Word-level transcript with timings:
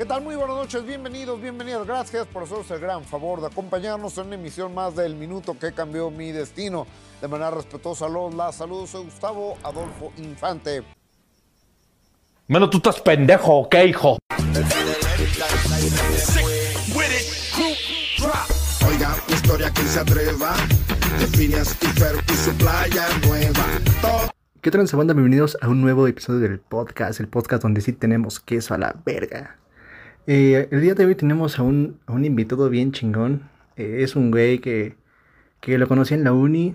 ¿Qué 0.00 0.06
tal? 0.06 0.22
Muy 0.22 0.34
buenas 0.34 0.56
noches, 0.56 0.86
bienvenidos, 0.86 1.38
bienvenidas. 1.42 1.86
Gracias 1.86 2.26
por 2.28 2.44
hacernos 2.44 2.70
el 2.70 2.80
gran 2.80 3.04
favor 3.04 3.42
de 3.42 3.48
acompañarnos 3.48 4.16
en 4.16 4.28
una 4.28 4.36
emisión 4.36 4.74
más 4.74 4.96
del 4.96 5.14
Minuto 5.14 5.58
que 5.58 5.72
cambió 5.72 6.10
mi 6.10 6.32
destino. 6.32 6.86
De 7.20 7.28
manera 7.28 7.50
respetuosa, 7.50 8.08
los 8.08 8.34
la 8.34 8.50
saludo. 8.50 8.86
Soy 8.86 9.04
Gustavo 9.04 9.58
Adolfo 9.62 10.10
Infante. 10.16 10.82
Menos 12.48 12.70
tú 12.70 12.78
estás 12.78 12.98
pendejo, 13.02 13.68
¿qué, 13.68 13.84
hijo? 13.88 14.16
Oiga, 18.88 19.16
historia 19.28 19.70
que 19.70 19.82
se 19.82 20.00
atreva. 20.00 20.54
Y 21.28 22.36
su 22.36 22.52
playa 22.56 23.06
nueva. 23.26 24.32
¿Qué 24.62 24.70
tal, 24.70 24.86
banda? 24.94 25.12
Bienvenidos 25.12 25.58
a 25.60 25.68
un 25.68 25.82
nuevo 25.82 26.06
episodio 26.06 26.40
del 26.40 26.58
podcast, 26.58 27.20
el 27.20 27.28
podcast 27.28 27.62
donde 27.62 27.82
sí 27.82 27.92
tenemos 27.92 28.40
queso 28.40 28.72
a 28.72 28.78
la 28.78 28.96
verga. 29.04 29.58
Eh, 30.26 30.68
el 30.70 30.80
día 30.80 30.94
de 30.94 31.06
hoy 31.06 31.14
tenemos 31.14 31.58
a 31.58 31.62
un, 31.62 31.98
invitado 32.08 32.68
bien 32.68 32.92
chingón. 32.92 33.48
Eh, 33.76 33.98
es 34.00 34.16
un 34.16 34.30
güey 34.30 34.58
que, 34.60 34.96
que 35.60 35.78
lo 35.78 35.88
conocí 35.88 36.14
en 36.14 36.24
la 36.24 36.32
uni. 36.32 36.74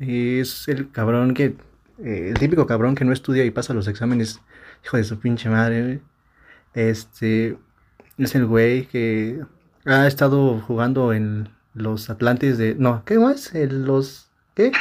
Eh, 0.00 0.40
es 0.40 0.68
el 0.68 0.90
cabrón 0.90 1.34
que. 1.34 1.56
eh, 2.04 2.28
el 2.30 2.34
típico 2.38 2.66
cabrón 2.66 2.94
que 2.94 3.04
no 3.04 3.12
estudia 3.12 3.44
y 3.44 3.50
pasa 3.50 3.74
los 3.74 3.88
exámenes. 3.88 4.40
Hijo 4.84 4.96
de 4.96 5.04
su 5.04 5.18
pinche 5.18 5.48
madre. 5.48 6.00
Este. 6.74 7.58
Es 8.18 8.34
el 8.34 8.46
güey 8.46 8.86
que 8.86 9.40
ha 9.84 10.06
estado 10.06 10.60
jugando 10.60 11.12
en 11.12 11.48
los 11.74 12.08
Atlantes 12.10 12.58
de. 12.58 12.76
No, 12.76 13.04
¿qué 13.04 13.18
más? 13.18 13.52
Los. 13.54 14.30
¿Qué? 14.54 14.72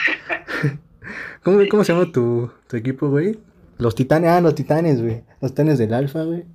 ¿Cómo, 1.43 1.59
cómo 1.69 1.83
se 1.83 1.93
llama 1.93 2.11
tu, 2.11 2.51
tu 2.67 2.77
equipo, 2.77 3.09
güey? 3.09 3.39
Los 3.77 3.95
titanes, 3.95 4.29
ah, 4.31 4.41
los 4.41 4.55
titanes, 4.55 5.01
güey. 5.01 5.23
Los 5.41 5.51
titanes 5.51 5.77
del 5.77 5.93
alfa, 5.93 6.23
güey. 6.23 6.45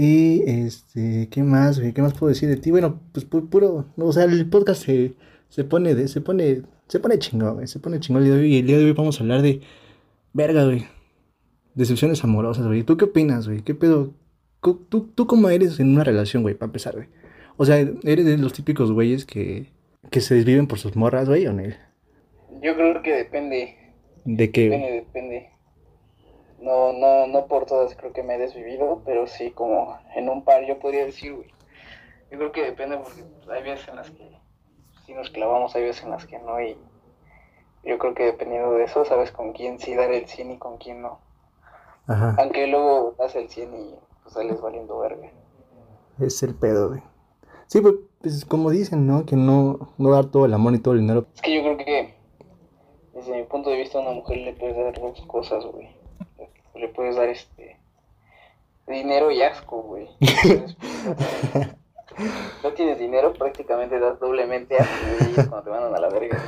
Y 0.00 0.44
este, 0.48 1.26
¿qué 1.28 1.42
más, 1.42 1.80
güey? 1.80 1.92
¿Qué 1.92 2.00
más 2.02 2.14
puedo 2.14 2.28
decir 2.28 2.48
de 2.48 2.56
ti? 2.56 2.70
Bueno, 2.70 3.00
pues 3.12 3.28
pu- 3.28 3.48
puro, 3.48 3.86
no, 3.96 4.04
o 4.04 4.12
sea, 4.12 4.22
el 4.24 4.48
podcast 4.48 4.84
se, 4.84 5.14
se 5.48 5.64
pone 5.64 5.96
de, 5.96 6.06
se 6.06 6.20
pone, 6.20 6.62
se 6.86 7.00
pone 7.00 7.18
chingón, 7.18 7.54
güey, 7.54 7.66
se 7.66 7.80
pone 7.80 7.98
chingón 7.98 8.22
el 8.22 8.28
día 8.28 8.36
de 8.36 8.42
hoy. 8.42 8.54
Y 8.54 8.58
el 8.60 8.66
día 8.68 8.78
de 8.78 8.84
hoy 8.84 8.92
vamos 8.92 9.18
a 9.18 9.24
hablar 9.24 9.42
de, 9.42 9.60
verga, 10.32 10.64
güey, 10.66 10.84
decepciones 11.74 12.22
amorosas, 12.22 12.64
güey. 12.68 12.84
¿Tú 12.84 12.96
qué 12.96 13.06
opinas, 13.06 13.48
güey? 13.48 13.62
¿Qué 13.62 13.74
pedo? 13.74 14.14
¿Tú, 14.60 15.10
tú 15.16 15.26
cómo 15.26 15.48
eres 15.50 15.80
en 15.80 15.88
una 15.90 16.04
relación, 16.04 16.42
güey, 16.44 16.54
para 16.54 16.68
empezar, 16.68 16.94
güey? 16.94 17.08
O 17.56 17.64
sea, 17.66 17.78
¿eres 18.04 18.24
de 18.24 18.38
los 18.38 18.52
típicos 18.52 18.92
güeyes 18.92 19.26
que, 19.26 19.66
que 20.12 20.20
se 20.20 20.36
desviven 20.36 20.68
por 20.68 20.78
sus 20.78 20.94
morras, 20.94 21.28
güey, 21.28 21.44
o 21.48 21.52
no? 21.52 21.64
Yo 22.62 22.74
creo 22.76 23.02
que 23.02 23.12
depende, 23.14 23.74
De 24.24 24.52
que, 24.52 24.62
depende, 24.70 24.92
depende. 24.92 25.48
No, 26.60 26.92
no, 26.92 27.26
no 27.26 27.46
por 27.46 27.66
todas 27.66 27.94
creo 27.96 28.12
que 28.12 28.22
me 28.22 28.34
he 28.34 28.38
desvivido, 28.38 29.02
pero 29.04 29.26
sí 29.26 29.50
como 29.52 29.98
en 30.14 30.28
un 30.28 30.42
par 30.44 30.64
yo 30.66 30.78
podría 30.78 31.04
decir, 31.04 31.34
güey. 31.34 31.48
Yo 32.30 32.38
creo 32.38 32.52
que 32.52 32.62
depende 32.64 32.98
porque 32.98 33.22
pues, 33.22 33.48
hay 33.48 33.62
veces 33.62 33.88
en 33.88 33.96
las 33.96 34.10
que 34.10 34.30
sí 35.06 35.14
nos 35.14 35.30
clavamos, 35.30 35.74
hay 35.76 35.84
veces 35.84 36.02
en 36.04 36.10
las 36.10 36.26
que 36.26 36.38
no 36.38 36.60
y 36.60 36.76
yo 37.84 37.98
creo 37.98 38.12
que 38.14 38.24
dependiendo 38.24 38.72
de 38.72 38.84
eso 38.84 39.04
sabes 39.04 39.30
con 39.32 39.52
quién 39.52 39.78
sí 39.78 39.94
dar 39.94 40.10
el 40.12 40.26
100 40.26 40.50
y 40.52 40.58
con 40.58 40.76
quién 40.78 41.00
no. 41.00 41.20
ajá, 42.06 42.34
Aunque 42.38 42.66
luego 42.66 43.14
das 43.18 43.34
el 43.36 43.48
100 43.48 43.74
y 43.74 43.94
pues 44.22 44.34
sales 44.34 44.60
valiendo 44.60 44.98
verga. 44.98 45.30
es 46.20 46.42
el 46.42 46.54
pedo, 46.54 46.88
güey. 46.88 47.02
Sí, 47.66 47.80
pues, 47.80 47.94
pues 48.20 48.44
como 48.44 48.70
dicen, 48.70 49.06
¿no? 49.06 49.24
Que 49.24 49.36
no, 49.36 49.90
no 49.98 50.10
dar 50.10 50.26
todo 50.26 50.44
el 50.46 50.54
amor 50.54 50.74
y 50.74 50.80
todo 50.80 50.94
el 50.94 51.00
dinero. 51.00 51.26
Es 51.34 51.40
que 51.42 51.54
yo 51.54 51.62
creo 51.62 51.76
que 51.78 52.14
desde 53.14 53.36
mi 53.36 53.44
punto 53.44 53.70
de 53.70 53.76
vista 53.76 53.98
a 53.98 54.02
una 54.02 54.10
mujer 54.12 54.38
le 54.38 54.52
puedes 54.54 54.76
dar 54.76 54.98
dos 55.00 55.20
cosas, 55.26 55.64
güey. 55.66 55.88
Le 56.78 56.88
puedes 56.88 57.16
dar 57.16 57.28
este 57.28 57.76
dinero 58.86 59.30
y 59.30 59.42
asco, 59.42 59.82
güey. 59.82 60.08
Entonces, 60.20 60.76
no 62.62 62.72
tienes 62.72 62.98
dinero, 62.98 63.32
prácticamente 63.34 63.98
das 63.98 64.18
doblemente 64.18 64.76
asco, 64.78 65.06
güey, 65.18 65.34
cuando 65.48 65.62
te 65.62 65.70
mandan 65.70 65.94
a 65.94 66.00
la 66.00 66.08
verga. 66.08 66.38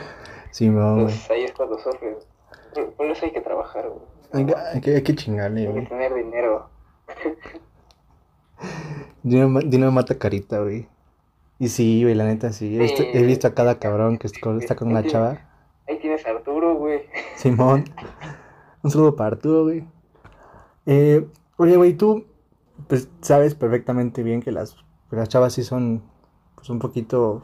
Sí, 0.51 0.69
no, 0.69 0.95
güey. 0.95 1.05
Pues 1.07 1.31
ahí 1.31 1.45
es 1.45 1.53
cuando 1.53 1.79
sufres. 1.79 2.27
Por, 2.97 3.07
eso 3.07 3.25
hay 3.27 3.33
que 3.33 3.41
trabajar, 3.41 3.89
güey. 3.89 4.03
Hay 4.33 4.47
que, 4.47 4.55
hay 4.57 4.81
que, 4.81 4.95
hay 4.97 5.03
que 5.03 5.15
chingarle, 5.15 5.61
Hay 5.61 5.67
que 5.67 5.73
güey. 5.73 5.89
tener 5.89 6.15
dinero. 6.15 6.71
Dinero, 9.23 9.61
dinero 9.65 9.91
mata 9.93 10.17
carita, 10.19 10.61
güey. 10.61 10.89
Y 11.59 11.69
sí, 11.69 12.03
güey, 12.03 12.15
la 12.15 12.25
neta, 12.25 12.53
sí. 12.53 12.75
He 12.77 12.79
visto, 12.79 13.03
he 13.03 13.23
visto 13.23 13.47
a 13.49 13.55
cada 13.55 13.79
cabrón 13.79 14.17
que 14.19 14.27
está 14.29 14.41
con- 14.41 14.59
está 14.59 14.77
con 14.77 14.89
una 14.89 15.05
chava. 15.05 15.39
Ahí 15.89 15.99
tienes 15.99 16.25
a 16.27 16.31
Arturo, 16.31 16.75
güey. 16.77 17.03
Simón. 17.37 17.85
Un 18.83 18.91
saludo 18.91 19.15
para 19.17 19.37
Arturo, 19.37 19.65
güey. 19.65 19.85
Eh, 20.87 21.27
oye, 21.57 21.77
güey, 21.77 21.95
tú, 21.95 22.25
pues, 22.89 23.09
sabes 23.21 23.55
perfectamente 23.55 24.23
bien 24.23 24.43
que 24.43 24.53
las, 24.53 24.77
las 25.11 25.29
chavas 25.29 25.53
sí 25.53 25.63
son, 25.63 26.03
pues, 26.57 26.71
un 26.71 26.79
poquito, 26.79 27.43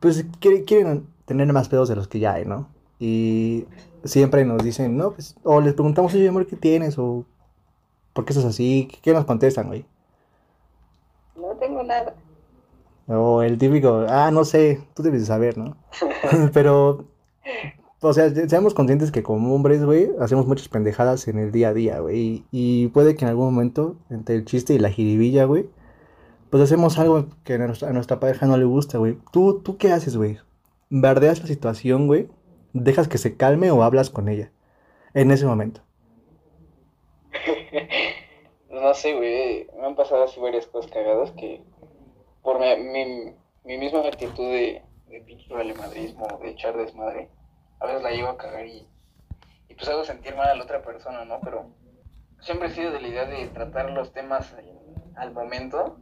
pues, 0.00 0.26
quiere- 0.40 0.64
quieren 0.64 1.06
tener 1.26 1.52
más 1.52 1.68
pedos 1.68 1.88
de 1.88 1.96
los 1.96 2.08
que 2.08 2.20
ya 2.20 2.34
hay, 2.34 2.44
¿no? 2.44 2.68
Y 2.98 3.66
siempre 4.04 4.44
nos 4.44 4.62
dicen, 4.62 4.96
no, 4.96 5.12
pues, 5.12 5.36
o 5.44 5.60
les 5.60 5.74
preguntamos, 5.74 6.14
oye, 6.14 6.28
amor, 6.28 6.46
¿qué 6.46 6.56
tienes? 6.56 6.98
O, 6.98 7.24
¿por 8.12 8.24
qué 8.24 8.32
estás 8.32 8.46
así? 8.46 8.88
¿Qué, 8.90 8.98
qué 9.02 9.12
nos 9.14 9.24
contestan, 9.24 9.68
güey? 9.68 9.86
No 11.36 11.56
tengo 11.58 11.82
nada. 11.82 12.14
O 13.08 13.42
el 13.42 13.58
típico, 13.58 14.04
ah, 14.08 14.30
no 14.30 14.44
sé, 14.44 14.80
tú 14.94 15.02
debes 15.02 15.22
de 15.22 15.26
saber, 15.26 15.58
¿no? 15.58 15.76
Pero, 16.52 17.06
o 18.00 18.12
sea, 18.12 18.30
se- 18.30 18.48
seamos 18.48 18.74
conscientes 18.74 19.10
que 19.12 19.22
como 19.22 19.54
hombres, 19.54 19.84
güey, 19.84 20.10
hacemos 20.20 20.46
muchas 20.46 20.68
pendejadas 20.68 21.28
en 21.28 21.38
el 21.38 21.52
día 21.52 21.68
a 21.70 21.74
día, 21.74 22.00
güey. 22.00 22.44
Y, 22.50 22.88
puede 22.88 23.14
que 23.16 23.24
en 23.24 23.30
algún 23.30 23.46
momento, 23.54 23.96
entre 24.10 24.34
el 24.36 24.44
chiste 24.44 24.74
y 24.74 24.78
la 24.78 24.90
jiribilla, 24.90 25.44
güey, 25.44 25.68
pues 26.50 26.62
hacemos 26.62 26.98
algo 26.98 27.26
que 27.44 27.54
a 27.54 27.58
nuestra, 27.92 28.20
pareja 28.20 28.46
no 28.46 28.56
le 28.56 28.64
gusta, 28.64 28.98
güey. 28.98 29.18
¿Tú, 29.32 29.60
¿Tú 29.62 29.76
qué 29.78 29.92
haces, 29.92 30.16
güey? 30.16 30.38
¿Bardeas 30.90 31.40
la 31.40 31.46
situación, 31.46 32.06
güey? 32.06 32.28
¿Dejas 32.72 33.08
que 33.08 33.18
se 33.18 33.36
calme 33.36 33.70
o 33.70 33.82
hablas 33.82 34.10
con 34.10 34.28
ella? 34.28 34.50
En 35.14 35.30
ese 35.30 35.46
momento. 35.46 35.82
No 38.70 38.94
sé, 38.94 39.14
güey. 39.14 39.66
Me 39.78 39.86
han 39.86 39.94
pasado 39.94 40.24
así 40.24 40.40
varias 40.40 40.66
cosas 40.66 40.90
cagadas 40.90 41.32
que 41.32 41.62
por 42.42 42.58
mi, 42.58 42.76
mi, 42.82 43.34
mi 43.64 43.78
misma 43.78 44.00
actitud 44.00 44.44
de, 44.44 44.82
de 45.08 45.20
pinche 45.20 45.52
valemadrismo, 45.52 46.26
de 46.42 46.50
echar 46.50 46.76
desmadre, 46.76 47.28
a 47.80 47.86
veces 47.86 48.02
la 48.02 48.10
llevo 48.10 48.28
a 48.28 48.36
cagar 48.36 48.66
y, 48.66 48.88
y 49.68 49.74
pues 49.74 49.88
hago 49.88 50.04
sentir 50.04 50.36
mal 50.36 50.48
a 50.48 50.54
la 50.54 50.64
otra 50.64 50.82
persona, 50.82 51.24
¿no? 51.24 51.40
Pero 51.40 51.70
siempre 52.40 52.68
he 52.68 52.70
sido 52.70 52.92
de 52.92 53.00
la 53.00 53.08
idea 53.08 53.24
de 53.26 53.46
tratar 53.48 53.90
los 53.90 54.12
temas 54.12 54.54
al 55.16 55.32
momento, 55.32 55.98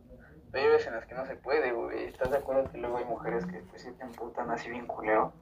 pero 0.51 0.65
hay 0.65 0.71
veces 0.71 0.89
en 0.89 0.95
las 0.95 1.07
que 1.07 1.15
no 1.15 1.27
se 1.27 1.37
puede, 1.37 1.73
güey. 1.73 2.05
¿Estás 2.05 2.31
de 2.31 2.39
acuerdo 2.39 2.71
que 2.71 2.79
luego 2.79 2.99
hay 2.99 3.05
mujeres 3.05 3.47
que 3.47 3.59
pues 3.61 3.83
sí 3.83 3.93
te 3.93 4.05
emputan 4.05 4.51
así 4.51 4.71
bien 4.71 4.87
culero? 4.87 5.33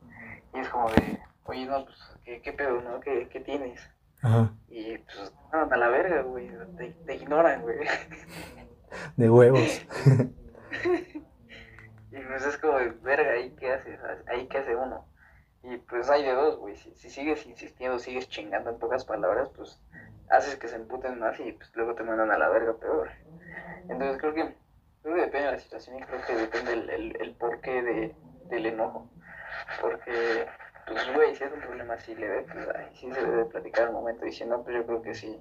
Y 0.54 0.60
es 0.60 0.68
como 0.68 0.90
de, 0.90 1.18
oye, 1.44 1.66
no, 1.66 1.84
pues, 1.84 1.98
¿qué, 2.24 2.40
qué 2.42 2.52
pedo, 2.52 2.80
no? 2.80 3.00
¿Qué, 3.00 3.28
qué 3.28 3.40
tienes? 3.40 3.80
Ajá. 4.22 4.52
Y 4.68 4.98
pues, 4.98 5.32
mandan 5.52 5.72
a 5.74 5.76
la 5.76 5.88
verga, 5.88 6.22
güey. 6.22 6.50
Te, 6.76 6.90
te 6.90 7.14
ignoran, 7.16 7.62
güey. 7.62 7.78
De 9.16 9.30
huevos. 9.30 9.86
Y 12.16 12.18
pues 12.18 12.46
es 12.46 12.56
como 12.56 12.78
de 12.78 12.90
verga, 13.02 13.32
¿ahí 13.32 13.54
qué 13.58 13.72
haces? 13.74 14.00
¿Ahí 14.26 14.46
qué 14.48 14.58
hace 14.58 14.74
uno? 14.74 15.06
Y 15.68 15.78
pues 15.78 16.08
hay 16.08 16.22
de 16.22 16.32
dos, 16.32 16.58
güey. 16.58 16.76
Si, 16.76 16.94
si 16.94 17.10
sigues 17.10 17.44
insistiendo, 17.44 17.98
sigues 17.98 18.28
chingando 18.28 18.70
en 18.70 18.78
pocas 18.78 19.04
palabras, 19.04 19.48
pues 19.56 19.80
haces 20.30 20.56
que 20.56 20.68
se 20.68 20.76
emputen 20.76 21.18
más 21.18 21.38
y 21.40 21.52
pues 21.52 21.74
luego 21.74 21.94
te 21.94 22.04
mandan 22.04 22.30
a 22.30 22.38
la 22.38 22.48
verga 22.48 22.74
peor. 22.74 23.10
Entonces 23.88 24.18
creo 24.20 24.34
que, 24.34 24.54
creo 25.02 25.16
depende 25.16 25.46
de 25.46 25.52
la 25.52 25.58
situación 25.58 25.98
y 25.98 26.02
creo 26.02 26.20
que 26.24 26.34
depende 26.34 26.72
el, 26.72 27.16
el, 27.20 27.34
porqué 27.34 27.82
de, 27.82 28.16
del 28.48 28.66
enojo. 28.66 29.08
Porque, 29.80 30.46
pues, 30.86 31.14
güey, 31.14 31.34
si 31.34 31.42
es 31.42 31.52
un 31.52 31.60
problema 31.60 31.94
así 31.94 32.14
leve, 32.14 32.42
pues 32.42 32.68
ay, 32.76 32.90
sí 32.94 33.10
se 33.12 33.20
debe 33.20 33.46
platicar 33.46 33.88
al 33.88 33.92
momento. 33.92 34.24
Y 34.24 34.32
si 34.32 34.44
pues 34.44 34.76
yo 34.76 34.86
creo 34.86 35.02
que 35.02 35.14
sí 35.14 35.40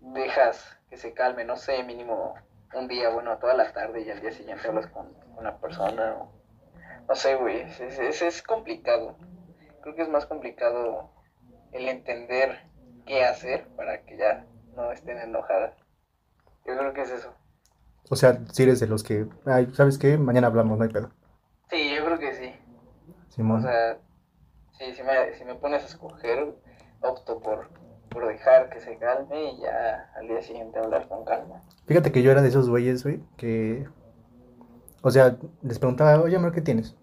dejas 0.00 0.80
que 0.90 0.96
se 0.96 1.14
calme, 1.14 1.44
no 1.44 1.56
sé, 1.56 1.84
mínimo 1.84 2.34
un 2.74 2.88
día, 2.88 3.10
bueno, 3.10 3.38
toda 3.38 3.54
la 3.54 3.72
tarde 3.72 4.02
y 4.02 4.10
al 4.10 4.20
día 4.20 4.32
siguiente 4.32 4.66
hablas 4.66 4.88
con 4.88 5.14
una 5.36 5.56
persona. 5.58 6.16
O, 6.16 6.37
no 7.08 7.14
sé, 7.14 7.34
güey, 7.36 7.60
es, 7.62 7.80
es, 7.80 8.22
es- 8.22 8.42
complicado. 8.42 9.16
Creo 9.82 9.94
que 9.94 10.02
es 10.02 10.08
más 10.08 10.26
complicado 10.26 11.10
el 11.72 11.88
entender 11.88 12.60
qué 13.06 13.24
hacer 13.24 13.66
para 13.76 14.04
que 14.04 14.16
ya 14.16 14.46
no 14.76 14.92
estén 14.92 15.18
enojadas. 15.18 15.74
Yo 16.66 16.76
creo 16.78 16.92
que 16.92 17.02
es 17.02 17.10
eso. 17.10 17.32
O 18.10 18.16
sea, 18.16 18.38
si 18.52 18.62
eres 18.62 18.80
de 18.80 18.86
los 18.86 19.02
que, 19.02 19.26
ay, 19.44 19.68
¿sabes 19.74 19.98
qué? 19.98 20.16
Mañana 20.18 20.46
hablamos, 20.48 20.78
no 20.78 20.84
hay 20.84 20.90
pedo. 20.90 21.10
Sí, 21.70 21.94
yo 21.94 22.04
creo 22.04 22.18
que 22.18 22.32
sí. 22.34 22.54
Simón. 23.28 23.58
O 23.58 23.62
sea, 23.62 23.98
sí, 24.78 24.94
si 24.94 25.02
me, 25.02 25.34
si 25.34 25.44
me 25.44 25.54
pones 25.54 25.82
a 25.82 25.86
escoger, 25.86 26.54
opto 27.00 27.40
por, 27.40 27.68
por 28.10 28.26
dejar 28.28 28.70
que 28.70 28.80
se 28.80 28.96
calme 28.98 29.52
y 29.52 29.60
ya 29.62 30.10
al 30.16 30.28
día 30.28 30.42
siguiente 30.42 30.78
hablar 30.78 31.08
con 31.08 31.24
calma. 31.24 31.62
Fíjate 31.86 32.12
que 32.12 32.22
yo 32.22 32.30
era 32.32 32.42
de 32.42 32.48
esos 32.48 32.68
güeyes, 32.68 33.02
güey, 33.04 33.20
que... 33.36 33.86
O 35.02 35.10
sea, 35.10 35.36
les 35.62 35.78
preguntaba, 35.78 36.20
oye, 36.20 36.36
amor, 36.36 36.52
¿qué 36.52 36.60
tienes? 36.60 36.96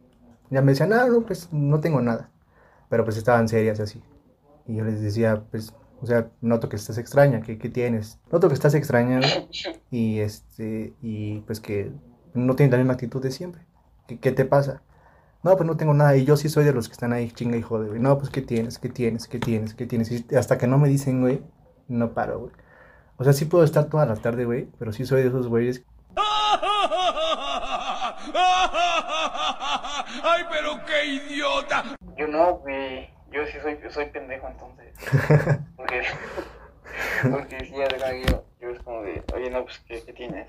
Ya 0.50 0.62
me 0.62 0.71
decían, 0.74 0.94
ah, 0.94 1.07
no, 1.07 1.21
pues 1.21 1.50
no 1.51 1.80
tengo 1.80 2.01
nada. 2.01 2.30
Pero 2.89 3.03
pues 3.03 3.18
estaban 3.18 3.47
serias 3.47 3.80
así. 3.80 4.01
Y 4.68 4.75
yo 4.75 4.83
les 4.86 5.01
decía, 5.01 5.44
pues 5.51 5.74
O 6.01 6.06
sea, 6.06 6.30
noto 6.42 6.69
que 6.69 6.75
estás 6.75 6.97
extraña, 6.97 7.42
que, 7.42 7.57
que 7.57 7.69
tienes. 7.69 8.19
Noto 8.31 8.47
que 8.47 8.53
estás 8.53 8.74
extraña 8.75 9.21
y 9.92 10.19
este, 10.19 10.94
y 11.01 11.39
pues 11.42 11.59
que 11.59 11.92
no 12.33 12.56
tienes 12.56 12.71
la 12.71 12.77
misma 12.80 12.94
actitud 12.94 13.21
de 13.24 13.31
siempre. 13.31 13.65
¿Qué, 14.07 14.19
qué 14.19 14.31
te 14.31 14.45
pasa? 14.45 14.81
No, 15.44 15.56
pues 15.56 15.65
no 15.68 15.77
tengo 15.77 15.94
nada. 15.94 16.15
Y 16.18 16.25
yo 16.25 16.38
sí 16.38 16.50
soy 16.50 16.65
de 16.65 16.74
los 16.74 16.88
que 16.88 16.94
están 16.94 17.13
ahí 17.13 17.31
chinga 17.31 17.57
y 17.57 17.62
jode, 17.62 17.88
güey. 17.88 18.00
No, 18.00 18.18
pues 18.18 18.30
¿qué 18.30 18.41
tienes? 18.41 18.77
¿Qué 18.80 18.89
tienes? 18.89 19.27
¿Qué 19.27 19.39
tienes? 19.39 19.74
¿Qué 19.74 19.86
tienes? 19.86 20.12
Y 20.12 20.36
hasta 20.36 20.57
que 20.57 20.68
no 20.68 20.77
me 20.77 20.89
dicen, 20.89 21.21
güey, 21.21 21.41
no 21.88 22.13
paro, 22.13 22.39
güey. 22.39 22.51
O 23.18 23.24
sea, 23.24 23.33
sí 23.33 23.45
puedo 23.45 23.63
estar 23.63 23.86
toda 23.86 24.06
la 24.06 24.15
tarde, 24.15 24.45
güey, 24.45 24.68
pero 24.77 24.91
sí 24.91 25.06
soy 25.06 25.21
de 25.21 25.30
esos 25.30 25.48
güeyes 25.48 25.83
¡Ay, 30.24 30.44
pero 30.50 30.83
qué 30.86 31.06
idiota! 31.06 31.83
Yo 32.18 32.27
no, 32.27 32.56
güey. 32.56 33.10
Yo 33.31 33.45
sí 33.48 33.60
soy, 33.62 33.77
soy 33.89 34.06
pendejo 34.07 34.48
entonces. 34.48 34.94
Porque, 35.75 36.04
porque 37.31 37.66
si 37.66 37.72
ya 37.72 37.88
de 37.88 38.24
yo, 38.25 38.45
yo 38.60 38.69
es 38.69 38.80
como 38.80 39.01
de, 39.04 39.24
oye, 39.33 39.50
no, 39.50 39.63
pues, 39.63 39.80
¿qué, 39.88 40.01
qué 40.04 40.13
tienes? 40.13 40.48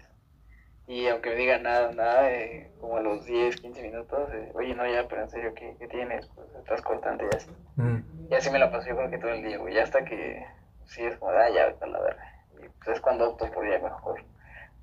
Y 0.86 1.08
aunque 1.08 1.30
me 1.30 1.36
diga 1.36 1.58
nada, 1.58 1.92
nada, 1.92 2.30
eh, 2.30 2.70
como 2.80 2.96
a 2.96 3.00
los 3.00 3.26
10, 3.26 3.56
15 3.60 3.82
minutos, 3.82 4.30
eh, 4.32 4.52
oye, 4.54 4.74
no, 4.74 4.86
ya, 4.86 5.08
pero 5.08 5.22
en 5.22 5.30
serio, 5.30 5.52
¿qué, 5.54 5.76
qué 5.78 5.88
tienes? 5.88 6.28
Pues 6.28 6.48
estás 6.54 6.80
cortante 6.80 7.24
y 7.24 7.36
así. 7.36 7.50
Mm. 7.74 8.28
Y 8.30 8.34
así 8.34 8.50
me 8.50 8.60
la 8.60 8.70
pasé 8.70 8.90
yo 8.90 8.96
creo 8.96 9.10
que 9.10 9.18
todo 9.18 9.32
el 9.32 9.42
día, 9.42 9.58
güey. 9.58 9.74
Ya 9.74 9.82
hasta 9.82 10.04
que 10.04 10.46
sí 10.84 11.02
es 11.02 11.16
como, 11.16 11.32
de, 11.32 11.38
ah, 11.38 11.50
ya, 11.50 11.66
vete 11.66 11.84
a 11.84 11.88
la 11.88 12.00
verga. 12.00 12.44
Y 12.54 12.68
pues 12.68 12.96
es 12.96 13.00
cuando 13.00 13.30
opto 13.30 13.50
por 13.50 13.68
ya 13.68 13.80
mejor 13.80 14.22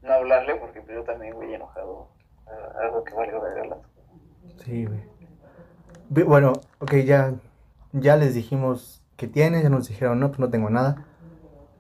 no 0.04 0.14
hablarle, 0.14 0.56
porque 0.56 0.82
pues, 0.82 0.96
yo 0.96 1.04
también, 1.04 1.34
güey, 1.34 1.54
enojado. 1.54 2.10
Algo 2.82 3.04
que 3.04 3.14
valga 3.14 3.40
verga 3.40 3.66
las 3.66 3.80
Sí, 4.64 4.86
güey. 4.86 6.26
Bueno, 6.26 6.54
ok, 6.80 6.94
ya, 7.06 7.34
ya 7.92 8.16
les 8.16 8.34
dijimos 8.36 9.04
que 9.18 9.28
tienes, 9.28 9.64
ya 9.64 9.70
nos 9.70 9.88
dijeron, 9.88 10.20
no, 10.20 10.30
pues 10.30 10.40
no 10.40 10.50
tengo 10.50 10.70
nada. 10.70 11.06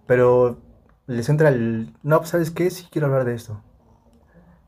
Pero 0.07 0.57
les 1.07 1.29
entra 1.29 1.49
el, 1.49 1.93
no, 2.03 2.17
pues 2.17 2.29
sabes 2.29 2.51
qué, 2.51 2.69
sí 2.69 2.87
quiero 2.91 3.07
hablar 3.07 3.25
de 3.25 3.35
esto. 3.35 3.61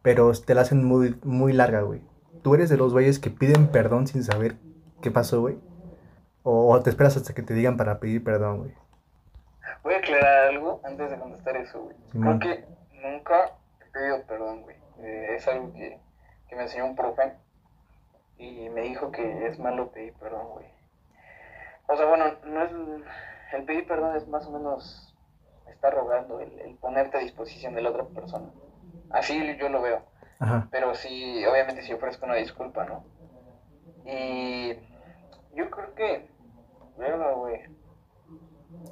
Pero 0.02 0.32
te 0.34 0.54
la 0.54 0.62
hacen 0.62 0.84
muy, 0.84 1.20
muy 1.24 1.54
larga, 1.54 1.82
güey. 1.82 2.02
¿Tú 2.44 2.54
eres 2.54 2.70
de 2.70 2.78
los 2.78 2.94
güeyes 2.94 3.20
que 3.20 3.32
piden 3.32 3.68
perdón 3.68 4.08
sin 4.08 4.24
saber 4.24 4.56
qué 5.02 5.10
pasó, 5.10 5.42
güey? 5.42 5.58
O, 6.44 6.80
te 6.82 6.92
esperas 6.92 7.18
hasta 7.18 7.34
que 7.34 7.42
te 7.42 7.56
digan 7.56 7.76
para 7.76 8.00
pedir 8.00 8.24
perdón, 8.24 8.60
güey. 8.60 8.74
Voy 9.84 9.96
a 9.96 9.98
aclarar 9.98 10.50
algo 10.50 10.80
antes 10.84 11.10
de 11.10 11.18
contestar 11.18 11.58
eso, 11.58 11.82
güey. 11.84 11.96
Simón. 12.12 12.40
Creo 12.40 12.58
que 12.58 12.66
nunca 13.02 13.58
he 13.82 13.92
pedido 13.92 14.22
perdón, 14.28 14.62
güey. 14.62 14.76
Eh, 15.00 15.36
es 15.36 15.48
algo 15.48 15.74
que, 15.74 16.00
que 16.48 16.56
me 16.56 16.64
enseñó 16.64 16.86
un 16.86 16.96
profe 16.96 17.34
y 18.38 18.70
me 18.70 18.82
dijo 18.82 19.12
que 19.12 19.48
es 19.48 19.60
malo 19.60 19.92
pedir 19.92 20.14
perdón, 20.14 20.48
güey. 20.54 20.66
O 21.88 21.96
sea, 21.96 22.06
bueno, 22.06 22.26
no 22.46 22.64
es. 22.64 22.72
El 23.54 23.64
pedir 23.64 23.88
perdón 23.88 24.16
es 24.16 24.28
más 24.28 24.46
o 24.48 24.52
menos 24.52 25.16
estar 25.72 25.94
rogando, 25.94 26.40
el, 26.40 26.60
el 26.60 26.76
ponerte 26.76 27.18
a 27.18 27.22
disposición 27.22 27.76
de 27.76 27.82
la 27.82 27.92
otra 27.92 28.06
persona. 28.06 28.50
Así 29.12 29.56
yo 29.58 29.70
lo 29.70 29.82
veo. 29.82 30.02
Ajá. 30.40 30.68
Pero 30.72 30.94
sí, 30.96 31.46
obviamente 31.46 31.82
si 31.84 31.94
ofrezco 31.94 32.26
una 32.26 32.36
disculpa, 32.36 32.86
¿no? 32.86 33.06
Y 34.06 34.74
yo 35.56 35.70
creo 35.70 35.94
que. 35.96 36.30
Verga, 36.98 37.34
güey. 37.34 37.62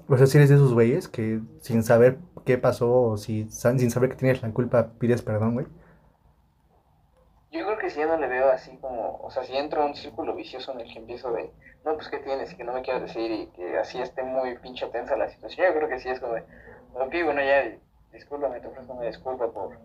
O 0.07 0.17
sea, 0.17 0.27
si 0.27 0.38
eres 0.38 0.50
de 0.50 0.55
esos 0.55 0.73
güeyes 0.73 1.07
que 1.07 1.39
sin 1.61 1.83
saber 1.83 2.17
qué 2.45 2.57
pasó 2.57 3.01
o 3.01 3.17
si, 3.17 3.50
sin 3.50 3.91
saber 3.91 4.09
que 4.09 4.15
tienes 4.15 4.41
la 4.41 4.51
culpa 4.51 4.91
pides 5.00 5.21
perdón, 5.21 5.53
güey. 5.53 5.65
Yo 7.53 7.63
creo 7.67 7.77
que 7.77 7.91
si 7.91 8.00
ya 8.00 8.07
no 8.07 8.17
le 8.17 8.27
veo 8.27 8.50
así 8.50 8.75
como, 8.77 9.19
o 9.21 9.29
sea, 9.29 9.44
si 9.44 9.55
entro 9.55 9.83
a 9.83 9.85
un 9.85 9.94
círculo 9.94 10.35
vicioso 10.35 10.71
en 10.71 10.79
el 10.79 10.91
que 10.91 10.97
empiezo 10.97 11.31
de, 11.31 11.51
no, 11.85 11.94
pues, 11.94 12.09
¿qué 12.09 12.17
tienes? 12.17 12.55
Que 12.55 12.63
no 12.63 12.73
me 12.73 12.81
quieras 12.81 13.03
decir 13.03 13.29
y 13.29 13.45
que 13.51 13.77
así 13.77 14.01
esté 14.01 14.23
muy 14.23 14.57
pinche 14.57 14.88
tensa 14.88 15.15
la 15.15 15.29
situación, 15.29 15.67
yo 15.67 15.75
creo 15.75 15.88
que 15.88 16.00
sí 16.00 16.09
es 16.09 16.19
como 16.19 16.33
de, 16.33 16.41
ok, 16.95 17.13
bueno, 17.25 17.41
ya, 17.44 17.77
discúlpame, 18.11 18.59
te 18.59 18.67
ofrezco 18.67 18.94
una 18.94 19.05
disculpa 19.05 19.51
por, 19.51 19.77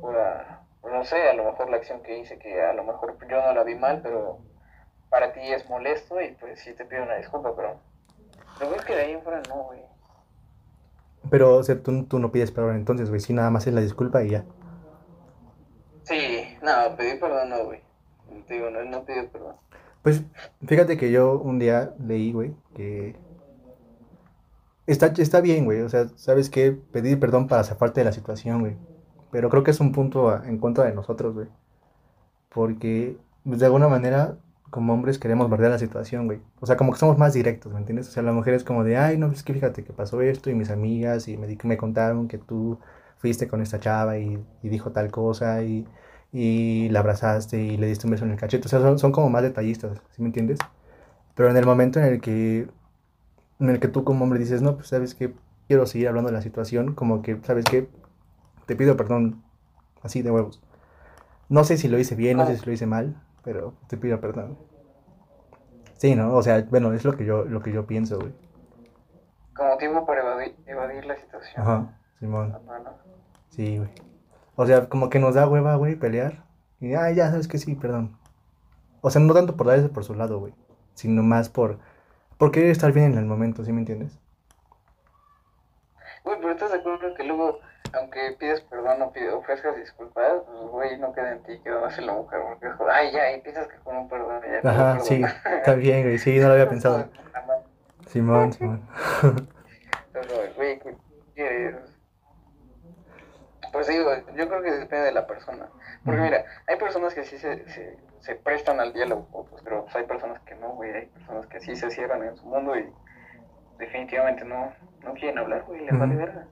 por, 0.00 0.16
ah, 0.16 0.62
por, 0.80 0.92
no 0.92 1.02
sé, 1.02 1.28
a 1.28 1.34
lo 1.34 1.42
mejor 1.42 1.70
la 1.70 1.78
acción 1.78 2.04
que 2.04 2.20
hice, 2.20 2.38
que 2.38 2.62
a 2.62 2.72
lo 2.72 2.84
mejor 2.84 3.18
yo 3.28 3.42
no 3.42 3.52
la 3.52 3.64
vi 3.64 3.74
mal, 3.74 4.00
pero 4.00 4.38
para 5.10 5.32
ti 5.32 5.40
es 5.40 5.68
molesto 5.68 6.20
y 6.20 6.30
pues 6.34 6.60
sí 6.60 6.72
te 6.72 6.84
pido 6.84 7.02
una 7.02 7.16
disculpa, 7.16 7.56
pero 7.56 7.80
yo 8.60 8.70
creo 8.70 8.84
que 8.84 8.94
de 8.94 9.02
ahí 9.02 9.12
en 9.12 9.22
fuera 9.22 9.42
no, 9.48 9.64
güey. 9.64 9.82
Pero, 11.30 11.56
o 11.56 11.62
sea, 11.64 11.82
tú, 11.82 12.04
tú 12.04 12.20
no 12.20 12.30
pides 12.30 12.52
perdón 12.52 12.76
entonces, 12.76 13.08
güey. 13.08 13.20
Sí, 13.20 13.32
nada 13.32 13.50
más 13.50 13.66
es 13.66 13.74
la 13.74 13.80
disculpa 13.80 14.22
y 14.22 14.30
ya. 14.30 14.44
No, 16.62 16.96
pedir 16.96 17.20
perdón 17.20 17.50
no, 17.50 17.64
güey. 17.66 17.80
Te 18.46 18.54
digo, 18.54 18.70
no, 18.70 18.82
no 18.84 19.04
pido 19.04 19.28
perdón. 19.30 19.56
Pues 20.02 20.22
fíjate 20.66 20.96
que 20.96 21.10
yo 21.12 21.38
un 21.38 21.58
día 21.58 21.94
leí, 21.98 22.32
güey, 22.32 22.54
que 22.74 23.16
está, 24.86 25.06
está 25.18 25.40
bien, 25.40 25.64
güey. 25.64 25.80
O 25.82 25.88
sea, 25.88 26.08
¿sabes 26.16 26.50
qué? 26.50 26.72
Pedir 26.72 27.18
perdón 27.20 27.48
para 27.48 27.64
zafarte 27.64 28.00
de 28.00 28.04
la 28.04 28.12
situación, 28.12 28.60
güey. 28.60 28.76
Pero 29.30 29.48
creo 29.50 29.62
que 29.64 29.70
es 29.72 29.80
un 29.80 29.92
punto 29.92 30.30
a- 30.30 30.42
en 30.46 30.58
contra 30.58 30.84
de 30.84 30.94
nosotros, 30.94 31.34
güey. 31.34 31.48
Porque, 32.48 33.16
pues, 33.44 33.58
de 33.60 33.66
alguna 33.66 33.88
manera, 33.88 34.36
como 34.70 34.92
hombres 34.94 35.18
queremos 35.18 35.48
bardear 35.50 35.70
la 35.72 35.78
situación, 35.78 36.26
güey. 36.26 36.40
O 36.60 36.66
sea, 36.66 36.76
como 36.76 36.92
que 36.92 36.98
somos 36.98 37.18
más 37.18 37.32
directos, 37.34 37.72
¿me 37.72 37.78
entiendes? 37.78 38.08
O 38.08 38.12
sea, 38.12 38.22
la 38.22 38.32
mujer 38.32 38.54
es 38.54 38.64
como 38.64 38.84
de, 38.84 38.96
ay, 38.96 39.18
no, 39.18 39.30
es 39.32 39.42
que 39.42 39.52
fíjate 39.54 39.84
que 39.84 39.92
pasó 39.92 40.20
esto 40.22 40.50
y 40.50 40.54
mis 40.54 40.70
amigas 40.70 41.28
y 41.28 41.36
me, 41.36 41.56
me 41.64 41.76
contaron 41.76 42.28
que 42.28 42.38
tú 42.38 42.78
fuiste 43.18 43.48
con 43.48 43.62
esta 43.62 43.80
chava 43.80 44.18
y, 44.18 44.44
y 44.62 44.68
dijo 44.68 44.92
tal 44.92 45.10
cosa 45.10 45.62
y, 45.62 45.86
y 46.32 46.88
la 46.88 47.00
abrazaste 47.00 47.58
y 47.58 47.76
le 47.76 47.86
diste 47.86 48.06
un 48.06 48.12
beso 48.12 48.24
en 48.24 48.32
el 48.32 48.38
cachete. 48.38 48.66
O 48.66 48.68
sea, 48.68 48.80
son, 48.80 48.98
son 48.98 49.12
como 49.12 49.28
más 49.28 49.42
detallistas, 49.42 50.00
¿sí 50.10 50.22
me 50.22 50.28
entiendes? 50.28 50.58
Pero 51.34 51.50
en 51.50 51.56
el 51.56 51.66
momento 51.66 52.00
en 52.00 52.06
el 52.06 52.20
que, 52.20 52.68
en 53.60 53.70
el 53.70 53.80
que 53.80 53.88
tú 53.88 54.04
como 54.04 54.24
hombre 54.24 54.38
dices, 54.38 54.62
no, 54.62 54.76
pues 54.76 54.88
sabes 54.88 55.14
que 55.14 55.34
quiero 55.68 55.86
seguir 55.86 56.08
hablando 56.08 56.30
de 56.30 56.36
la 56.36 56.42
situación, 56.42 56.94
como 56.94 57.22
que, 57.22 57.38
¿sabes 57.42 57.64
qué? 57.66 57.88
Te 58.66 58.76
pido 58.76 58.96
perdón, 58.96 59.42
así 60.02 60.22
de 60.22 60.30
huevos. 60.30 60.62
No 61.48 61.64
sé 61.64 61.76
si 61.76 61.88
lo 61.88 61.98
hice 61.98 62.14
bien, 62.14 62.38
no 62.38 62.46
sé 62.46 62.56
si 62.56 62.64
lo 62.64 62.72
hice 62.72 62.86
mal, 62.86 63.22
pero 63.44 63.74
te 63.88 63.96
pido 63.96 64.20
perdón. 64.20 64.56
Sí, 65.96 66.16
¿no? 66.16 66.34
O 66.34 66.42
sea, 66.42 66.62
bueno, 66.70 66.92
es 66.94 67.04
lo 67.04 67.16
que 67.16 67.24
yo, 67.24 67.44
lo 67.44 67.62
que 67.62 67.72
yo 67.72 67.86
pienso, 67.86 68.18
güey. 68.18 68.32
Como 69.54 69.76
tiempo 69.76 70.06
para 70.06 70.22
evadir, 70.22 70.56
evadir 70.66 71.04
la 71.04 71.16
situación. 71.16 71.62
Ajá, 71.62 71.98
Simón. 72.18 72.56
Sí, 73.50 73.76
güey. 73.78 73.90
O 74.56 74.66
sea, 74.66 74.88
como 74.88 75.08
que 75.10 75.18
nos 75.18 75.34
da 75.34 75.48
hueva, 75.48 75.76
güey, 75.76 75.96
pelear. 75.96 76.44
Y, 76.80 76.94
ah, 76.94 77.10
ya 77.10 77.30
sabes 77.30 77.48
que 77.48 77.58
sí, 77.58 77.74
perdón. 77.74 78.16
O 79.00 79.10
sea, 79.10 79.20
no 79.20 79.32
tanto 79.34 79.56
por 79.56 79.66
darse 79.66 79.88
por 79.88 80.04
su 80.04 80.14
lado, 80.14 80.38
güey. 80.38 80.54
Sino 80.94 81.22
más 81.22 81.48
por, 81.48 81.78
por 82.38 82.50
querer 82.50 82.70
estar 82.70 82.92
bien 82.92 83.12
en 83.12 83.18
el 83.18 83.24
momento, 83.24 83.64
¿sí 83.64 83.72
me 83.72 83.80
entiendes? 83.80 84.18
Güey, 86.24 86.38
pero 86.38 86.52
estás 86.52 86.72
de 86.72 86.78
acuerdo 86.78 87.14
que 87.14 87.24
luego, 87.24 87.58
aunque 87.98 88.36
pides 88.38 88.60
perdón 88.62 89.02
o 89.02 89.12
pides, 89.12 89.32
ofrezcas 89.32 89.76
disculpas, 89.76 90.42
pues 90.46 90.70
güey, 90.70 90.98
no 90.98 91.12
queda 91.12 91.32
en 91.32 91.42
ti, 91.42 91.58
queda 91.64 91.80
más 91.80 91.98
en 91.98 92.06
la 92.06 92.12
mujer, 92.12 92.40
porque 92.46 92.66
es 92.66 92.72
ay, 92.92 93.12
ya, 93.12 93.32
y 93.32 93.40
piensas 93.40 93.66
que 93.68 93.76
con 93.78 93.96
un 93.96 94.08
perdón 94.08 94.42
ya. 94.42 94.70
Ajá, 94.70 94.92
perdón. 94.92 95.06
sí, 95.06 95.22
está 95.56 95.74
bien, 95.74 96.02
güey. 96.02 96.18
Sí, 96.18 96.38
no 96.38 96.48
lo 96.48 96.52
había 96.54 96.68
pensado. 96.68 97.08
Simón, 98.06 98.52
Simón. 98.52 98.82
Pero, 100.12 100.28
güey, 100.56 100.78
¿qué 100.78 100.96
quieres? 101.34 101.91
Pues 103.72 103.86
digo, 103.86 104.10
yo 104.36 104.48
creo 104.48 104.62
que 104.62 104.70
depende 104.70 105.06
de 105.06 105.12
la 105.12 105.26
persona. 105.26 105.68
Porque 106.04 106.20
mira, 106.20 106.44
hay 106.66 106.76
personas 106.76 107.14
que 107.14 107.24
sí 107.24 107.38
se, 107.38 107.68
se, 107.70 107.98
se 108.20 108.34
prestan 108.36 108.80
al 108.80 108.92
diálogo, 108.92 109.46
pues, 109.50 109.62
pero 109.62 109.84
pues, 109.84 109.96
hay 109.96 110.04
personas 110.04 110.40
que 110.42 110.54
no, 110.56 110.70
güey. 110.74 110.92
Hay 110.92 111.06
personas 111.06 111.46
que 111.46 111.60
sí 111.60 111.74
se 111.74 111.90
cierran 111.90 112.22
en 112.22 112.36
su 112.36 112.44
mundo 112.44 112.76
y 112.78 112.92
definitivamente 113.78 114.44
no, 114.44 114.72
no 115.02 115.14
quieren 115.14 115.38
hablar, 115.38 115.64
güey, 115.64 115.84
les 115.84 115.98
vale 115.98 116.14
verga. 116.14 116.46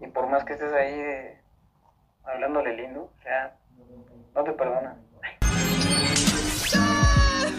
Y 0.00 0.06
por 0.08 0.28
más 0.28 0.44
que 0.44 0.52
estés 0.52 0.72
ahí 0.72 0.92
eh, 0.92 1.40
hablándole 2.24 2.76
lindo, 2.76 3.10
o 3.18 3.22
sea, 3.22 3.56
no 4.34 4.44
te 4.44 4.52
perdonan. 4.52 4.98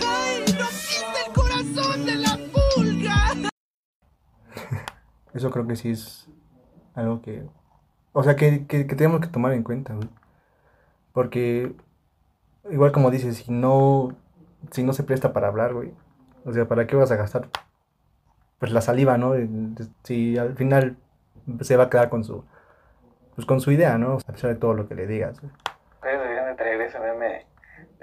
¡Ay, 0.08 0.46
no 0.58 0.68
quita 0.68 1.20
el 1.25 1.34
corazón 1.34 2.06
de 2.06 2.15
la 2.15 2.38
pulga! 2.54 3.50
Eso 5.34 5.50
creo 5.50 5.68
que 5.68 5.75
sí 5.75 5.92
es 5.92 6.30
algo 6.94 7.22
que... 7.22 7.44
O 8.17 8.24
sea, 8.24 8.38
que, 8.38 8.65
que, 8.65 8.88
que 8.88 8.95
tenemos 8.95 9.19
que 9.19 9.27
tomar 9.27 9.51
en 9.51 9.63
cuenta, 9.63 9.93
güey. 9.93 10.07
Porque, 11.12 11.75
igual 12.72 12.93
como 12.93 13.12
dices, 13.12 13.36
si 13.36 13.51
no, 13.51 14.15
si 14.72 14.84
no 14.84 14.93
se 14.93 15.03
presta 15.03 15.34
para 15.34 15.50
hablar, 15.50 15.74
güey. 15.74 15.93
O 16.45 16.53
sea, 16.53 16.65
¿para 16.65 16.88
qué 16.88 16.95
vas 16.95 17.12
a 17.12 17.17
gastar? 17.17 17.50
Pues 18.57 18.72
la 18.72 18.79
saliva, 18.79 19.17
¿no? 19.17 19.34
Si 20.03 20.38
al 20.38 20.55
final 20.55 20.95
se 21.60 21.75
va 21.75 21.84
a 21.84 21.89
quedar 21.89 22.07
con 22.07 22.24
su, 22.24 22.45
pues 23.36 23.45
con 23.45 23.60
su 23.60 23.74
idea, 23.74 23.98
¿no? 23.98 24.13
A 24.25 24.31
pesar 24.31 24.50
de 24.50 24.55
todo 24.55 24.74
lo 24.74 24.88
que 24.88 24.95
le 24.95 25.07
digas, 25.07 25.41
güey. 25.41 25.51
Traer 26.55 26.79
ese 26.79 27.00
meme 27.01 27.44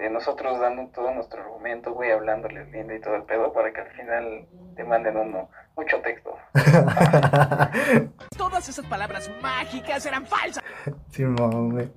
de 0.03 0.11
nosotros 0.11 0.59
dando 0.59 0.89
todo 0.89 1.15
nuestro 1.15 1.41
argumento, 1.43 1.95
güey, 1.95 2.11
hablándoles 2.11 2.69
lindo 2.73 2.93
y 2.93 3.01
todo 3.01 3.15
el 3.15 3.23
pedo 3.23 3.53
para 3.53 3.73
que 3.73 3.83
al 3.83 3.91
final 3.93 4.49
te 4.75 4.83
manden 4.83 5.17
uno, 5.17 5.49
mucho 5.77 6.01
texto. 6.01 6.37
Todas 8.37 8.69
esas 8.69 8.85
palabras 8.87 9.31
mágicas 9.41 10.05
eran 10.05 10.27
falsas. 10.27 10.65
Simón, 11.11 11.71
güey. 11.71 11.93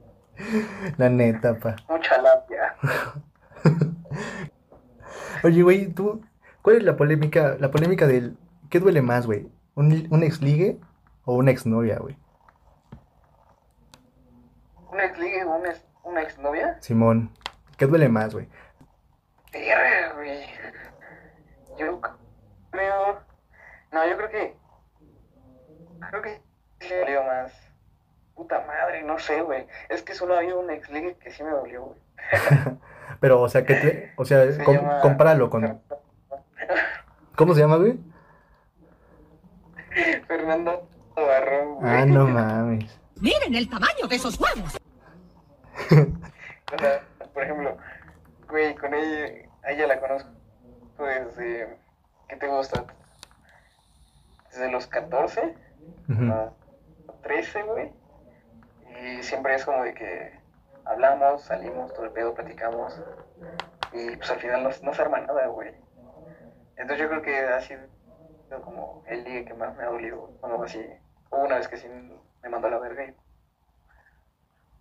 La 0.97 1.09
neta, 1.09 1.57
pa. 1.57 1.75
Mucha 1.89 2.21
labia. 2.21 2.75
Oye, 5.43 5.63
güey, 5.63 5.87
tú, 5.87 6.23
¿cuál 6.61 6.77
es 6.77 6.83
la 6.83 6.95
polémica, 6.97 7.57
la 7.59 7.71
polémica 7.71 8.05
del, 8.05 8.37
¿qué 8.69 8.79
duele 8.79 9.01
más, 9.01 9.25
güey? 9.25 9.49
¿Un, 9.73 10.07
un 10.11 10.23
ex 10.23 10.43
ligue 10.43 10.77
o 11.23 11.33
una 11.35 11.49
ex 11.49 11.65
novia, 11.65 11.97
güey? 11.97 12.15
¿Un 14.91 14.99
ex 14.99 15.17
ligue 15.17 15.43
o 15.43 15.55
una 15.55 15.69
ex, 15.71 15.83
una 16.03 16.21
ex 16.21 16.37
novia? 16.37 16.77
Simón, 16.81 17.31
¿qué 17.77 17.85
duele 17.85 18.09
más, 18.09 18.33
güey? 18.33 18.47
Yo 21.77 21.99
creo. 22.71 23.19
No, 23.91 24.07
yo 24.07 24.17
creo 24.17 24.29
que. 24.29 24.57
Creo 26.09 26.21
que 26.21 26.41
sí 26.79 26.89
me 26.89 26.99
dolió 26.99 27.23
más. 27.23 27.51
Puta 28.35 28.61
madre, 28.65 29.03
no 29.03 29.17
sé, 29.19 29.41
güey. 29.41 29.65
Es 29.89 30.01
que 30.03 30.13
solo 30.13 30.37
había 30.37 30.55
un 30.55 30.69
ex 30.69 30.89
ligue 30.89 31.15
que 31.17 31.31
sí 31.31 31.43
me 31.43 31.51
dolió, 31.51 31.83
güey. 31.85 31.99
Pero, 33.19 33.41
o 33.41 33.49
sea, 33.49 33.65
¿qué 33.65 33.75
te, 33.75 34.13
o 34.17 34.25
sea, 34.25 34.51
Se 34.51 34.63
com- 34.63 34.75
llama- 34.75 34.99
compáralo 35.01 35.49
con... 35.49 35.81
¿Cómo 37.35 37.53
se 37.53 37.61
llama, 37.61 37.77
güey? 37.77 37.97
Fernando 40.27 40.87
Barrón, 41.15 41.75
güey. 41.75 41.91
Ah, 41.93 42.05
no 42.05 42.27
mames. 42.27 42.99
Miren 43.21 43.55
el 43.55 43.69
tamaño 43.69 44.07
de 44.09 44.15
esos 44.15 44.39
huevos. 44.39 44.77
O 46.73 46.77
sea, 46.79 47.03
por 47.35 47.43
ejemplo, 47.43 47.77
güey, 48.49 48.73
con 48.75 48.93
ella, 48.93 49.49
a 49.63 49.71
ella 49.71 49.87
la 49.87 49.99
conozco 49.99 50.31
desde. 50.97 51.77
¿Qué 52.29 52.37
te 52.37 52.47
gusta? 52.47 52.85
Desde 54.49 54.71
los 54.71 54.87
14, 54.87 55.53
Ujú. 56.09 56.21
no, 56.21 56.55
13, 57.21 57.61
güey. 57.63 57.91
Y 59.01 59.21
siempre 59.21 59.53
es 59.53 59.65
como 59.65 59.83
de 59.83 59.93
que 59.93 60.39
hablamos, 60.85 61.43
salimos, 61.43 61.93
todo 61.93 62.05
el 62.05 62.11
pedo, 62.11 62.33
platicamos. 62.33 62.97
Y 63.91 64.15
pues 64.15 64.31
al 64.31 64.39
final 64.39 64.63
no, 64.63 64.69
no 64.81 64.93
se 64.93 65.01
arma 65.01 65.19
nada, 65.19 65.47
güey. 65.47 65.75
Entonces 66.77 66.99
yo 66.99 67.09
creo 67.09 67.21
que 67.21 67.37
ha 67.37 67.61
sido 67.61 67.81
como 68.63 69.03
el 69.07 69.25
día 69.25 69.43
que 69.43 69.53
más 69.53 69.75
me 69.75 69.83
ha 69.83 69.87
dolido. 69.87 70.31
Cuando 70.39 70.63
así, 70.63 70.83
hubo 71.29 71.43
una 71.43 71.57
vez 71.57 71.67
que 71.67 71.77
sí 71.77 71.87
me 71.89 72.49
mandó 72.49 72.67
a 72.67 72.71
la 72.71 72.79
verga 72.79 73.03
y 73.03 73.15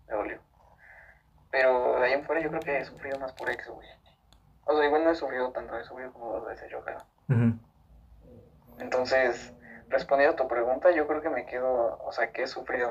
me 0.06 0.14
dolió. 0.14 0.40
Pero 1.50 1.83
de 2.04 2.12
ahí 2.12 2.18
en 2.20 2.24
fuera 2.24 2.40
yo 2.40 2.48
creo 2.50 2.60
que 2.60 2.78
he 2.78 2.84
sufrido 2.84 3.18
más 3.18 3.32
por 3.32 3.50
ex, 3.50 3.68
güey. 3.68 3.88
O 4.66 4.76
sea, 4.76 4.86
igual 4.86 5.04
no 5.04 5.10
he 5.10 5.14
sufrido 5.14 5.50
tanto, 5.52 5.76
he 5.78 5.84
sufrido 5.84 6.12
como 6.12 6.32
dos 6.32 6.46
veces, 6.46 6.70
yo 6.70 6.80
creo. 6.82 7.02
Entonces, 8.78 9.52
respondiendo 9.88 10.34
a 10.34 10.36
tu 10.36 10.48
pregunta, 10.48 10.90
yo 10.92 11.06
creo 11.06 11.20
que 11.22 11.30
me 11.30 11.46
quedo, 11.46 11.98
o 12.04 12.12
sea, 12.12 12.32
que 12.32 12.42
he 12.42 12.46
sufrido 12.46 12.90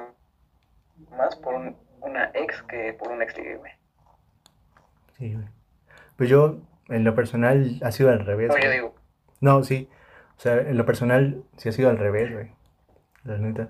más 1.18 1.36
por 1.36 1.56
un- 1.56 1.78
una 2.02 2.32
ex 2.34 2.62
que 2.64 2.94
por 2.94 3.12
un 3.12 3.22
ex 3.22 3.36
ligue, 3.38 3.58
güey. 3.58 3.72
Sí, 5.18 5.34
güey. 5.34 5.48
Pues 6.18 6.30
yo, 6.30 6.58
en 6.90 7.04
lo 7.04 7.16
personal, 7.16 7.80
ha 7.84 7.92
sido 7.92 8.10
al 8.10 8.26
revés. 8.26 8.50
No, 8.50 8.58
yo 8.58 8.70
digo, 8.70 8.96
No, 9.42 9.64
sí. 9.64 9.90
O 10.38 10.40
sea, 10.40 10.56
en 10.56 10.78
lo 10.78 10.86
personal, 10.86 11.44
sí 11.58 11.70
ha 11.70 11.72
sido 11.74 11.90
al 11.90 11.98
revés, 11.98 12.32
güey. 12.32 12.52
La 13.24 13.38
neta. 13.38 13.70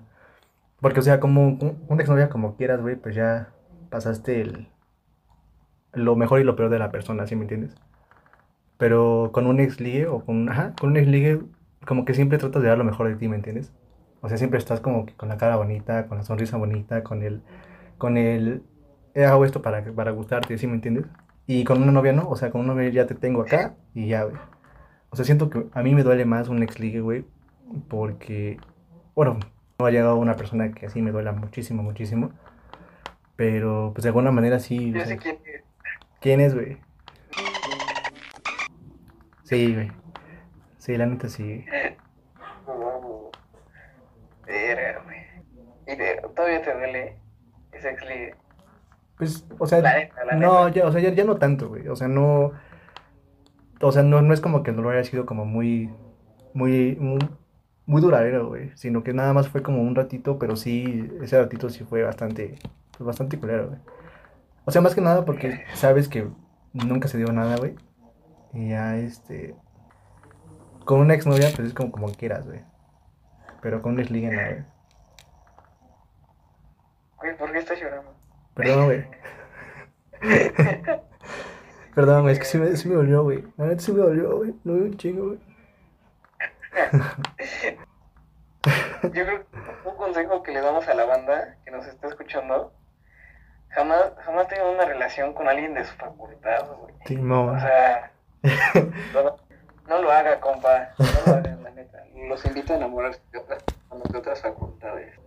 Porque, 0.80 1.00
o 1.00 1.02
sea, 1.02 1.18
como 1.20 1.42
un- 1.42 1.84
una 1.88 2.02
exnovia 2.02 2.28
como 2.28 2.56
quieras, 2.56 2.80
güey, 2.80 2.94
pues 2.96 3.14
ya 3.14 3.48
pasaste 3.90 4.40
el, 4.40 4.68
lo 5.94 6.16
mejor 6.16 6.40
y 6.40 6.44
lo 6.44 6.56
peor 6.56 6.70
de 6.70 6.78
la 6.78 6.90
persona, 6.90 7.26
¿sí 7.26 7.36
me 7.36 7.42
entiendes? 7.42 7.74
Pero 8.78 9.30
con 9.32 9.46
un 9.46 9.60
ex 9.60 9.80
ligue 9.80 10.06
o 10.06 10.24
con, 10.24 10.48
ajá, 10.48 10.74
con 10.78 10.90
un 10.90 10.96
ex 10.96 11.06
ligue, 11.08 11.40
como 11.86 12.04
que 12.04 12.14
siempre 12.14 12.38
tratas 12.38 12.62
de 12.62 12.68
dar 12.68 12.78
lo 12.78 12.84
mejor 12.84 13.08
de 13.08 13.16
ti, 13.16 13.28
¿me 13.28 13.36
entiendes? 13.36 13.72
O 14.20 14.28
sea, 14.28 14.38
siempre 14.38 14.58
estás 14.58 14.80
como 14.80 15.06
que 15.06 15.14
con 15.14 15.28
la 15.28 15.36
cara 15.36 15.56
bonita, 15.56 16.06
con 16.06 16.18
la 16.18 16.24
sonrisa 16.24 16.56
bonita, 16.56 17.04
con 17.04 17.22
el, 17.22 17.42
con 17.98 18.16
el, 18.16 18.62
"Eh, 19.14 19.24
hago 19.26 19.44
esto 19.44 19.62
para, 19.62 19.82
para 19.92 20.10
gustarte, 20.12 20.58
¿sí 20.58 20.66
me 20.66 20.74
entiendes? 20.74 21.06
Y 21.46 21.64
con 21.64 21.82
una 21.82 21.92
novia 21.92 22.12
no, 22.12 22.28
o 22.28 22.36
sea, 22.36 22.50
con 22.50 22.62
una 22.62 22.74
novia 22.74 22.88
ya 22.90 23.06
te 23.06 23.14
tengo 23.14 23.42
acá 23.42 23.76
y 23.94 24.08
ya, 24.08 24.24
güey. 24.24 24.36
O 25.10 25.16
sea, 25.16 25.24
siento 25.24 25.50
que 25.50 25.66
a 25.72 25.82
mí 25.82 25.94
me 25.94 26.02
duele 26.02 26.24
más 26.24 26.48
un 26.48 26.62
ex 26.62 26.80
ligue, 26.80 27.00
güey, 27.00 27.24
porque, 27.88 28.58
bueno, 29.14 29.38
no 29.78 29.86
ha 29.86 29.90
llegado 29.90 30.16
una 30.16 30.36
persona 30.36 30.72
que 30.72 30.86
así 30.86 31.02
me 31.02 31.12
duela 31.12 31.32
muchísimo, 31.32 31.82
muchísimo. 31.82 32.32
Pero, 33.36 33.92
pues 33.94 34.04
de 34.04 34.08
alguna 34.10 34.30
manera 34.30 34.58
sí. 34.60 34.92
yo 34.92 35.04
sé 35.04 35.16
quién 35.18 35.38
es. 35.44 35.62
¿Quién 36.24 36.40
es, 36.40 36.54
güey? 36.54 36.78
Sí, 39.42 39.74
güey. 39.74 39.92
Sí, 40.78 40.96
la 40.96 41.04
neta 41.04 41.28
sí. 41.28 41.66
Verga, 44.46 45.02
güey. 45.04 45.18
Y 45.86 45.96
de- 45.96 46.22
todavía 46.34 46.62
te 46.62 46.72
duele 46.72 47.18
ese 47.72 47.90
ex. 47.90 48.04
Pues, 49.18 49.46
o 49.58 49.66
sea, 49.66 49.80
La 49.80 49.98
neta, 49.98 50.24
la 50.24 50.36
no, 50.36 50.64
neta. 50.64 50.80
ya, 50.80 50.86
o 50.86 50.92
sea, 50.92 51.02
ya, 51.02 51.10
ya 51.10 51.24
no 51.24 51.36
tanto, 51.36 51.68
güey. 51.68 51.88
O 51.88 51.96
sea, 51.96 52.08
no. 52.08 52.52
O 53.82 53.92
sea, 53.92 54.02
no, 54.02 54.22
no 54.22 54.32
es 54.32 54.40
como 54.40 54.62
que 54.62 54.70
el 54.70 54.76
dolor 54.76 54.94
haya 54.94 55.04
sido 55.04 55.26
como 55.26 55.44
muy, 55.44 55.90
muy, 56.54 56.96
muy, 56.98 57.18
muy 57.84 58.00
duradero, 58.00 58.48
güey. 58.48 58.70
Sino 58.76 59.04
que 59.04 59.12
nada 59.12 59.34
más 59.34 59.50
fue 59.50 59.62
como 59.62 59.82
un 59.82 59.94
ratito, 59.94 60.38
pero 60.38 60.56
sí, 60.56 61.06
ese 61.20 61.38
ratito 61.38 61.68
sí 61.68 61.84
fue 61.84 62.02
bastante, 62.02 62.54
pues 62.96 63.06
bastante 63.06 63.38
culero, 63.38 63.68
güey. 63.68 63.80
O 64.64 64.70
sea, 64.70 64.80
más 64.80 64.94
que 64.94 65.00
nada 65.00 65.24
porque 65.24 65.64
sabes 65.74 66.08
que 66.08 66.28
nunca 66.72 67.08
se 67.08 67.18
dio 67.18 67.32
nada, 67.32 67.56
güey. 67.56 67.76
Y 68.52 68.70
ya, 68.70 68.96
este. 68.96 69.54
Con 70.84 71.00
una 71.00 71.14
exnovia, 71.14 71.50
pues 71.54 71.68
es 71.68 71.74
como, 71.74 71.90
como 71.90 72.12
quieras, 72.12 72.46
güey. 72.46 72.62
Pero 73.60 73.82
con 73.82 73.94
un 73.94 74.00
ex 74.00 74.10
ligue, 74.10 74.30
no, 74.30 74.36
güey. 74.36 74.64
Güey, 77.18 77.36
¿por 77.38 77.52
qué 77.52 77.58
estás 77.58 77.80
llorando? 77.80 78.14
Perdón, 78.54 78.84
güey. 78.84 79.06
Perdón, 81.94 82.22
güey, 82.22 82.32
es 82.34 82.38
que 82.38 82.44
sí 82.44 82.58
me, 82.58 82.76
sí 82.76 82.88
me 82.88 82.96
dolió, 82.96 83.22
güey. 83.22 83.44
La 83.56 83.66
neta 83.66 83.80
sí 83.80 83.92
me 83.92 84.00
dolió, 84.00 84.36
güey. 84.36 84.54
No 84.64 84.72
un 84.74 84.96
chingo, 84.96 85.26
güey. 85.28 85.38
Yo 89.02 89.10
creo 89.10 89.46
que 89.46 89.88
un 89.88 89.96
consejo 89.96 90.42
que 90.42 90.52
le 90.52 90.60
damos 90.60 90.88
a 90.88 90.94
la 90.94 91.04
banda 91.04 91.58
que 91.64 91.70
nos 91.70 91.86
está 91.86 92.08
escuchando, 92.08 92.72
jamás, 93.74 94.12
jamás 94.24 94.48
tengan 94.48 94.68
una 94.68 94.84
relación 94.84 95.34
con 95.34 95.48
alguien 95.48 95.74
de 95.74 95.84
su 95.84 95.94
facultad, 95.96 96.66
güey. 96.78 96.94
Simón. 97.06 97.56
O 97.56 97.60
sea, 97.60 98.12
no, 99.12 99.36
no 99.88 100.02
lo 100.02 100.10
haga, 100.10 100.40
compa. 100.40 100.90
No 100.98 101.06
lo 101.26 101.38
hagan, 101.38 101.62
la 101.62 101.70
neta. 101.70 102.04
Los 102.28 102.44
invito 102.44 102.72
a 102.72 102.76
enamorarse 102.76 103.20
de 103.32 103.38
otras, 103.38 103.64
con 103.88 103.98
los 104.00 104.10
de 104.10 104.18
otras 104.18 104.40
facultades. 104.40 105.18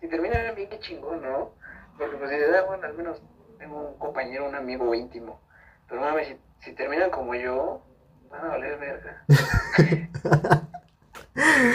Si 0.00 0.08
terminan 0.08 0.54
bien, 0.54 0.68
qué 0.68 0.78
chingón, 0.80 1.22
¿no? 1.22 1.52
Porque 1.98 2.16
pues 2.16 2.30
dices, 2.30 2.48
ah, 2.56 2.64
bueno, 2.66 2.86
al 2.86 2.94
menos 2.94 3.22
tengo 3.58 3.90
un 3.90 3.98
compañero, 3.98 4.46
un 4.46 4.54
amigo 4.54 4.94
íntimo. 4.94 5.40
Pero 5.88 6.00
mames, 6.00 6.28
si, 6.28 6.38
si 6.60 6.72
terminan 6.72 7.10
como 7.10 7.34
yo, 7.34 7.82
van 8.30 8.44
a 8.44 8.48
valer 8.48 8.78
verga. 8.78 9.24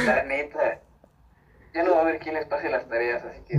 La 0.05 0.23
neta. 0.23 0.79
Ya 1.73 1.83
no 1.83 1.91
va 1.91 1.99
a 1.99 2.01
haber 2.01 2.19
quién 2.19 2.35
les 2.35 2.45
pase 2.45 2.69
las 2.69 2.87
tareas, 2.87 3.23
así 3.23 3.41
que. 3.47 3.57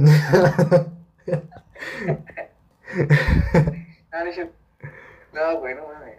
Ah, 4.15 4.25
no, 4.25 4.29
es 4.29 4.35
cierto. 4.35 4.55
no, 5.33 5.59
güey, 5.61 5.75
no 5.75 5.89
mames. 5.89 6.19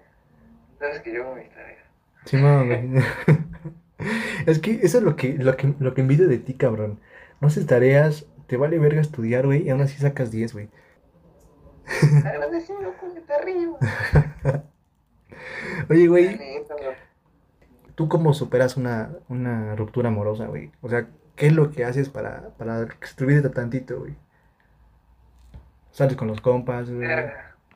Sabes 0.79 1.01
que 1.01 1.13
yo 1.13 1.23
hago 1.23 1.35
mis 1.35 1.49
tareas. 1.51 1.85
Simón, 2.25 2.65
güey. 2.65 3.03
Es 4.47 4.59
que 4.59 4.82
eso 4.93 4.99
es 4.99 5.03
lo 5.03 5.15
que, 5.15 5.33
lo 5.33 5.57
que, 5.57 5.73
lo 5.79 5.95
que 5.95 6.01
envidio 6.01 6.27
de 6.27 6.37
ti, 6.37 6.53
cabrón. 6.53 6.99
No 7.41 7.47
haces 7.47 7.65
tareas, 7.65 8.27
te 8.45 8.57
vale 8.57 8.77
verga 8.77 9.01
estudiar, 9.01 9.47
güey, 9.47 9.63
y 9.63 9.71
aún 9.71 9.81
así 9.81 9.97
sacas 9.97 10.29
10, 10.29 10.53
güey. 10.53 10.69
Agradecido 12.23 12.93
con 12.99 13.17
está 13.17 13.35
arriba. 13.41 13.79
Oye, 15.89 16.07
güey. 16.07 16.39
¿tú 17.95 18.07
cómo 18.07 18.35
superas 18.35 18.77
una, 18.77 19.17
una 19.29 19.75
ruptura 19.75 20.09
amorosa, 20.09 20.45
güey? 20.45 20.71
O 20.81 20.89
sea, 20.89 21.07
¿qué 21.35 21.47
es 21.47 21.53
lo 21.53 21.71
que 21.71 21.85
haces 21.85 22.09
para, 22.09 22.49
para 22.59 22.83
extruirte 22.83 23.49
tantito, 23.49 23.97
güey? 23.97 24.15
Sales 25.89 26.15
con 26.15 26.27
los 26.27 26.39
compas, 26.39 26.91
güey. 26.91 27.09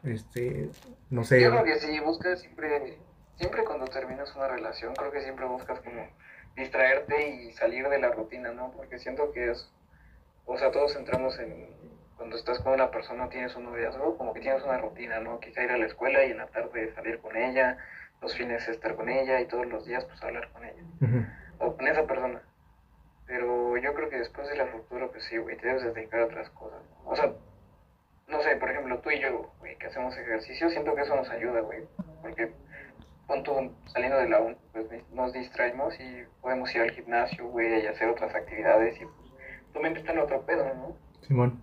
Este, 0.04 0.70
no 1.10 1.24
sé. 1.24 1.42
Yo 1.42 1.50
creo 1.50 1.64
que 1.64 1.80
sí, 1.80 2.00
buscas 2.00 2.42
siempre, 2.42 3.00
siempre 3.38 3.64
cuando 3.64 3.86
terminas 3.86 4.36
una 4.36 4.50
relación, 4.50 4.94
creo 4.94 5.12
que 5.12 5.22
siempre 5.22 5.48
buscas 5.48 5.80
como 5.80 6.06
distraerte 6.58 7.30
y 7.30 7.54
salir 7.54 7.88
de 7.88 8.00
la 8.00 8.10
rutina, 8.10 8.52
¿no? 8.52 8.72
Porque 8.72 9.00
siento 9.00 9.32
que 9.32 9.52
es, 9.52 9.72
o 10.46 10.58
sea, 10.58 10.72
todos 10.72 10.96
entramos 10.96 11.38
en, 11.40 11.70
cuando 12.18 12.36
estás 12.36 12.60
con 12.60 12.74
una 12.74 12.90
persona, 12.90 13.30
tienes 13.30 13.56
un 13.56 13.66
noviazgo, 13.66 14.18
como 14.18 14.34
que 14.34 14.42
tienes 14.42 14.64
una 14.64 14.80
rutina, 14.80 15.20
¿no? 15.20 15.40
Quizá 15.40 15.64
ir 15.64 15.72
a 15.72 15.78
la 15.78 15.86
escuela 15.86 16.26
y 16.26 16.32
en 16.32 16.38
la 16.38 16.48
tarde 16.48 16.94
salir 16.96 17.20
con 17.20 17.38
ella, 17.38 17.78
los 18.22 18.36
fines 18.36 18.68
estar 18.68 18.96
con 18.96 19.08
ella 19.08 19.40
y 19.40 19.46
todos 19.46 19.68
los 19.68 19.86
días 19.86 20.04
pues 20.06 20.22
hablar 20.24 20.50
con 20.52 20.66
ella, 20.66 20.84
o 21.60 21.78
con 21.78 21.88
esa 21.88 22.06
persona. 22.08 22.42
Pero 23.28 23.78
yo 23.78 23.94
creo 23.94 24.10
que 24.10 24.18
después 24.18 24.50
de 24.50 24.56
la 24.56 24.66
ruptura, 24.66 25.08
pues 25.10 25.24
sí, 25.26 25.38
güey, 25.38 25.58
te 25.58 25.68
debes 25.68 25.84
dedicar 25.84 26.22
a 26.22 26.26
otras 26.26 26.50
cosas. 26.52 26.82
¿no? 26.90 27.12
O 27.12 27.16
sea, 27.16 27.34
no 28.28 28.42
sé, 28.42 28.56
por 28.56 28.72
ejemplo, 28.72 29.00
tú 29.00 29.12
y 29.12 29.20
yo, 29.20 29.54
güey, 29.60 29.78
que 29.78 29.88
hacemos 29.88 30.18
ejercicio, 30.18 30.70
siento 30.70 30.96
que 30.96 31.02
eso 31.02 31.16
nos 31.16 31.30
ayuda, 31.30 31.62
güey. 31.62 31.86
Porque 32.22 32.52
tú 33.44 33.72
saliendo 33.86 34.18
de 34.18 34.30
la 34.30 34.42
uni, 34.42 34.56
pues 34.72 34.88
nos 35.14 35.34
distraemos 35.34 35.94
y 36.00 36.24
podemos 36.42 36.74
ir 36.74 36.82
al 36.82 36.92
gimnasio, 36.92 37.48
güey, 37.48 37.84
y 37.84 37.88
hacer 37.88 38.10
otras 38.10 38.34
actividades 38.34 38.96
y 38.98 39.06
pues 39.06 39.32
tu 39.74 39.80
mente 39.80 40.00
está 40.00 40.14
en 40.14 40.20
otro 40.20 40.42
pedo, 40.46 40.66
¿no? 40.74 40.98
Simón. 41.22 41.62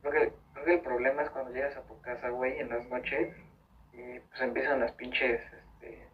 Creo 0.00 0.12
que, 0.12 0.32
creo 0.54 0.64
que 0.64 0.74
el 0.74 0.80
problema 0.80 1.22
es 1.22 1.30
cuando 1.30 1.52
llegas 1.52 1.76
a 1.76 1.82
tu 1.82 2.00
casa, 2.00 2.30
güey, 2.30 2.58
en 2.58 2.70
las 2.70 2.88
noches 2.88 3.34
y 3.92 4.20
pues 4.20 4.40
empiezan 4.40 4.80
las 4.80 4.92
pinches, 4.92 5.40
este, 5.52 6.06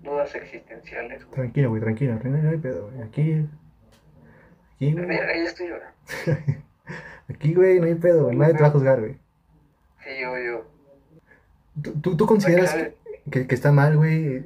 dudas 0.00 0.34
existenciales, 0.34 1.24
güey. 1.24 1.34
Tranquilo, 1.34 1.68
güey, 1.70 1.82
tranquilo. 1.82 2.18
No, 2.24 2.50
hay 2.50 2.58
pedo, 2.58 2.90
güey. 2.90 3.02
Aquí. 3.02 3.46
Aquí, 4.74 4.92
güey. 4.92 5.08
Ya 5.08 5.32
estoy 5.44 5.68
llorando. 5.68 5.94
Aquí, 7.28 7.54
güey, 7.54 7.78
no 7.78 7.86
hay 7.86 7.94
pedo, 7.94 8.24
güey. 8.24 8.36
Nadie 8.36 8.54
te 8.54 8.62
va 8.62 8.68
a 8.68 8.72
juzgar, 8.72 9.00
güey. 9.00 9.18
Sí, 10.02 10.10
yo, 10.20 10.38
yo. 10.38 10.64
¿Tú, 11.82 12.00
tú, 12.00 12.16
tú 12.16 12.26
consideras 12.26 12.74
que, 12.74 12.94
que, 13.30 13.46
que 13.46 13.54
está 13.54 13.72
mal, 13.72 13.96
güey, 13.96 14.44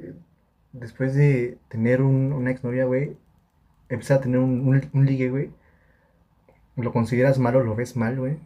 después 0.73 1.15
de 1.15 1.57
tener 1.69 2.01
un, 2.01 2.33
una 2.33 2.51
exnovia, 2.51 2.85
güey, 2.85 3.17
empezar 3.89 4.17
a 4.17 4.21
tener 4.21 4.39
un, 4.39 4.67
un, 4.67 4.89
un 4.93 5.05
ligue, 5.05 5.29
güey? 5.29 5.51
¿Lo 6.75 6.91
consideras 6.91 7.39
mal 7.39 7.55
o 7.55 7.63
lo 7.63 7.75
ves 7.75 7.95
mal, 7.95 8.17
güey? 8.19 8.37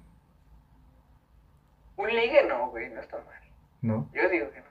Un 1.98 2.08
ligue 2.08 2.46
no, 2.48 2.70
güey, 2.70 2.90
no 2.90 3.00
está 3.02 3.18
mal. 3.18 3.42
¿No? 3.82 4.10
Yo 4.14 4.30
digo 4.30 4.50
que 4.52 4.60
no. 4.60 4.66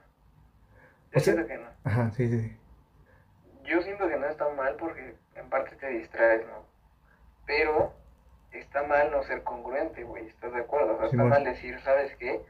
Yo 1.12 1.18
O 1.18 1.20
sea- 1.20 1.34
siento 1.34 1.46
que 1.46 1.58
no. 1.58 1.68
Ajá, 1.84 2.10
sí, 2.12 2.28
sí, 2.28 2.40
sí. 2.40 2.56
Yo 3.64 3.82
siento 3.82 4.08
que 4.08 4.16
no 4.16 4.26
está 4.26 4.48
mal 4.50 4.76
porque 4.76 5.14
en 5.34 5.48
parte 5.50 5.76
te 5.76 5.88
distraes, 5.88 6.46
¿no? 6.46 6.64
Pero 7.46 7.92
está 8.52 8.82
mal 8.84 9.10
no 9.10 9.22
ser 9.25 9.42
congruente, 9.42 10.04
güey, 10.04 10.26
¿estás 10.28 10.52
de 10.52 10.60
acuerdo? 10.60 10.94
O 10.94 10.98
sea, 10.98 11.06
está 11.06 11.25
mal 11.25 11.44
decir, 11.44 11.78
¿sabes 11.80 12.14
qué? 12.16 12.40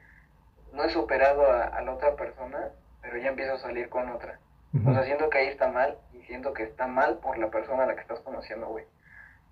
No 0.73 0.85
he 0.85 0.91
superado 0.91 1.51
a, 1.51 1.65
a 1.65 1.83
la 1.83 1.93
otra 1.95 2.15
persona, 2.15 2.71
pero 3.09 3.23
ya 3.23 3.31
empiezo 3.31 3.55
a 3.55 3.59
salir 3.59 3.89
con 3.89 4.11
otra. 4.11 4.39
O 4.87 4.93
sea, 4.93 5.03
siento 5.05 5.31
que 5.31 5.39
ahí 5.39 5.47
está 5.47 5.69
mal 5.69 5.97
y 6.13 6.21
siento 6.25 6.53
que 6.53 6.65
está 6.65 6.87
mal 6.87 7.19
por 7.21 7.39
la 7.39 7.51
persona 7.51 7.85
a 7.85 7.87
la 7.87 7.95
que 7.95 8.03
estás 8.03 8.21
conociendo, 8.21 8.67
güey. 8.67 8.85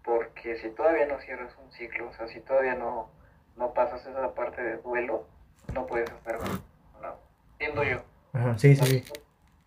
Porque 0.05 0.59
si 0.59 0.69
todavía 0.71 1.07
no 1.07 1.19
cierras 1.21 1.57
un 1.57 1.73
ciclo, 1.73 2.11
o 2.11 2.13
sea, 2.13 2.29
si 2.29 2.41
todavía 2.41 2.75
no, 2.75 3.09
no 3.57 3.73
pasas 3.73 4.05
esa 4.05 4.35
parte 4.35 4.63
de 4.63 4.77
duelo, 4.77 5.27
no 5.73 5.87
puedes 5.87 6.11
estar 6.11 6.37
con 6.37 6.63
no. 7.01 7.17
Siendo 7.57 7.83
yo. 7.83 8.03
Ajá, 8.35 8.59
sí, 8.59 8.77
sí, 8.77 9.01
sí. 9.01 9.13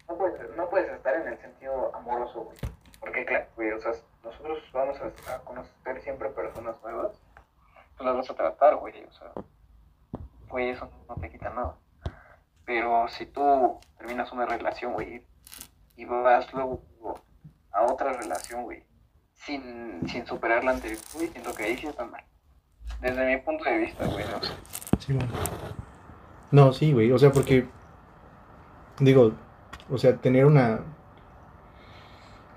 No 0.07 0.17
puedes, 0.17 0.55
no 0.55 0.69
puedes 0.69 0.91
estar 0.91 1.15
en 1.15 1.27
el 1.27 1.39
sentido 1.39 1.95
amoroso, 1.95 2.41
güey. 2.43 2.57
Porque, 2.99 3.25
claro, 3.25 3.47
güey, 3.55 3.71
o 3.71 3.81
sea, 3.81 3.93
nosotros 4.23 4.59
vamos 4.71 4.97
a, 5.01 5.33
a 5.33 5.39
conocer 5.39 5.99
siempre 6.03 6.29
personas 6.29 6.79
nuevas. 6.83 7.19
Tú 7.97 8.03
las 8.03 8.15
vas 8.15 8.29
a 8.29 8.35
tratar, 8.35 8.75
güey, 8.75 9.03
o 9.03 9.11
sea, 9.11 9.31
güey, 10.47 10.69
eso 10.69 10.87
no 11.07 11.15
te 11.15 11.31
quita 11.31 11.49
nada. 11.49 11.75
Pero 12.69 13.07
si 13.07 13.25
tú 13.25 13.79
terminas 13.97 14.31
una 14.31 14.45
relación, 14.45 14.93
güey, 14.93 15.23
y 15.95 16.05
vas 16.05 16.53
luego 16.53 16.83
a 17.71 17.91
otra 17.91 18.13
relación, 18.13 18.61
güey, 18.61 18.83
sin, 19.33 20.07
sin 20.07 20.23
superar 20.27 20.63
la 20.63 20.73
anterior, 20.73 20.99
güey, 21.15 21.29
siento 21.29 21.51
que 21.55 21.63
ahí 21.63 21.77
sí 21.77 21.87
está 21.87 22.05
mal. 22.05 22.23
Desde 23.01 23.25
mi 23.25 23.41
punto 23.41 23.63
de 23.63 23.75
vista, 23.75 24.05
güey, 24.05 24.23
no 24.23 24.43
sé. 24.43 24.53
Sí, 24.99 25.13
bueno. 25.13 25.31
No, 26.51 26.71
sí, 26.71 26.93
güey. 26.93 27.11
O 27.11 27.17
sea, 27.17 27.31
porque. 27.31 27.67
Digo, 28.99 29.33
o 29.89 29.97
sea, 29.97 30.17
tener 30.17 30.45
una. 30.45 30.81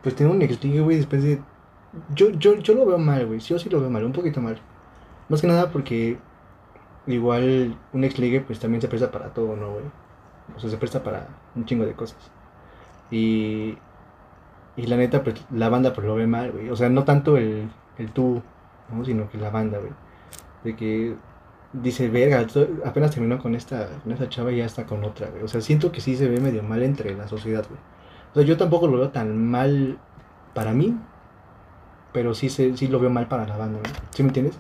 Pues 0.02 0.14
tener 0.14 0.30
un 0.30 0.42
ex 0.42 0.62
ligue, 0.62 0.82
güey, 0.82 0.98
después 0.98 1.22
de. 1.22 1.42
Yo, 2.10 2.28
yo, 2.32 2.56
yo 2.56 2.74
lo 2.74 2.84
veo 2.84 2.98
mal, 2.98 3.24
güey. 3.26 3.40
Yo 3.40 3.58
sí 3.58 3.70
lo 3.70 3.80
veo 3.80 3.88
mal, 3.88 4.04
un 4.04 4.12
poquito 4.12 4.42
mal. 4.42 4.60
Más 5.30 5.40
que 5.40 5.46
nada 5.46 5.70
porque. 5.70 6.18
Igual 7.06 7.80
un 7.94 8.04
ex 8.04 8.18
ligue, 8.18 8.42
pues 8.42 8.60
también 8.60 8.82
se 8.82 8.88
presta 8.88 9.10
para 9.10 9.32
todo, 9.32 9.56
¿no, 9.56 9.72
güey? 9.72 10.01
O 10.56 10.60
sea, 10.60 10.70
se 10.70 10.76
presta 10.76 11.02
para 11.02 11.28
un 11.54 11.64
chingo 11.64 11.84
de 11.84 11.94
cosas. 11.94 12.18
Y. 13.10 13.76
Y 14.74 14.86
la 14.86 14.96
neta, 14.96 15.22
pues 15.22 15.44
la 15.50 15.68
banda, 15.68 15.92
pues 15.92 16.06
lo 16.06 16.14
ve 16.14 16.26
mal, 16.26 16.52
güey. 16.52 16.70
O 16.70 16.76
sea, 16.76 16.88
no 16.88 17.04
tanto 17.04 17.36
el, 17.36 17.68
el 17.98 18.10
tú, 18.12 18.42
¿no? 18.90 19.04
Sino 19.04 19.28
que 19.28 19.36
la 19.38 19.50
banda, 19.50 19.78
güey. 19.78 19.92
De 20.64 20.76
que 20.76 21.14
dice, 21.72 22.08
verga, 22.08 22.46
apenas 22.84 23.10
terminó 23.10 23.38
con 23.38 23.54
esta, 23.54 23.88
con 24.02 24.12
esta 24.12 24.28
chava 24.28 24.52
y 24.52 24.58
ya 24.58 24.66
está 24.66 24.86
con 24.86 25.04
otra, 25.04 25.28
güey. 25.28 25.42
O 25.42 25.48
sea, 25.48 25.60
siento 25.60 25.92
que 25.92 26.00
sí 26.00 26.16
se 26.16 26.28
ve 26.28 26.40
medio 26.40 26.62
mal 26.62 26.82
entre 26.82 27.14
la 27.14 27.28
sociedad, 27.28 27.64
güey. 27.68 27.80
O 28.32 28.34
sea, 28.34 28.42
yo 28.44 28.56
tampoco 28.56 28.86
lo 28.86 28.98
veo 28.98 29.10
tan 29.10 29.50
mal 29.50 29.98
para 30.54 30.72
mí, 30.72 30.96
pero 32.12 32.34
sí, 32.34 32.48
se, 32.48 32.76
sí 32.76 32.88
lo 32.88 32.98
veo 32.98 33.10
mal 33.10 33.28
para 33.28 33.46
la 33.46 33.56
banda, 33.56 33.78
güey. 33.80 33.92
¿Sí 34.10 34.22
me 34.22 34.28
entiendes? 34.28 34.58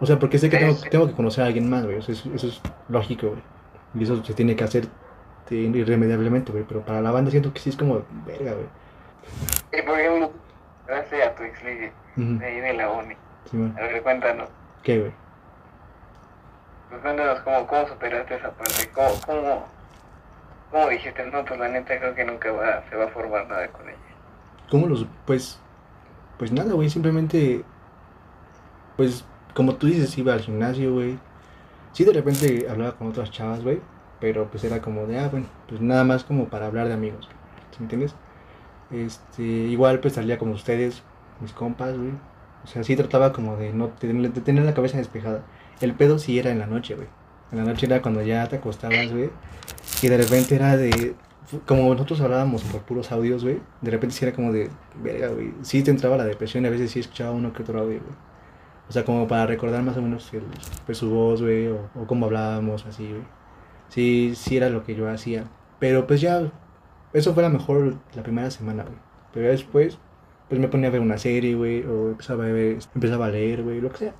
O 0.00 0.06
sea, 0.06 0.18
porque 0.18 0.38
sé 0.38 0.50
que 0.50 0.58
tengo, 0.58 0.74
tengo 0.90 1.06
que 1.06 1.14
conocer 1.14 1.44
a 1.44 1.46
alguien 1.46 1.68
más, 1.70 1.84
güey. 1.84 1.98
O 1.98 2.02
sea, 2.02 2.14
eso, 2.14 2.30
eso 2.34 2.46
es 2.48 2.60
lógico, 2.88 3.28
güey. 3.28 3.42
Y 3.98 4.02
eso 4.04 4.22
se 4.24 4.34
tiene 4.34 4.54
que 4.56 4.64
hacer 4.64 4.88
irremediablemente, 5.50 6.52
güey. 6.52 6.64
Pero 6.64 6.82
para 6.82 7.00
la 7.00 7.10
banda 7.10 7.30
siento 7.30 7.52
que 7.52 7.60
sí 7.60 7.70
es 7.70 7.76
como, 7.76 8.02
verga, 8.26 8.52
güey. 8.52 8.66
Y 9.72 9.82
por 9.84 9.98
ejemplo, 9.98 10.32
gracias 10.86 11.28
a 11.28 11.34
tu 11.34 11.42
ex 11.42 11.62
ligue, 11.64 11.92
de 12.16 12.46
ahí 12.46 12.60
de 12.60 12.72
la 12.74 12.90
uni. 12.90 13.14
sí. 13.50 13.72
A 13.76 13.80
ver, 13.80 14.02
cuéntanos. 14.02 14.48
¿Qué, 14.82 15.00
güey? 15.00 15.12
Pues 16.90 17.02
cuéntanos 17.02 17.40
cómo, 17.40 17.66
cómo 17.66 17.88
superaste 17.88 18.34
esa 18.36 18.50
parte. 18.52 18.90
¿Cómo, 18.94 19.08
cómo, 19.26 19.66
cómo 20.70 20.88
dijiste, 20.88 21.26
no, 21.26 21.44
pues 21.44 21.58
la 21.58 21.68
neta 21.68 21.98
creo 21.98 22.14
que 22.14 22.24
nunca 22.24 22.52
va, 22.52 22.84
se 22.88 22.96
va 22.96 23.06
a 23.06 23.08
formar 23.08 23.48
nada 23.48 23.66
con 23.68 23.88
ella? 23.88 23.98
¿Cómo 24.70 24.86
los.? 24.86 25.06
Pues. 25.26 25.58
Pues 26.38 26.52
nada, 26.52 26.72
güey. 26.74 26.88
Simplemente. 26.90 27.64
Pues, 28.96 29.24
como 29.54 29.74
tú 29.74 29.86
dices, 29.88 30.16
iba 30.18 30.34
al 30.34 30.40
gimnasio, 30.40 30.92
güey. 30.92 31.18
Sí, 31.96 32.04
de 32.04 32.12
repente 32.12 32.66
hablaba 32.68 32.94
con 32.94 33.06
otras 33.06 33.30
chavas, 33.30 33.64
güey. 33.64 33.80
Pero 34.20 34.50
pues 34.50 34.62
era 34.64 34.82
como 34.82 35.06
de, 35.06 35.18
ah, 35.18 35.28
bueno, 35.30 35.46
pues 35.66 35.80
nada 35.80 36.04
más 36.04 36.24
como 36.24 36.50
para 36.50 36.66
hablar 36.66 36.88
de 36.88 36.92
amigos. 36.92 37.26
¿Sí 37.70 37.78
me 37.78 37.84
entiendes? 37.84 38.14
Este. 38.90 39.42
Igual 39.42 40.00
pues 40.00 40.12
salía 40.12 40.36
con 40.36 40.50
ustedes, 40.50 41.02
mis 41.40 41.52
compas, 41.54 41.96
güey. 41.96 42.10
O 42.64 42.66
sea, 42.66 42.84
sí 42.84 42.96
trataba 42.96 43.32
como 43.32 43.56
de 43.56 43.72
no 43.72 43.88
tener, 43.88 44.30
de 44.30 44.40
tener 44.42 44.64
la 44.64 44.74
cabeza 44.74 44.98
despejada. 44.98 45.46
El 45.80 45.94
pedo 45.94 46.18
sí 46.18 46.38
era 46.38 46.50
en 46.50 46.58
la 46.58 46.66
noche, 46.66 46.96
güey. 46.96 47.08
En 47.50 47.58
la 47.58 47.64
noche 47.64 47.86
era 47.86 48.02
cuando 48.02 48.20
ya 48.20 48.46
te 48.46 48.56
acostabas, 48.56 49.10
güey. 49.10 49.30
Y 50.02 50.08
de 50.08 50.18
repente 50.18 50.54
era 50.54 50.76
de. 50.76 51.14
Como 51.64 51.90
nosotros 51.94 52.20
hablábamos 52.20 52.62
por 52.64 52.82
puros 52.82 53.10
audios, 53.10 53.42
güey. 53.42 53.58
De 53.80 53.90
repente 53.90 54.14
sí 54.14 54.22
era 54.26 54.34
como 54.34 54.52
de. 54.52 54.68
Verga, 55.02 55.28
güey. 55.28 55.54
Sí 55.62 55.82
te 55.82 55.92
entraba 55.92 56.18
la 56.18 56.24
depresión 56.24 56.64
y 56.64 56.66
a 56.66 56.70
veces 56.70 56.90
sí 56.90 57.00
escuchaba 57.00 57.30
uno 57.30 57.54
que 57.54 57.62
otro 57.62 57.78
audio, 57.78 58.00
güey. 58.00 58.26
O 58.88 58.92
sea, 58.92 59.04
como 59.04 59.26
para 59.26 59.46
recordar 59.46 59.82
más 59.82 59.96
o 59.96 60.02
menos 60.02 60.32
el, 60.32 60.42
pues, 60.86 60.98
su 60.98 61.10
voz, 61.10 61.42
güey. 61.42 61.68
O, 61.68 61.88
o 61.94 62.06
cómo 62.06 62.26
hablábamos, 62.26 62.86
así, 62.86 63.08
güey. 63.08 63.22
Sí, 63.88 64.32
sí 64.36 64.56
era 64.56 64.68
lo 64.70 64.84
que 64.84 64.94
yo 64.94 65.08
hacía. 65.08 65.44
Pero 65.78 66.06
pues 66.06 66.20
ya. 66.20 66.50
Eso 67.12 67.34
fue 67.34 67.42
la 67.42 67.48
mejor 67.48 67.96
la 68.14 68.22
primera 68.22 68.50
semana, 68.50 68.82
güey. 68.84 68.96
Pero 69.32 69.46
ya 69.46 69.52
después. 69.52 69.98
Pues 70.48 70.60
me 70.60 70.68
ponía 70.68 70.88
a 70.88 70.92
ver 70.92 71.00
una 71.00 71.18
serie, 71.18 71.54
güey. 71.56 71.82
O 71.84 72.10
empezaba 72.10 72.44
a 72.44 72.48
ver. 72.48 72.78
Empezaba 72.94 73.26
a 73.26 73.30
leer, 73.30 73.62
güey. 73.62 73.80
Lo 73.80 73.90
que 73.90 73.98
sea. 73.98 74.14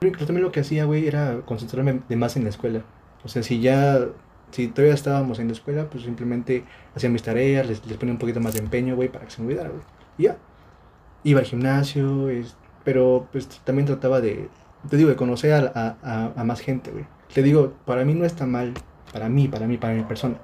Pero 0.00 0.16
también 0.26 0.42
lo 0.42 0.50
que 0.52 0.60
hacía, 0.60 0.84
güey, 0.84 1.06
era 1.06 1.42
concentrarme 1.44 2.00
de 2.08 2.16
más 2.16 2.36
en 2.36 2.42
la 2.44 2.50
escuela. 2.50 2.82
O 3.24 3.28
sea, 3.28 3.42
si 3.44 3.60
ya, 3.60 4.00
si 4.50 4.66
todavía 4.66 4.94
estábamos 4.94 5.38
en 5.38 5.46
la 5.46 5.52
escuela, 5.52 5.88
pues 5.88 6.02
simplemente 6.02 6.64
hacía 6.96 7.08
mis 7.08 7.22
tareas, 7.22 7.68
les, 7.68 7.86
les 7.86 7.96
ponía 7.98 8.12
un 8.12 8.18
poquito 8.18 8.40
más 8.40 8.54
de 8.54 8.60
empeño, 8.60 8.96
güey, 8.96 9.08
para 9.10 9.26
que 9.26 9.30
se 9.30 9.40
me 9.40 9.46
olvidara, 9.48 9.68
güey. 9.68 9.82
Y 10.18 10.22
ya. 10.24 10.38
Iba 11.22 11.38
al 11.40 11.46
gimnasio, 11.46 12.30
es- 12.30 12.56
pero 12.84 13.28
pues 13.32 13.48
también 13.64 13.86
trataba 13.86 14.20
de, 14.20 14.48
te 14.88 14.96
digo, 14.96 15.08
de 15.08 15.16
conocer 15.16 15.52
a, 15.52 15.96
a- 16.02 16.32
a- 16.36 16.44
más 16.44 16.60
gente, 16.60 16.90
güey. 16.90 17.06
Te 17.32 17.42
digo, 17.42 17.72
para 17.86 18.04
mí 18.04 18.14
no 18.14 18.24
está 18.24 18.46
mal, 18.46 18.74
para 19.12 19.28
mí, 19.28 19.48
para 19.48 19.66
mí, 19.66 19.78
para 19.78 19.94
mi 19.94 20.02
persona. 20.02 20.36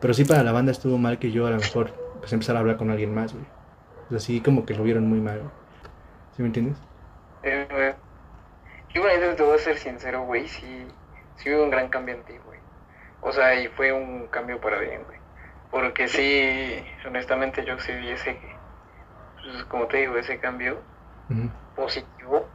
Pero 0.00 0.12
sí 0.14 0.24
para 0.24 0.42
la 0.42 0.52
banda 0.52 0.72
estuvo 0.72 0.98
mal 0.98 1.18
que 1.18 1.30
yo 1.30 1.46
a 1.46 1.50
lo 1.50 1.56
mejor 1.56 1.90
pues 2.20 2.32
empezara 2.32 2.58
a 2.58 2.60
hablar 2.60 2.76
con 2.76 2.90
alguien 2.90 3.14
más, 3.14 3.32
güey. 3.32 3.44
O 4.06 4.10
sea, 4.10 4.20
sí 4.20 4.40
como 4.40 4.64
que 4.66 4.74
lo 4.74 4.82
vieron 4.84 5.08
muy 5.08 5.20
mal, 5.20 5.38
güey. 5.38 5.50
¿Sí 6.36 6.42
me 6.42 6.48
entiendes? 6.48 6.76
Eh, 7.42 7.66
güey. 7.70 7.94
Yo 8.94 9.08
eso 9.08 9.36
te 9.36 9.42
voy 9.42 9.54
a 9.56 9.58
ser 9.58 9.76
sincero, 9.78 10.22
güey, 10.24 10.48
sí, 10.48 10.86
sí 11.36 11.52
hubo 11.52 11.64
un 11.64 11.70
gran 11.70 11.88
cambio 11.88 12.14
en 12.14 12.22
ti, 12.24 12.32
güey. 12.44 12.58
O 13.20 13.30
sea, 13.32 13.54
y 13.60 13.68
fue 13.68 13.92
un 13.92 14.26
cambio 14.28 14.60
para 14.60 14.78
bien, 14.78 15.02
güey. 15.06 15.18
Porque 15.70 16.08
sí, 16.08 16.82
honestamente 17.06 17.64
yo 17.66 17.78
sí 17.78 17.92
vi 17.92 18.10
ese, 18.10 18.38
pues, 19.42 19.64
como 19.64 19.86
te 19.86 19.98
digo, 19.98 20.16
ese 20.16 20.38
cambio. 20.38 20.78
Positivo. 21.76 22.48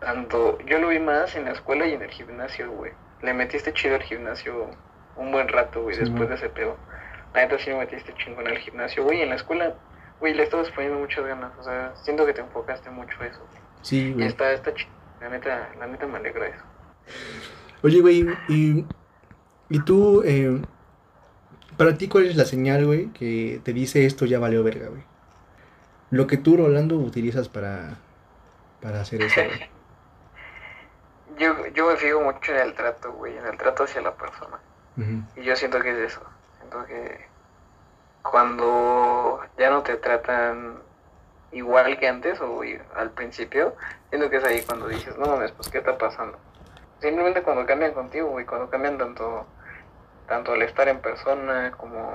Tanto, 0.00 0.58
yo 0.66 0.78
lo 0.80 0.88
vi 0.88 0.98
más 0.98 1.34
en 1.36 1.44
la 1.44 1.52
escuela 1.52 1.86
y 1.86 1.92
en 1.92 2.02
el 2.02 2.10
gimnasio, 2.10 2.70
güey. 2.72 2.92
Le 3.22 3.32
metiste 3.32 3.72
chido 3.72 3.94
al 3.94 4.02
gimnasio 4.02 4.70
un 5.16 5.30
buen 5.30 5.48
rato, 5.48 5.82
güey, 5.82 5.94
Sí, 5.94 6.00
después 6.02 6.28
de 6.28 6.34
ese 6.34 6.48
pedo. 6.48 6.76
La 7.34 7.42
neta 7.42 7.58
sí 7.58 7.70
le 7.70 7.76
metiste 7.76 8.12
chingón 8.14 8.46
al 8.46 8.58
gimnasio, 8.58 9.04
güey. 9.04 9.22
En 9.22 9.28
la 9.30 9.36
escuela, 9.36 9.74
güey, 10.20 10.34
le 10.34 10.42
estabas 10.42 10.70
poniendo 10.70 10.98
muchas 10.98 11.24
ganas. 11.24 11.52
O 11.58 11.62
sea, 11.64 11.92
siento 12.02 12.26
que 12.26 12.32
te 12.32 12.40
enfocaste 12.40 12.90
mucho 12.90 13.16
a 13.20 13.26
eso, 13.26 13.38
güey. 13.50 13.62
Sí, 13.82 13.98
Y 14.08 14.12
güey. 14.14 14.26
está, 14.26 14.52
está 14.52 14.74
chido. 14.74 14.92
La 15.20 15.28
neta, 15.30 15.70
la 15.78 15.86
neta 15.86 16.06
me 16.06 16.18
alegra 16.18 16.48
eso. 16.48 16.64
Oye, 17.82 18.00
güey, 18.00 18.26
y, 18.48 18.84
y 19.70 19.80
tú, 19.84 20.22
eh, 20.24 20.60
para 21.76 21.96
ti, 21.96 22.08
¿cuál 22.08 22.26
es 22.26 22.36
la 22.36 22.44
señal, 22.44 22.84
güey, 22.86 23.06
que 23.12 23.60
te 23.62 23.72
dice 23.72 24.04
esto 24.06 24.26
ya 24.26 24.38
valió 24.38 24.62
verga, 24.62 24.88
güey? 24.88 25.02
Lo 26.10 26.26
que 26.26 26.36
tú, 26.36 26.56
Rolando, 26.56 26.96
utilizas 26.96 27.48
para, 27.48 27.96
para 28.84 29.00
hacer 29.00 29.22
eso, 29.22 29.40
güey. 29.42 29.70
Yo, 31.38 31.66
yo 31.68 31.88
me 31.88 31.96
fijo 31.96 32.20
mucho 32.20 32.52
en 32.52 32.58
el 32.58 32.74
trato, 32.74 33.12
güey, 33.12 33.36
en 33.36 33.44
el 33.44 33.56
trato 33.56 33.82
hacia 33.82 34.00
la 34.00 34.14
persona. 34.14 34.60
Y 35.34 35.42
yo 35.42 35.56
siento 35.56 35.80
que 35.80 35.90
es 35.90 36.12
eso. 36.12 36.22
Siento 36.58 36.86
que 36.86 37.26
cuando 38.22 39.40
ya 39.58 39.70
no 39.70 39.82
te 39.82 39.96
tratan 39.96 40.80
igual 41.50 41.98
que 41.98 42.06
antes 42.06 42.40
o 42.40 42.62
al 42.94 43.10
principio, 43.10 43.74
siento 44.10 44.30
que 44.30 44.36
es 44.36 44.44
ahí 44.44 44.62
cuando 44.62 44.86
dices, 44.86 45.18
no 45.18 45.26
mames, 45.26 45.50
pues 45.50 45.68
¿qué 45.70 45.78
está 45.78 45.98
pasando? 45.98 46.38
Simplemente 47.00 47.42
cuando 47.42 47.66
cambian 47.66 47.94
contigo, 47.94 48.28
güey, 48.28 48.46
cuando 48.46 48.70
cambian 48.70 48.96
tanto, 48.96 49.44
tanto 50.28 50.52
al 50.52 50.62
estar 50.62 50.86
en 50.86 51.00
persona 51.00 51.72
como 51.72 52.12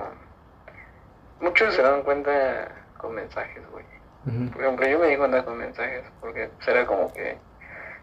muchos 1.40 1.74
se 1.74 1.82
dan 1.82 2.02
cuenta 2.04 2.86
con 2.96 3.14
mensajes, 3.14 3.62
güey. 3.70 3.84
Por 4.24 4.62
ejemplo, 4.62 4.86
yo 4.86 4.98
me 4.98 5.06
di 5.08 5.16
cuenta 5.16 5.44
con 5.44 5.56
mensajes, 5.58 6.04
porque 6.20 6.48
pues, 6.56 6.68
era 6.68 6.86
como 6.86 7.12
que 7.12 7.38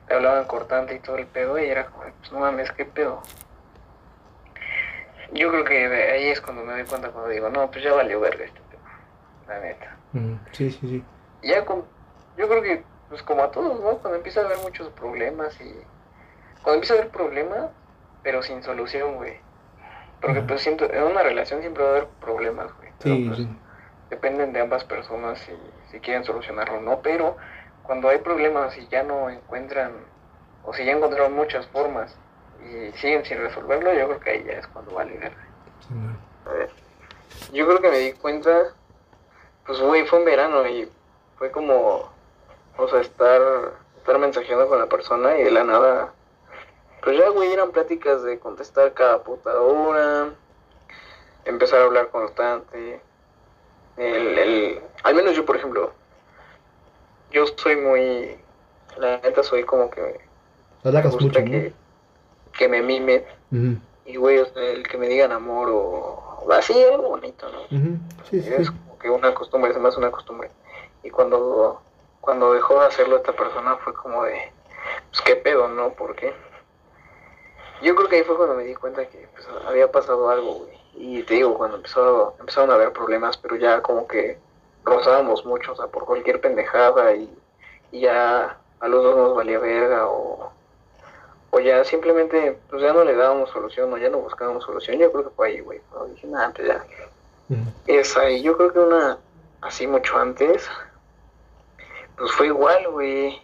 te 0.07 0.13
hablaban 0.13 0.45
cortante 0.45 0.95
y 0.95 0.99
todo 0.99 1.17
el 1.17 1.27
pedo, 1.27 1.59
y 1.59 1.65
era 1.65 1.85
como, 1.85 2.03
pues 2.19 2.31
no 2.31 2.39
mames, 2.39 2.71
qué 2.71 2.85
pedo. 2.85 3.21
Yo 5.33 5.49
creo 5.51 5.63
que 5.65 5.85
ahí 5.85 6.29
es 6.29 6.39
cuando 6.41 6.63
me 6.63 6.73
doy 6.73 6.83
cuenta, 6.85 7.09
cuando 7.09 7.29
digo, 7.29 7.49
no, 7.49 7.69
pues 7.69 7.83
ya 7.83 7.93
valió 7.93 8.19
verga 8.19 8.45
este 8.45 8.59
pedo, 8.69 8.81
la 9.47 9.59
neta. 9.59 9.97
Sí, 10.53 10.71
sí, 10.71 10.79
sí. 10.87 11.03
Y 11.41 11.49
ya 11.49 11.65
con, 11.65 11.83
yo 12.37 12.47
creo 12.47 12.61
que, 12.61 12.83
pues 13.09 13.21
como 13.23 13.43
a 13.43 13.51
todos, 13.51 13.79
¿no? 13.81 13.97
Cuando 13.99 14.15
empieza 14.17 14.41
a 14.41 14.45
haber 14.45 14.57
muchos 14.59 14.89
problemas 14.89 15.59
y... 15.61 15.71
Cuando 16.63 16.75
empieza 16.75 16.95
a 16.95 16.97
haber 16.97 17.09
problemas, 17.11 17.69
pero 18.23 18.41
sin 18.41 18.63
solución, 18.63 19.15
güey. 19.15 19.39
Porque 20.21 20.41
pues 20.41 20.61
siento, 20.61 20.91
en 20.91 21.03
una 21.03 21.21
relación 21.21 21.61
siempre 21.61 21.83
va 21.83 21.89
a 21.89 21.91
haber 21.91 22.07
problemas, 22.19 22.75
güey. 22.77 22.89
pero, 22.99 23.15
Sí, 23.15 23.25
pues, 23.27 23.37
sí. 23.39 23.49
dependen 24.09 24.51
de 24.53 24.61
ambas 24.61 24.83
personas 24.85 25.37
si, 25.39 25.53
si 25.91 25.99
quieren 25.99 26.23
solucionarlo 26.23 26.77
o 26.77 26.81
no, 26.81 27.01
pero 27.01 27.37
cuando 27.83 28.09
hay 28.09 28.19
problemas 28.19 28.77
y 28.77 28.87
ya 28.87 29.03
no 29.03 29.29
encuentran, 29.29 29.93
o 30.63 30.73
si 30.73 30.85
ya 30.85 30.91
encontraron 30.91 31.33
muchas 31.33 31.65
formas 31.67 32.15
y 32.61 32.91
siguen 32.97 33.23
sin 33.25 33.37
resolverlo, 33.37 33.93
yo 33.93 34.07
creo 34.07 34.19
que 34.19 34.29
ahí 34.29 34.43
ya 34.43 34.53
es 34.53 34.67
cuando 34.67 34.93
vale 34.93 35.17
verga. 35.17 35.47
Sí. 35.87 35.93
A 36.45 36.53
ver, 36.53 36.69
yo 37.53 37.65
creo 37.65 37.79
que 37.79 37.89
me 37.89 37.99
di 37.99 38.13
cuenta, 38.13 38.73
pues 39.65 39.79
güey, 39.79 40.05
fue 40.05 40.19
en 40.19 40.25
verano 40.25 40.67
y 40.67 40.91
fue 41.37 41.51
como, 41.51 42.09
o 42.77 42.87
sea, 42.89 42.99
estar, 42.99 43.41
estar 43.97 44.17
mensajeando 44.19 44.67
con 44.67 44.79
la 44.79 44.87
persona 44.87 45.37
y 45.37 45.43
de 45.43 45.51
la 45.51 45.63
nada, 45.63 46.13
pues 47.01 47.17
ya 47.17 47.29
güey, 47.29 47.53
eran 47.53 47.71
pláticas 47.71 48.23
de 48.23 48.39
contestar 48.39 48.93
cada 48.93 49.23
puta 49.23 49.59
hora, 49.61 50.31
empezar 51.45 51.79
a 51.79 51.85
hablar 51.85 52.09
constante, 52.09 52.99
el, 53.97 54.37
el, 54.37 54.81
al 55.03 55.15
menos 55.15 55.35
yo 55.35 55.45
por 55.45 55.57
ejemplo, 55.57 55.91
yo 57.31 57.45
soy 57.57 57.75
muy, 57.75 58.37
la 58.97 59.17
neta 59.17 59.43
soy 59.43 59.63
como 59.63 59.89
que 59.89 60.01
me 60.83 61.01
gusta 61.01 61.19
mucho, 61.25 61.31
que, 61.31 61.69
¿no? 61.69 62.51
que 62.57 62.67
me 62.67 62.81
mimen 62.81 63.25
Ujú. 63.51 63.77
y 64.05 64.15
güey, 64.15 64.39
o 64.39 64.45
sea, 64.45 64.63
el 64.63 64.87
que 64.87 64.97
me 64.97 65.07
digan 65.07 65.31
amor 65.31 65.69
o, 65.69 66.39
o 66.45 66.51
así, 66.53 66.73
algo 66.83 67.09
bonito, 67.09 67.47
¿no? 67.49 67.77
Ujú. 67.77 67.97
Sí, 68.29 68.41
sí, 68.41 68.53
Es 68.53 68.67
sí. 68.67 68.73
como 68.73 68.99
que 68.99 69.09
una 69.09 69.33
costumbre, 69.33 69.71
es 69.71 69.77
más 69.77 69.97
una 69.97 70.11
costumbre. 70.11 70.49
Y 71.03 71.09
cuando, 71.09 71.81
cuando 72.21 72.53
dejó 72.53 72.79
de 72.79 72.87
hacerlo 72.87 73.17
esta 73.17 73.33
persona 73.33 73.77
fue 73.77 73.93
como 73.93 74.23
de, 74.23 74.51
pues 75.09 75.21
qué 75.21 75.35
pedo, 75.35 75.67
¿no? 75.67 75.89
¿Por 75.91 76.15
qué? 76.15 76.33
Yo 77.81 77.95
creo 77.95 78.09
que 78.09 78.17
ahí 78.17 78.23
fue 78.23 78.37
cuando 78.37 78.55
me 78.55 78.63
di 78.63 78.73
cuenta 78.75 79.05
que 79.05 79.27
pues, 79.33 79.47
había 79.67 79.91
pasado 79.91 80.29
algo, 80.29 80.53
güey. 80.53 80.77
Y 80.99 81.23
te 81.23 81.35
digo, 81.35 81.55
cuando 81.57 81.77
empezó, 81.77 82.35
empezaron 82.39 82.71
a 82.71 82.73
haber 82.73 82.91
problemas, 82.91 83.37
pero 83.37 83.55
ya 83.55 83.81
como 83.81 84.07
que 84.07 84.37
rozábamos 84.83 85.45
mucho, 85.45 85.73
o 85.73 85.75
sea, 85.75 85.87
por 85.87 86.05
cualquier 86.05 86.41
pendejada 86.41 87.13
y, 87.13 87.29
y 87.91 88.01
ya 88.01 88.57
a 88.79 88.87
los 88.87 89.03
dos 89.03 89.15
nos 89.15 89.35
valía 89.35 89.59
verga 89.59 90.07
o, 90.07 90.51
o 91.51 91.59
ya 91.59 91.83
simplemente, 91.83 92.57
pues 92.69 92.81
ya 92.81 92.93
no 92.93 93.03
le 93.03 93.15
dábamos 93.15 93.49
solución 93.51 93.93
o 93.93 93.97
ya 93.97 94.09
no 94.09 94.19
buscábamos 94.19 94.63
solución. 94.63 94.97
Yo 94.97 95.11
creo 95.11 95.25
que 95.25 95.35
fue 95.35 95.47
ahí, 95.49 95.59
güey. 95.59 95.81
Cuando 95.91 96.13
dije, 96.13 96.27
nada, 96.27 96.51
pues 96.55 96.67
ya, 96.67 96.83
Ujú. 97.49 97.63
esa, 97.87 98.29
y 98.29 98.41
yo 98.41 98.57
creo 98.57 98.73
que 98.73 98.79
una 98.79 99.17
así 99.61 99.87
mucho 99.87 100.17
antes, 100.17 100.67
pues 102.17 102.31
fue 102.31 102.47
igual, 102.47 102.89
güey. 102.89 103.41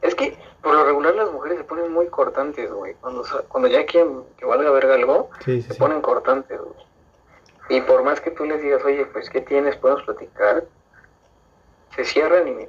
Es 0.00 0.14
que 0.14 0.38
por 0.62 0.74
lo 0.74 0.84
regular 0.84 1.14
las 1.14 1.30
mujeres 1.32 1.58
se 1.58 1.64
ponen 1.64 1.92
muy 1.92 2.06
cortantes, 2.06 2.70
güey. 2.72 2.94
Cuando, 3.00 3.24
cuando 3.48 3.68
ya 3.68 3.84
quieren 3.86 4.22
que 4.38 4.44
valga 4.44 4.70
verga 4.70 4.94
algo, 4.94 5.30
Sí, 5.44 5.60
sí, 5.60 5.68
se 5.68 5.74
sí. 5.74 5.78
ponen 5.78 6.00
cortantes, 6.00 6.58
güey. 6.60 6.86
Y 7.68 7.80
por 7.82 8.02
más 8.02 8.20
que 8.20 8.30
tú 8.30 8.44
les 8.44 8.62
digas, 8.62 8.84
oye, 8.84 9.06
pues, 9.06 9.30
¿qué 9.30 9.40
tienes? 9.40 9.76
Podemos 9.76 10.02
platicar. 10.04 10.64
Se 11.96 12.04
cierran 12.04 12.48
y 12.48 12.68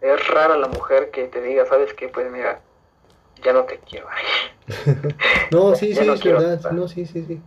es 0.00 0.28
rara 0.28 0.56
la 0.56 0.68
mujer 0.68 1.10
que 1.10 1.26
te 1.28 1.40
diga, 1.40 1.64
¿sabes 1.66 1.92
qué? 1.94 2.08
Pues 2.08 2.30
mira, 2.30 2.60
ya 3.42 3.52
no 3.52 3.64
te 3.64 3.78
quiero. 3.78 4.06
No, 5.50 5.74
sí, 5.74 5.94
sí, 5.94 6.06
no 6.06 6.14
es 6.14 6.22
verdad. 6.24 6.54
estar. 6.54 6.72
No, 6.72 6.88
sí, 6.88 7.04
sí, 7.06 7.24
sí. 7.26 7.40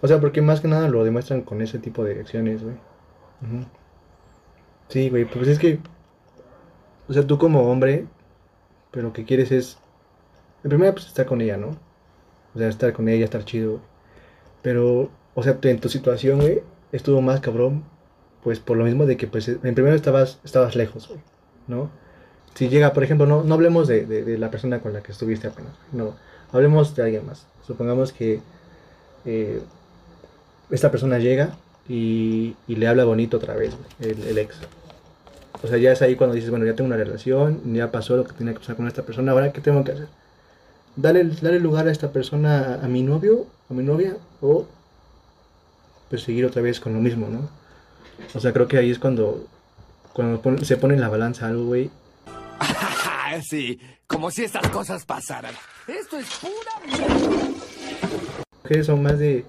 O 0.00 0.08
sea, 0.08 0.20
porque 0.20 0.42
más 0.42 0.60
que 0.60 0.68
nada 0.68 0.88
lo 0.88 1.04
demuestran 1.04 1.42
con 1.42 1.60
ese 1.62 1.78
tipo 1.78 2.04
de 2.04 2.20
acciones, 2.20 2.62
güey. 2.62 2.74
Sí, 4.88 5.10
güey, 5.10 5.24
pues 5.24 5.48
es 5.48 5.58
que. 5.58 5.78
O 7.08 7.12
sea, 7.12 7.26
tú 7.26 7.38
como 7.38 7.70
hombre, 7.70 8.06
pero 8.90 9.08
lo 9.08 9.12
que 9.12 9.24
quieres 9.24 9.52
es. 9.52 9.78
En 10.64 10.70
primera, 10.70 10.92
pues 10.92 11.06
estar 11.06 11.26
con 11.26 11.40
ella, 11.40 11.56
¿no? 11.56 11.76
O 12.54 12.58
sea, 12.58 12.68
estar 12.68 12.92
con 12.92 13.08
ella, 13.08 13.24
estar 13.24 13.44
chido. 13.44 13.80
Pero, 14.62 15.10
o 15.34 15.42
sea, 15.42 15.58
en 15.62 15.78
tu 15.80 15.88
situación, 15.88 16.40
güey, 16.40 16.62
estuvo 16.92 17.20
más 17.20 17.40
cabrón, 17.40 17.84
pues 18.42 18.58
por 18.60 18.76
lo 18.76 18.84
mismo 18.84 19.06
de 19.06 19.16
que, 19.16 19.26
pues, 19.26 19.48
en 19.48 19.60
primero 19.74 19.94
estabas, 19.94 20.40
estabas 20.44 20.74
lejos, 20.76 21.10
¿no? 21.68 21.90
Si 22.54 22.68
llega, 22.68 22.92
por 22.92 23.04
ejemplo, 23.04 23.26
no, 23.26 23.44
no 23.44 23.54
hablemos 23.54 23.86
de, 23.86 24.04
de- 24.04 24.36
la 24.38 24.50
persona 24.50 24.80
con 24.80 24.92
la 24.92 25.02
que 25.02 25.12
estuviste 25.12 25.46
apenas, 25.46 25.72
no, 25.92 26.14
hablemos 26.52 26.96
de 26.96 27.02
alguien 27.04 27.24
más. 27.26 27.46
Supongamos 27.66 28.12
que 28.12 28.40
eh, 29.24 29.60
esta 30.70 30.90
persona 30.90 31.18
llega 31.18 31.50
y, 31.88 32.56
y 32.66 32.76
le 32.76 32.88
habla 32.88 33.04
bonito 33.04 33.36
otra 33.36 33.54
vez, 33.54 33.76
el, 34.00 34.22
el 34.24 34.38
ex. 34.38 34.56
O 35.62 35.66
sea, 35.66 35.76
ya 35.78 35.92
es 35.92 36.02
ahí 36.02 36.14
cuando 36.14 36.34
dices, 36.36 36.50
bueno, 36.50 36.64
ya 36.64 36.74
tengo 36.74 36.86
una 36.88 36.96
relación, 36.96 37.74
ya 37.74 37.90
pasó 37.90 38.16
lo 38.16 38.24
que 38.24 38.32
tenía 38.32 38.52
que 38.52 38.60
pasar 38.60 38.76
con 38.76 38.86
esta 38.86 39.02
persona, 39.02 39.32
ahora 39.32 39.52
¿qué 39.52 39.60
tengo 39.60 39.82
que 39.84 39.92
hacer? 39.92 40.08
Darle, 40.96 41.24
darle 41.24 41.58
lugar 41.60 41.88
a 41.88 41.90
esta 41.92 42.12
persona, 42.12 42.74
a, 42.80 42.84
a 42.84 42.88
mi 42.88 43.02
novio, 43.02 43.46
a 43.70 43.74
mi 43.74 43.82
novia, 43.82 44.16
o 44.40 44.66
pues 46.10 46.22
seguir 46.22 46.44
otra 46.46 46.62
vez 46.62 46.80
con 46.80 46.92
lo 46.94 47.00
mismo, 47.00 47.28
¿no? 47.28 47.48
O 48.34 48.40
sea, 48.40 48.52
creo 48.52 48.68
que 48.68 48.78
ahí 48.78 48.90
es 48.90 48.98
cuando, 48.98 49.46
cuando 50.12 50.40
pon- 50.40 50.64
se 50.64 50.76
pone 50.76 50.94
en 50.94 51.00
la 51.00 51.08
balanza 51.08 51.46
algo, 51.48 51.66
güey, 51.66 51.90
sí, 53.48 53.78
como 54.06 54.30
si 54.30 54.44
estas 54.44 54.68
cosas 54.70 55.04
pasaran. 55.04 55.54
Esto 55.86 56.18
es 56.18 56.26
pura 56.40 56.98
mujeres 58.62 58.86
son 58.86 59.02
más 59.02 59.18
de, 59.18 59.44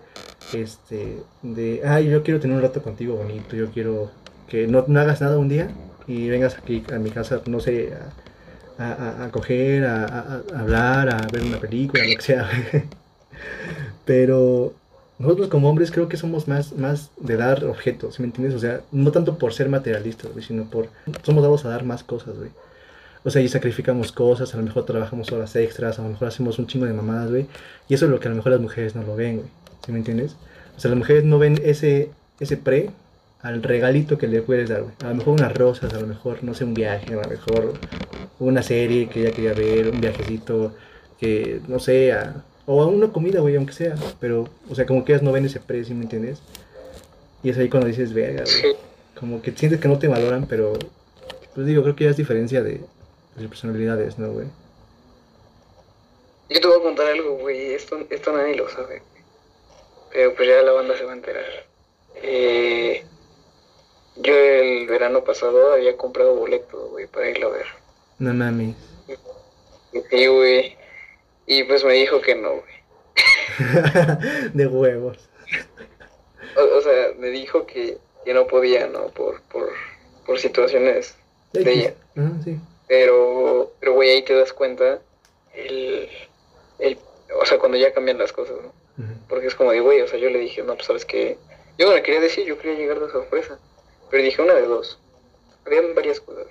este, 0.54 1.22
de, 1.42 1.82
ay, 1.86 2.10
yo 2.10 2.24
quiero 2.24 2.40
tener 2.40 2.56
un 2.56 2.64
rato 2.64 2.82
contigo 2.82 3.16
bonito, 3.16 3.56
yo 3.56 3.70
quiero 3.72 4.12
que 4.48 4.66
no, 4.68 4.86
no 4.88 5.00
hagas 5.00 5.20
nada 5.22 5.38
un 5.38 5.50
día 5.50 5.70
y 6.10 6.28
vengas 6.30 6.58
aquí 6.58 6.84
a 6.94 6.98
mi 7.00 7.12
casa, 7.12 7.42
no 7.46 7.60
sé, 7.62 7.94
a, 8.78 8.84
a, 8.84 9.26
a- 9.26 9.32
coger, 9.32 9.86
a, 9.86 10.04
a- 10.06 10.42
hablar, 10.60 11.10
a 11.10 11.28
ver 11.32 11.44
una 11.44 11.60
película, 11.60 12.04
lo 12.04 12.16
que 12.16 12.22
sea. 12.22 12.50
Pero 14.06 14.74
nosotros 15.20 15.48
como 15.50 15.70
hombres 15.70 15.92
creo 15.92 16.08
que 16.10 16.18
somos 16.18 16.48
más, 16.48 16.74
más 16.74 17.12
de 17.18 17.36
dar 17.38 17.64
objetos, 17.66 18.16
¿sí 18.16 18.22
¿me 18.22 18.28
entiendes? 18.28 18.56
O 18.56 18.60
sea, 18.60 18.82
no 18.92 19.12
tanto 19.12 19.38
por 19.38 19.54
ser 19.54 19.70
materialistas, 19.70 20.32
güey, 20.32 20.44
sino 20.44 20.64
por, 20.66 20.88
somos 21.24 21.44
dados 21.44 21.66
a 21.66 21.70
dar 21.70 21.84
más 21.84 22.04
cosas, 22.04 22.38
güey. 22.38 22.50
O 23.26 23.30
sea, 23.30 23.42
y 23.42 23.50
sacrificamos 23.50 24.14
cosas, 24.14 24.54
a 24.54 24.58
lo 24.58 24.64
mejor 24.64 24.86
trabajamos 24.86 25.30
horas 25.34 25.54
extras, 25.58 26.00
a 26.00 26.04
lo 26.04 26.10
mejor 26.10 26.30
hacemos 26.30 26.58
un 26.58 26.68
chingo 26.68 26.86
de 26.86 26.94
mamadas, 26.94 27.30
güey. 27.30 27.48
Y 27.90 27.94
eso 27.94 28.06
es 28.06 28.12
lo 28.12 28.20
que 28.20 28.28
a 28.30 28.32
lo 28.32 28.38
mejor 28.38 28.54
las 28.54 28.62
mujeres 28.62 28.96
no 28.96 29.04
lo 29.04 29.16
ven, 29.16 29.38
güey. 29.38 29.48
¿Sí 29.86 29.92
me 29.92 29.98
entiendes? 30.00 30.36
O 30.78 30.80
sea, 30.80 30.90
las 30.90 30.98
mujeres 30.98 31.26
no 31.26 31.38
ven 31.38 31.60
ese, 31.64 32.12
ese 32.40 32.56
pre 32.56 32.92
al 33.42 33.64
regalito 33.64 34.18
que 34.18 34.28
le 34.28 34.42
puedes 34.42 34.70
dar, 34.70 34.82
güey. 34.84 34.94
A 35.04 35.10
lo 35.10 35.16
mejor 35.16 35.34
unas 35.34 35.54
rosas, 35.56 35.94
a 35.94 36.00
lo 36.00 36.08
mejor, 36.08 36.44
no 36.44 36.54
sé, 36.54 36.66
un 36.66 36.74
viaje, 36.74 37.14
a 37.14 37.18
lo 37.22 37.30
mejor 37.30 37.74
una 38.40 38.62
serie 38.64 39.08
que 39.08 39.22
ella 39.22 39.32
quería 39.32 39.54
ver, 39.54 39.88
un 39.90 40.02
viajecito, 40.02 40.74
que, 41.20 41.62
no 41.68 41.80
sé, 41.80 42.12
a- 42.14 42.44
o 42.66 42.82
a 42.82 42.88
una 42.88 43.12
comida, 43.12 43.40
güey, 43.42 43.56
aunque 43.56 43.74
sea. 43.74 43.96
Pero, 44.20 44.48
o 44.70 44.76
sea, 44.76 44.86
como 44.86 45.04
que 45.06 45.14
ellas 45.14 45.24
no 45.24 45.32
ven 45.32 45.46
ese 45.46 45.60
pre, 45.60 45.84
¿sí 45.86 45.94
me 45.94 46.04
entiendes? 46.04 46.42
Y 47.44 47.50
es 47.50 47.58
ahí 47.58 47.70
cuando 47.70 47.88
dices, 47.88 48.14
verga, 48.14 48.44
güey. 48.44 48.76
Como 49.20 49.42
que 49.42 49.52
sientes 49.52 49.80
que 49.80 49.88
no 49.88 49.98
te 50.00 50.08
valoran, 50.08 50.46
pero, 50.48 50.74
pues 51.56 51.66
digo, 51.66 51.82
creo 51.84 51.96
que 51.96 52.04
ya 52.06 52.10
es 52.12 52.18
diferencia 52.18 52.62
de, 52.62 52.82
de 53.36 53.48
personalidades, 53.48 54.18
¿no, 54.20 54.32
güey? 54.32 54.48
Yo 56.50 56.60
te 56.62 56.68
voy 56.68 56.80
a 56.80 56.84
contar 56.84 57.08
algo, 57.08 57.38
güey. 57.38 57.74
Esto, 57.74 58.00
esto 58.10 58.34
nadie 58.36 58.56
lo 58.56 58.68
sabe. 58.70 59.02
Pero 60.12 60.34
pues 60.36 60.48
ya 60.48 60.62
la 60.64 60.72
banda 60.72 60.98
se 60.98 61.04
va 61.06 61.12
a 61.12 61.16
enterar. 61.16 61.44
Eh, 62.16 63.04
yo 64.18 64.34
el 64.36 64.88
verano 64.88 65.24
pasado 65.24 65.74
había 65.74 65.96
comprado 65.98 66.36
boletos, 66.36 66.90
güey, 66.92 67.08
para 67.08 67.30
irlo 67.30 67.48
a 67.48 67.52
ver. 67.52 67.66
No 68.20 68.34
mames. 68.34 68.76
Y, 70.12 70.28
güey. 70.28 70.78
Y 71.46 71.64
pues 71.64 71.84
me 71.84 71.94
dijo 71.94 72.22
que 72.22 72.36
no, 72.36 72.52
güey. 72.52 72.80
de 74.54 74.68
huevos. 74.68 75.30
O, 76.56 76.78
o 76.78 76.82
sea, 76.82 77.14
me 77.18 77.30
dijo 77.30 77.66
que, 77.66 77.98
que 78.26 78.34
no 78.34 78.48
podía, 78.48 78.88
¿no? 78.88 79.08
Por, 79.08 79.42
por, 79.44 79.70
por 80.26 80.40
situaciones 80.40 81.16
de 81.54 81.72
ella. 81.72 81.94
Sí. 82.44 82.60
Pero, 82.88 83.72
pero, 83.80 83.94
güey, 83.94 84.10
ahí 84.10 84.22
te 84.24 84.36
das 84.36 84.54
cuenta 84.54 85.00
el, 85.54 86.10
el, 86.80 86.98
o 87.40 87.46
sea, 87.46 87.60
cuando 87.60 87.78
ya 87.78 87.94
cambian 87.94 88.18
las 88.18 88.34
cosas, 88.34 88.58
¿no? 88.62 88.74
Porque 89.30 89.48
es 89.48 89.56
como 89.56 89.72
de, 89.72 89.80
güey, 89.80 90.02
o 90.02 90.08
sea, 90.08 90.20
yo 90.20 90.30
le 90.30 90.40
dije, 90.40 90.62
no, 90.62 90.76
pues 90.76 90.88
sabes 90.88 91.06
que 91.06 91.38
yo 91.78 91.88
no 91.88 91.96
le 91.96 92.04
quería 92.04 92.20
decir, 92.20 92.46
yo 92.46 92.58
quería 92.58 92.78
llegar 92.78 93.00
de 93.00 93.10
sorpresa. 93.10 93.58
Pero 94.10 94.24
dije 94.24 94.42
una 94.42 94.54
de 94.54 94.68
dos. 94.68 95.00
Habían 95.66 95.94
varias 95.96 96.20
cosas. 96.20 96.48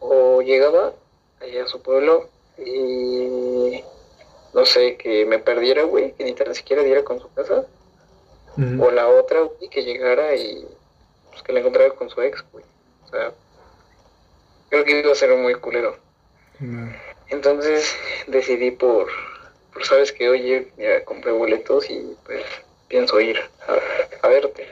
O 0.00 0.40
llegaba 0.42 0.92
allá 1.40 1.64
a 1.64 1.68
su 1.68 1.82
pueblo 1.82 2.28
y 2.58 3.82
no 4.54 4.64
sé, 4.64 4.96
que 4.96 5.24
me 5.26 5.38
perdiera, 5.38 5.82
güey, 5.84 6.12
que 6.12 6.24
ni 6.24 6.32
tan 6.32 6.54
siquiera 6.54 6.82
diera 6.82 7.04
con 7.04 7.20
su 7.20 7.32
casa. 7.32 7.66
O 8.80 8.90
la 8.90 9.06
otra, 9.08 9.42
güey, 9.42 9.70
que 9.70 9.84
llegara 9.84 10.34
y, 10.34 10.66
pues, 11.30 11.42
que 11.44 11.52
la 11.52 11.60
encontrara 11.60 11.94
con 11.94 12.10
su 12.10 12.20
ex, 12.22 12.44
güey. 12.50 12.64
O 13.04 13.08
sea, 13.08 13.32
creo 14.68 14.84
que 14.84 14.98
iba 14.98 15.12
a 15.12 15.14
ser 15.14 15.36
muy 15.36 15.54
culero. 15.54 15.96
Entonces 17.28 17.94
decidí 18.26 18.72
por, 18.72 19.08
por 19.72 19.84
sabes 19.84 20.12
que 20.12 20.28
oye, 20.28 20.72
ya 20.76 21.04
compré 21.04 21.30
boletos 21.30 21.88
y 21.88 22.16
pues 22.24 22.42
pienso 22.88 23.20
ir 23.20 23.38
a, 23.68 24.26
a 24.26 24.28
verte. 24.28 24.66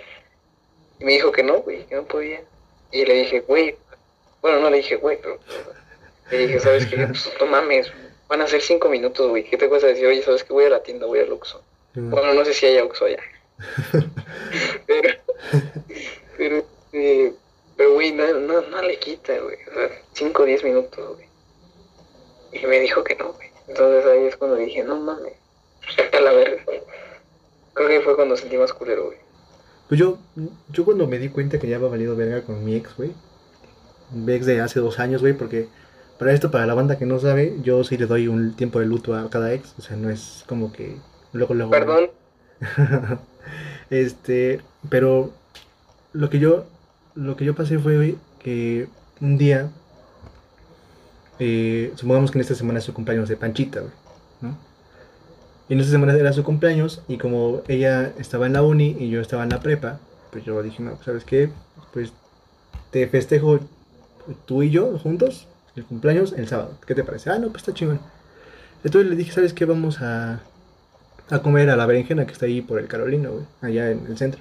Y 0.98 1.04
me 1.04 1.12
dijo 1.12 1.32
que 1.32 1.42
no, 1.42 1.60
güey, 1.60 1.86
que 1.86 1.94
no 1.94 2.04
podía. 2.04 2.42
Y 2.90 3.04
le 3.04 3.14
dije, 3.14 3.40
güey, 3.40 3.76
bueno, 4.40 4.60
no 4.60 4.70
le 4.70 4.78
dije, 4.78 4.96
güey, 4.96 5.18
pero 5.20 5.38
le 6.30 6.38
dije, 6.38 6.60
¿sabes 6.60 6.86
qué? 6.86 6.96
Pues 7.06 7.32
no 7.40 7.46
mames, 7.46 7.92
van 8.28 8.42
a 8.42 8.46
ser 8.46 8.60
cinco 8.60 8.88
minutos, 8.88 9.28
güey. 9.28 9.44
¿Qué 9.44 9.56
te 9.56 9.68
cuesta 9.68 9.88
decir, 9.88 10.06
oye, 10.06 10.22
¿sabes 10.22 10.44
qué? 10.44 10.52
Voy 10.52 10.64
a 10.64 10.70
la 10.70 10.82
tienda, 10.82 11.06
voy 11.06 11.20
al 11.20 11.32
Oxxo. 11.32 11.62
Bueno, 11.94 12.34
no 12.34 12.44
sé 12.44 12.52
si 12.52 12.66
hay 12.66 12.78
Oxxo 12.78 13.06
allá. 13.06 13.22
pero, 14.86 15.08
pero, 16.36 16.66
eh, 16.92 17.32
pero, 17.76 17.94
güey, 17.94 18.12
no, 18.12 18.34
no, 18.34 18.60
no 18.60 18.82
le 18.82 18.98
quita, 18.98 19.38
güey. 19.38 19.56
O 19.70 19.74
sea, 19.74 20.02
cinco 20.12 20.42
o 20.42 20.46
diez 20.46 20.62
minutos, 20.62 21.16
güey. 21.16 21.26
Y 22.52 22.66
me 22.66 22.80
dijo 22.80 23.02
que 23.02 23.14
no, 23.16 23.32
güey. 23.32 23.50
Entonces 23.68 24.06
ahí 24.06 24.26
es 24.26 24.36
cuando 24.36 24.56
dije, 24.56 24.84
no 24.84 24.96
mames, 24.96 25.34
saca 25.94 26.20
la 26.20 26.32
verga. 26.32 26.62
Creo 27.74 27.88
que 27.88 28.00
fue 28.00 28.16
cuando 28.16 28.36
sentí 28.36 28.56
más 28.56 28.72
culero, 28.72 29.06
güey. 29.06 29.18
Pues 29.88 30.00
yo, 30.00 30.18
yo 30.72 30.84
cuando 30.84 31.06
me 31.06 31.18
di 31.18 31.28
cuenta 31.28 31.58
que 31.58 31.68
ya 31.68 31.76
había 31.76 31.88
valido 31.88 32.16
verga 32.16 32.42
con 32.42 32.64
mi 32.64 32.74
ex, 32.74 32.96
güey. 32.96 33.12
Mi 34.12 34.32
ex 34.32 34.46
de 34.46 34.60
hace 34.60 34.80
dos 34.80 34.98
años, 34.98 35.20
güey, 35.20 35.34
porque 35.34 35.68
para 36.18 36.32
esto, 36.32 36.50
para 36.50 36.66
la 36.66 36.74
banda 36.74 36.98
que 36.98 37.06
no 37.06 37.18
sabe, 37.18 37.56
yo 37.62 37.84
sí 37.84 37.96
le 37.96 38.06
doy 38.06 38.28
un 38.28 38.54
tiempo 38.54 38.80
de 38.80 38.86
luto 38.86 39.14
a 39.14 39.30
cada 39.30 39.52
ex. 39.52 39.74
O 39.78 39.82
sea, 39.82 39.96
no 39.96 40.10
es 40.10 40.44
como 40.46 40.72
que 40.72 40.96
luego, 41.32 41.54
luego. 41.54 41.70
Perdón. 41.70 42.10
este, 43.90 44.60
pero 44.88 45.32
lo 46.12 46.30
que 46.30 46.38
yo, 46.38 46.66
lo 47.14 47.36
que 47.36 47.44
yo 47.44 47.54
pasé 47.54 47.78
fue, 47.78 47.96
güey, 47.96 48.18
que 48.40 48.88
un 49.20 49.38
día, 49.38 49.70
eh, 51.38 51.92
supongamos 51.94 52.30
que 52.30 52.38
en 52.38 52.42
esta 52.42 52.54
semana 52.54 52.80
es 52.80 52.84
su 52.84 52.94
cumpleaños 52.94 53.28
de 53.28 53.36
Panchita, 53.36 53.80
güey, 53.80 53.92
¿no? 54.40 54.65
Y 55.68 55.74
en 55.74 55.80
esta 55.80 55.92
semana 55.92 56.14
era 56.14 56.32
su 56.32 56.44
cumpleaños 56.44 57.02
y 57.08 57.18
como 57.18 57.62
ella 57.68 58.12
estaba 58.18 58.46
en 58.46 58.52
la 58.52 58.62
uni 58.62 58.96
y 58.98 59.08
yo 59.08 59.20
estaba 59.20 59.42
en 59.42 59.50
la 59.50 59.60
prepa, 59.60 59.98
pues 60.30 60.44
yo 60.44 60.62
dije, 60.62 60.82
no, 60.82 60.98
¿sabes 61.02 61.24
qué? 61.24 61.50
Pues 61.92 62.12
te 62.90 63.06
festejo 63.08 63.58
tú 64.46 64.62
y 64.62 64.70
yo 64.70 64.98
juntos 64.98 65.48
el 65.74 65.84
cumpleaños 65.84 66.32
el 66.36 66.48
sábado. 66.48 66.78
¿Qué 66.86 66.94
te 66.94 67.04
parece? 67.04 67.30
Ah, 67.30 67.38
no, 67.38 67.48
pues 67.48 67.62
está 67.62 67.74
chingón. 67.74 68.00
Entonces 68.84 69.10
le 69.10 69.16
dije, 69.16 69.32
¿sabes 69.32 69.52
qué? 69.52 69.64
Vamos 69.64 70.00
a, 70.00 70.40
a 71.30 71.38
comer 71.40 71.70
a 71.70 71.76
la 71.76 71.86
berenjena 71.86 72.26
que 72.26 72.32
está 72.32 72.46
ahí 72.46 72.62
por 72.62 72.78
el 72.78 72.86
Carolino, 72.86 73.32
güey, 73.32 73.44
allá 73.60 73.90
en 73.90 74.06
el 74.06 74.16
centro. 74.16 74.40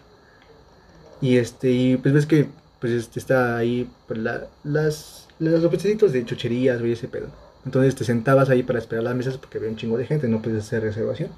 Y 1.21 1.37
este, 1.37 1.71
y 1.71 1.97
pues 1.97 2.13
ves 2.13 2.25
que 2.25 2.47
pues 2.79 2.91
este, 2.93 3.19
está 3.19 3.57
ahí 3.57 3.89
pues, 4.07 4.19
la, 4.19 4.47
las, 4.63 5.27
los 5.39 5.65
puestecitos 5.67 6.13
de 6.13 6.25
chucherías, 6.25 6.79
güey, 6.79 6.91
ese 6.91 7.07
pedo. 7.07 7.27
Entonces 7.65 7.95
te 7.95 8.03
sentabas 8.03 8.49
ahí 8.49 8.63
para 8.63 8.79
esperar 8.79 9.03
las 9.03 9.15
mesas 9.15 9.37
porque 9.37 9.57
había 9.57 9.69
un 9.69 9.75
chingo 9.75 9.97
de 9.97 10.05
gente, 10.05 10.27
no 10.27 10.41
puedes 10.41 10.63
hacer 10.63 10.83
reservación. 10.83 11.31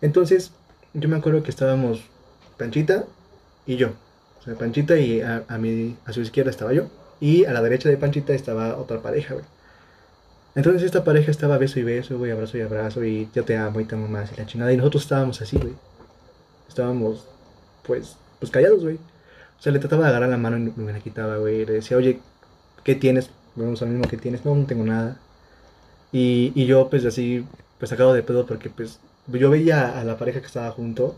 Entonces, 0.00 0.52
yo 0.94 1.08
me 1.08 1.16
acuerdo 1.16 1.42
que 1.42 1.50
estábamos 1.50 2.02
Panchita 2.58 3.04
y 3.66 3.76
yo. 3.76 3.90
O 4.40 4.44
sea, 4.44 4.54
Panchita 4.54 4.98
y 4.98 5.20
a, 5.20 5.44
a, 5.48 5.58
mi, 5.58 5.96
a 6.04 6.12
su 6.12 6.20
izquierda 6.20 6.50
estaba 6.50 6.72
yo. 6.72 6.88
Y 7.20 7.44
a 7.44 7.52
la 7.52 7.62
derecha 7.62 7.88
de 7.88 7.96
Panchita 7.96 8.34
estaba 8.34 8.76
otra 8.76 9.00
pareja, 9.02 9.34
güey. 9.34 9.46
Entonces 10.54 10.82
esta 10.82 11.02
pareja 11.02 11.30
estaba 11.30 11.56
beso 11.58 11.80
y 11.80 11.82
beso, 11.82 12.18
güey, 12.18 12.30
abrazo 12.30 12.58
y 12.58 12.60
abrazo, 12.60 13.04
y 13.04 13.28
yo 13.34 13.44
te 13.44 13.56
amo 13.56 13.80
y 13.80 13.84
te 13.84 13.94
amo 13.94 14.06
más, 14.06 14.32
y 14.32 14.36
la 14.36 14.46
chingada. 14.46 14.72
Y 14.72 14.76
nosotros 14.76 15.04
estábamos 15.04 15.40
así, 15.40 15.56
güey. 15.56 15.74
Estábamos, 16.68 17.26
pues, 17.84 18.16
pues 18.38 18.52
callados, 18.52 18.82
güey. 18.82 18.96
O 18.96 19.62
sea, 19.62 19.72
le 19.72 19.78
trataba 19.78 20.04
de 20.04 20.10
agarrar 20.10 20.28
la 20.28 20.36
mano 20.36 20.58
y 20.58 20.72
me 20.80 20.92
la 20.92 21.00
quitaba, 21.00 21.38
güey. 21.38 21.64
Le 21.64 21.74
decía, 21.74 21.96
oye, 21.96 22.20
¿qué 22.84 22.94
tienes? 22.94 23.30
Vamos 23.54 23.80
al 23.82 23.88
mismo 23.88 24.08
que 24.08 24.16
tienes. 24.16 24.44
No, 24.44 24.54
no 24.54 24.66
tengo 24.66 24.84
nada. 24.84 25.16
Y, 26.12 26.52
y 26.54 26.66
yo, 26.66 26.88
pues, 26.90 27.04
así, 27.04 27.44
pues, 27.78 27.90
sacado 27.90 28.12
de 28.12 28.22
pedo 28.22 28.46
porque, 28.46 28.70
pues, 28.70 29.00
yo 29.28 29.50
veía 29.50 29.98
a 29.98 30.04
la 30.04 30.18
pareja 30.18 30.40
que 30.40 30.46
estaba 30.46 30.70
junto 30.70 31.16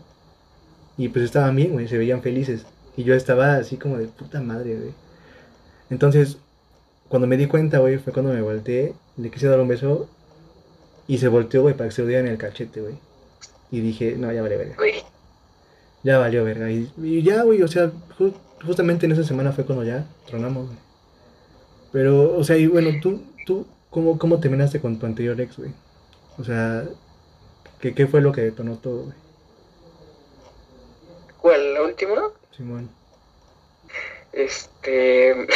y, 0.97 1.09
pues, 1.09 1.25
estaban 1.25 1.55
bien, 1.55 1.73
güey, 1.73 1.87
se 1.87 1.97
veían 1.97 2.21
felices. 2.21 2.65
Y 2.97 3.03
yo 3.03 3.13
estaba 3.13 3.55
así 3.55 3.77
como 3.77 3.97
de 3.97 4.07
puta 4.07 4.41
madre, 4.41 4.75
güey. 4.75 4.93
Entonces, 5.89 6.37
cuando 7.09 7.27
me 7.27 7.37
di 7.37 7.47
cuenta, 7.47 7.79
güey, 7.79 7.97
fue 7.97 8.13
cuando 8.13 8.33
me 8.33 8.41
volteé, 8.41 8.93
le 9.17 9.29
quise 9.29 9.47
dar 9.47 9.59
un 9.59 9.67
beso 9.67 10.07
y 11.07 11.17
se 11.17 11.27
volteó, 11.27 11.61
güey, 11.61 11.75
para 11.75 11.89
que 11.89 11.95
se 11.95 12.01
lo 12.01 12.07
diera 12.07 12.21
en 12.21 12.27
el 12.27 12.37
cachete, 12.37 12.81
güey. 12.81 12.95
Y 13.71 13.81
dije, 13.81 14.15
no, 14.17 14.31
ya 14.31 14.41
vale 14.41 14.57
verga. 14.57 14.75
Ya 16.03 16.17
valió 16.17 16.43
verga. 16.43 16.71
Y, 16.71 16.91
y 16.97 17.21
ya, 17.21 17.43
güey, 17.43 17.61
o 17.61 17.67
sea, 17.67 17.91
ju 18.17 18.33
justamente 18.65 19.05
en 19.05 19.11
esa 19.11 19.23
semana 19.23 19.51
fue 19.51 19.65
cuando 19.65 19.83
ya 19.83 20.07
tronamos, 20.25 20.67
güey. 20.67 20.79
Pero, 21.91 22.37
o 22.37 22.43
sea, 22.43 22.57
y 22.57 22.67
bueno, 22.67 22.89
tú, 23.01 23.21
tú, 23.45 23.65
¿cómo, 23.95 24.19
cómo 24.19 24.41
terminaste 24.41 24.81
con 24.81 24.99
tu 24.99 25.05
anterior 25.05 25.39
ex, 25.39 25.55
güey? 25.57 25.71
O 26.37 26.43
sea, 26.43 26.83
¿qué, 27.79 27.95
¿qué 27.95 28.07
fue 28.07 28.19
lo 28.19 28.33
que 28.33 28.41
detonó 28.41 28.75
todo, 28.77 29.03
güey? 29.05 29.15
¿Cuál? 31.41 31.73
¿La 31.75 31.81
última? 31.83 32.29
Simón. 32.51 32.89
Este. 34.33 35.33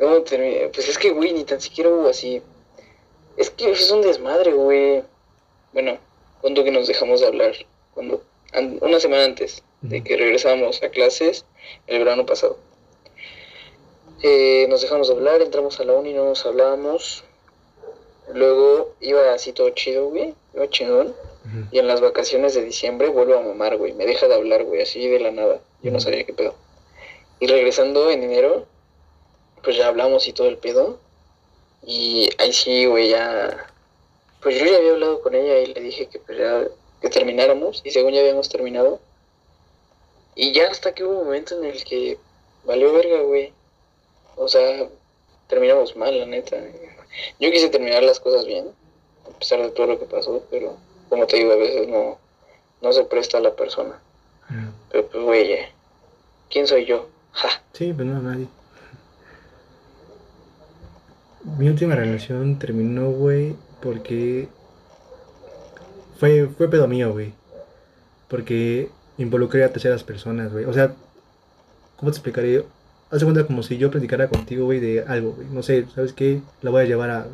¿Cómo 0.00 0.22
terminé? 0.22 0.68
Pues 0.74 0.88
es 0.88 0.98
que, 0.98 1.10
güey, 1.10 1.32
ni 1.32 1.44
tan 1.44 1.60
siquiera 1.60 1.90
hubo 1.90 2.08
así. 2.08 2.42
Es 3.36 3.50
que 3.50 3.70
es 3.70 3.88
un 3.92 4.02
desmadre, 4.02 4.52
güey. 4.52 5.04
Bueno, 5.72 5.98
cuando 6.40 6.64
que 6.64 6.72
nos 6.72 6.88
dejamos 6.88 7.20
de 7.20 7.26
hablar. 7.28 7.52
Cuando. 7.94 8.24
an- 8.52 8.78
Una 8.80 8.98
semana 8.98 9.24
antes 9.24 9.62
de 9.82 10.02
que 10.02 10.16
regresamos 10.16 10.82
a 10.82 10.88
clases, 10.88 11.44
el 11.86 11.98
verano 12.00 12.26
pasado. 12.26 12.58
Eh, 14.22 14.66
nos 14.68 14.82
dejamos 14.82 15.08
de 15.08 15.14
hablar, 15.14 15.40
entramos 15.42 15.78
a 15.78 15.84
la 15.84 15.92
uni, 15.92 16.12
no 16.12 16.24
nos 16.24 16.44
hablábamos. 16.44 17.24
Luego 18.32 18.94
iba 19.00 19.32
así 19.32 19.52
todo 19.52 19.70
chido, 19.70 20.08
güey. 20.08 20.34
Iba 20.54 20.68
chingón. 20.68 21.14
Y 21.70 21.78
en 21.78 21.86
las 21.86 22.02
vacaciones 22.02 22.54
de 22.54 22.62
diciembre 22.62 23.08
vuelvo 23.08 23.34
a 23.36 23.40
mamar, 23.40 23.78
güey. 23.78 23.94
Me 23.94 24.04
deja 24.04 24.28
de 24.28 24.34
hablar, 24.34 24.64
güey, 24.64 24.82
así 24.82 25.06
de 25.08 25.20
la 25.20 25.30
nada. 25.30 25.60
Yo 25.82 25.90
no 25.90 25.98
sabía 25.98 26.24
qué 26.24 26.34
pedo. 26.34 26.54
Y 27.40 27.46
regresando 27.46 28.10
en 28.10 28.22
enero, 28.22 28.66
pues 29.62 29.76
ya 29.76 29.88
hablamos 29.88 30.28
y 30.28 30.32
todo 30.32 30.48
el 30.48 30.58
pedo. 30.58 30.98
Y 31.82 32.28
ahí 32.38 32.52
sí, 32.52 32.84
güey, 32.86 33.10
ya. 33.10 33.72
Pues 34.42 34.58
yo 34.58 34.66
ya 34.66 34.76
había 34.76 34.92
hablado 34.92 35.22
con 35.22 35.34
ella 35.34 35.58
y 35.60 35.72
le 35.72 35.80
dije 35.80 36.06
que 36.08 36.18
pues 36.18 36.36
ya 36.36 36.66
que 37.00 37.08
termináramos. 37.08 37.80
Y 37.84 37.92
según 37.92 38.12
ya 38.12 38.20
habíamos 38.20 38.48
terminado. 38.50 39.00
Y 40.34 40.52
ya 40.52 40.68
hasta 40.70 40.94
que 40.94 41.04
hubo 41.04 41.20
un 41.20 41.24
momento 41.24 41.56
en 41.56 41.64
el 41.64 41.82
que 41.82 42.18
valió 42.64 42.92
verga, 42.92 43.22
güey. 43.22 43.52
O 44.38 44.48
sea, 44.48 44.88
terminamos 45.48 45.96
mal, 45.96 46.18
la 46.18 46.26
neta. 46.26 46.56
Yo 47.40 47.50
quise 47.50 47.68
terminar 47.68 48.02
las 48.02 48.20
cosas 48.20 48.46
bien, 48.46 48.66
a 49.26 49.38
pesar 49.38 49.60
de 49.60 49.70
todo 49.70 49.86
lo 49.86 49.98
que 49.98 50.06
pasó, 50.06 50.44
pero 50.50 50.76
como 51.08 51.26
te 51.26 51.36
digo, 51.36 51.52
a 51.52 51.56
veces 51.56 51.88
no, 51.88 52.18
no 52.80 52.92
se 52.92 53.04
presta 53.04 53.38
a 53.38 53.42
la 53.42 53.54
persona. 53.54 54.00
Pero 54.90 55.06
pues, 55.08 55.24
güey, 55.24 55.58
¿quién 56.48 56.66
soy 56.66 56.86
yo? 56.86 57.08
Ja. 57.32 57.48
Sí, 57.72 57.92
pues 57.92 58.06
no, 58.06 58.20
nadie. 58.22 58.46
Mi 61.58 61.68
última 61.68 61.94
relación 61.94 62.58
terminó, 62.58 63.10
güey, 63.10 63.54
porque 63.82 64.48
fue, 66.18 66.48
fue 66.48 66.68
pedo 66.68 66.88
mío, 66.88 67.12
güey. 67.12 67.32
Porque 68.28 68.90
involucré 69.18 69.64
a 69.64 69.72
terceras 69.72 70.04
personas, 70.04 70.52
güey. 70.52 70.64
O 70.64 70.72
sea, 70.72 70.94
¿cómo 71.96 72.10
te 72.10 72.16
explicaré? 72.16 72.64
Haz 73.10 73.20
de 73.20 73.24
cuenta 73.26 73.46
como 73.46 73.62
si 73.62 73.78
yo 73.78 73.90
platicara 73.90 74.28
contigo, 74.28 74.64
güey, 74.66 74.80
de 74.80 75.02
algo, 75.02 75.32
güey. 75.32 75.48
No 75.48 75.62
sé, 75.62 75.86
¿sabes 75.94 76.12
qué? 76.12 76.40
La 76.62 76.70
voy 76.70 76.82
a 76.82 76.86
llevar 76.86 77.10
a, 77.10 77.26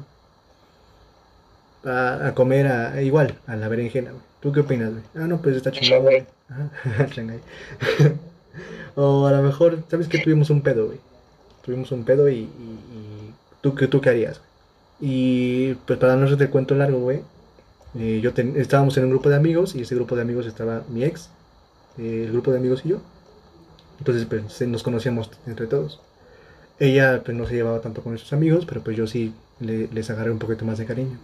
a, 1.84 2.28
a 2.28 2.34
comer 2.34 2.66
a, 2.66 3.02
igual, 3.02 3.38
a 3.46 3.56
la 3.56 3.68
berenjena, 3.68 4.10
güey. 4.10 4.22
¿Tú 4.40 4.52
qué 4.52 4.60
opinas, 4.60 4.90
güey? 4.92 5.02
Ah, 5.16 5.26
no, 5.26 5.40
pues 5.40 5.56
está 5.56 5.70
chingón, 5.72 6.02
güey. 6.02 6.26
Ajá, 6.48 7.06
Shanghái. 7.14 7.40
o 8.94 9.26
a 9.26 9.32
lo 9.32 9.42
mejor, 9.42 9.82
¿sabes 9.90 10.08
qué? 10.08 10.18
Tuvimos 10.18 10.50
un 10.50 10.62
pedo, 10.62 10.87
güey. 10.87 10.98
Tuvimos 11.64 11.90
un 11.92 12.04
pedo 12.04 12.28
y, 12.28 12.34
y, 12.34 12.38
y 12.44 13.34
¿tú, 13.60 13.74
qué, 13.74 13.88
¿tú 13.88 14.00
qué 14.00 14.10
harías? 14.10 14.38
güey? 14.38 14.44
Y 15.00 15.74
pues 15.87 15.98
para 15.98 16.14
no 16.16 16.24
hacerte 16.26 16.44
el 16.44 16.50
cuento 16.50 16.74
largo, 16.74 16.98
güey. 17.00 17.22
eh, 17.98 18.20
yo 18.22 18.32
ten- 18.32 18.54
estábamos 18.56 18.96
en 18.96 19.04
un 19.04 19.10
grupo 19.10 19.28
de 19.28 19.37
amigos 19.37 19.74
y 19.74 19.82
ese 19.82 19.94
grupo 19.94 20.14
de 20.14 20.22
amigos 20.22 20.46
estaba 20.46 20.82
mi 20.88 21.04
ex, 21.04 21.30
eh, 21.98 22.24
el 22.26 22.32
grupo 22.32 22.52
de 22.52 22.58
amigos 22.58 22.82
y 22.84 22.90
yo. 22.90 22.98
Entonces 23.98 24.26
pues 24.26 24.61
nos 24.68 24.83
conocíamos 24.83 25.30
entre 25.46 25.66
todos. 25.66 26.00
Ella 26.78 27.22
pues 27.24 27.37
no 27.37 27.46
se 27.46 27.54
llevaba 27.54 27.80
tanto 27.80 28.02
con 28.02 28.18
sus 28.18 28.33
amigos, 28.33 28.66
pero 28.66 28.83
pues 28.83 28.96
yo 28.96 29.07
sí 29.07 29.33
le- 29.61 29.88
les 29.88 30.11
agarré 30.11 30.30
un 30.30 30.38
poquito 30.38 30.64
más 30.64 30.78
de 30.78 30.87
cariño. 30.87 31.18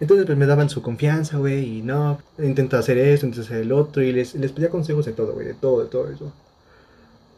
Entonces 0.00 0.26
pues 0.26 0.38
me 0.38 0.46
daban 0.46 0.70
su 0.70 0.80
confianza, 0.82 1.38
güey, 1.38 1.78
y 1.78 1.82
no, 1.82 2.18
intenta 2.38 2.78
hacer 2.78 2.98
esto, 2.98 3.26
intenta 3.26 3.46
hacer 3.46 3.62
el 3.62 3.72
otro, 3.72 4.02
y 4.02 4.12
les, 4.12 4.34
les 4.34 4.52
pedía 4.52 4.70
consejos 4.70 5.04
de 5.06 5.12
todo, 5.12 5.34
güey, 5.34 5.46
de 5.48 5.54
todo, 5.54 5.82
de 5.82 5.88
todo 5.90 6.08
eso. 6.10 6.32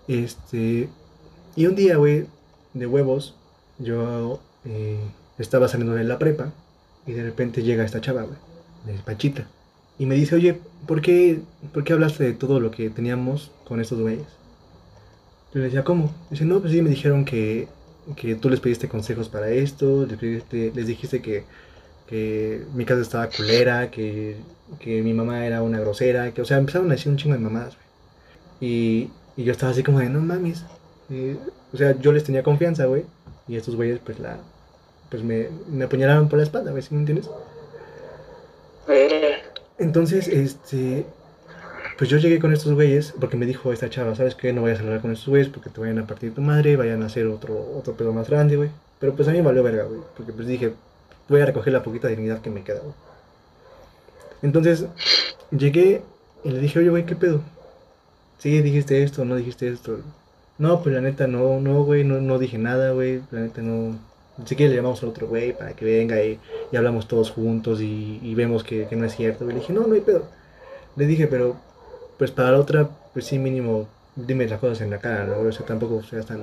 Este, 0.08 0.88
y 1.56 1.66
un 1.66 1.74
día, 1.76 1.96
güey, 1.96 2.26
de 2.74 2.86
huevos, 2.86 3.34
yo 3.78 4.40
eh, 4.64 5.00
estaba 5.38 5.68
saliendo 5.68 5.94
de 5.94 6.04
la 6.04 6.18
prepa, 6.18 6.52
y 7.06 7.12
de 7.12 7.22
repente 7.22 7.62
llega 7.62 7.84
esta 7.84 8.00
chava, 8.00 8.22
güey, 8.22 8.38
de 8.86 9.02
Panchita, 9.02 9.46
y 9.98 10.06
me 10.06 10.14
dice, 10.14 10.34
oye, 10.34 10.60
¿por 10.86 11.00
qué, 11.02 11.40
¿por 11.72 11.84
qué 11.84 11.92
hablaste 11.92 12.24
de 12.24 12.32
todo 12.34 12.60
lo 12.60 12.70
que 12.70 12.90
teníamos 12.90 13.50
con 13.66 13.80
estos 13.80 14.00
güeyes? 14.00 14.26
Yo 15.52 15.58
le 15.60 15.64
decía, 15.66 15.84
¿cómo? 15.84 16.10
Dice, 16.30 16.44
no, 16.44 16.60
pues 16.60 16.72
sí, 16.72 16.82
me 16.82 16.90
dijeron 16.90 17.24
que, 17.24 17.68
que 18.16 18.34
tú 18.36 18.48
les 18.50 18.60
pediste 18.60 18.88
consejos 18.88 19.28
para 19.28 19.48
esto, 19.50 20.06
les, 20.06 20.18
pediste- 20.18 20.72
les 20.74 20.86
dijiste 20.86 21.20
que, 21.22 21.44
que 22.06 22.66
mi 22.74 22.84
casa 22.84 23.02
estaba 23.02 23.28
culera, 23.30 23.90
que, 23.90 24.36
que 24.78 25.02
mi 25.02 25.12
mamá 25.14 25.46
era 25.46 25.62
una 25.62 25.80
grosera, 25.80 26.32
que, 26.32 26.42
o 26.42 26.44
sea, 26.44 26.58
empezaron 26.58 26.90
a 26.90 26.94
decir 26.94 27.10
un 27.10 27.18
chingo 27.18 27.34
de 27.34 27.40
mamadas, 27.40 27.76
güey. 27.76 27.86
Y, 28.72 29.10
y 29.36 29.44
yo 29.44 29.52
estaba 29.52 29.72
así 29.72 29.82
como 29.82 29.98
de, 30.00 30.08
no 30.10 30.20
mames. 30.20 30.64
Eh, 31.10 31.36
o 31.72 31.76
sea, 31.76 31.98
yo 31.98 32.12
les 32.12 32.24
tenía 32.24 32.42
confianza, 32.42 32.86
güey. 32.86 33.04
Y 33.48 33.56
estos 33.56 33.76
güeyes, 33.76 34.00
pues, 34.04 34.18
la, 34.20 34.38
pues 35.10 35.24
me, 35.24 35.48
me 35.66 35.84
apuñalaron 35.84 36.28
por 36.28 36.38
la 36.38 36.44
espalda, 36.44 36.70
güey, 36.70 36.82
¿sí 36.82 36.94
me 36.94 37.00
entiendes? 37.00 37.30
Verga. 38.86 39.38
Entonces, 39.78 40.28
este, 40.28 41.06
pues 42.00 42.08
yo 42.08 42.16
llegué 42.16 42.38
con 42.38 42.50
estos 42.54 42.72
güeyes 42.72 43.12
porque 43.20 43.36
me 43.36 43.44
dijo 43.44 43.74
esta 43.74 43.90
chava, 43.90 44.14
¿sabes 44.14 44.34
qué? 44.34 44.54
No 44.54 44.62
vayas 44.62 44.78
a 44.80 44.84
hablar 44.84 45.02
con 45.02 45.12
estos 45.12 45.28
güeyes 45.28 45.50
porque 45.50 45.68
te 45.68 45.82
vayan 45.82 45.98
a 45.98 46.06
partir 46.06 46.34
tu 46.34 46.40
madre, 46.40 46.74
vayan 46.76 47.02
a 47.02 47.06
hacer 47.06 47.26
otro, 47.26 47.54
otro 47.76 47.92
pedo 47.92 48.14
más 48.14 48.30
grande, 48.30 48.56
güey. 48.56 48.70
Pero 48.98 49.14
pues 49.14 49.28
a 49.28 49.32
mí 49.32 49.36
me 49.36 49.44
valió 49.44 49.62
verga, 49.62 49.84
güey, 49.84 50.00
porque 50.16 50.32
pues 50.32 50.48
dije, 50.48 50.72
voy 51.28 51.42
a 51.42 51.44
recoger 51.44 51.74
la 51.74 51.82
poquita 51.82 52.08
dignidad 52.08 52.40
que 52.40 52.48
me 52.48 52.64
queda, 52.64 52.80
güey. 52.80 52.94
Entonces, 54.40 54.86
llegué 55.50 56.00
y 56.42 56.50
le 56.50 56.60
dije, 56.60 56.78
oye, 56.78 56.88
güey, 56.88 57.04
¿qué 57.04 57.16
pedo? 57.16 57.42
Sí, 58.38 58.62
dijiste 58.62 59.02
esto, 59.02 59.26
no 59.26 59.36
dijiste 59.36 59.68
esto. 59.68 59.98
No, 60.56 60.82
pues 60.82 60.94
la 60.94 61.02
neta 61.02 61.26
no, 61.26 61.60
no, 61.60 61.84
güey, 61.84 62.02
no, 62.04 62.18
no 62.22 62.38
dije 62.38 62.56
nada, 62.56 62.92
güey, 62.92 63.20
la 63.30 63.40
neta 63.40 63.60
no. 63.60 63.98
Si 64.46 64.56
quieres 64.56 64.70
le 64.70 64.76
llamamos 64.76 65.02
al 65.02 65.10
otro 65.10 65.28
güey 65.28 65.52
para 65.52 65.74
que 65.74 65.84
venga 65.84 66.24
y, 66.24 66.40
y 66.72 66.76
hablamos 66.78 67.08
todos 67.08 67.30
juntos 67.30 67.82
y, 67.82 68.20
y 68.22 68.34
vemos 68.34 68.64
que, 68.64 68.86
que 68.86 68.96
no 68.96 69.04
es 69.04 69.14
cierto. 69.14 69.44
güey. 69.44 69.54
Le 69.54 69.60
dije, 69.60 69.74
no, 69.74 69.86
no 69.86 69.92
hay 69.92 70.00
pedo. 70.00 70.24
Le 70.96 71.04
dije, 71.04 71.26
pero 71.26 71.56
pues 72.20 72.32
para 72.32 72.52
la 72.52 72.58
otra, 72.58 72.86
pues 73.14 73.24
sí, 73.24 73.38
mínimo, 73.38 73.88
dime 74.14 74.46
las 74.46 74.60
cosas 74.60 74.82
en 74.82 74.90
la 74.90 74.98
cara, 74.98 75.24
¿no? 75.24 75.38
O 75.38 75.52
sea, 75.52 75.64
tampoco 75.64 76.02
seas 76.02 76.26
tan, 76.26 76.42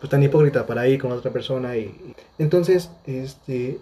pues, 0.00 0.08
tan 0.08 0.22
hipócrita 0.22 0.64
para 0.64 0.88
ir 0.88 0.98
con 0.98 1.12
otra 1.12 1.30
persona. 1.30 1.76
Y, 1.76 2.14
Entonces, 2.38 2.88
este, 3.04 3.78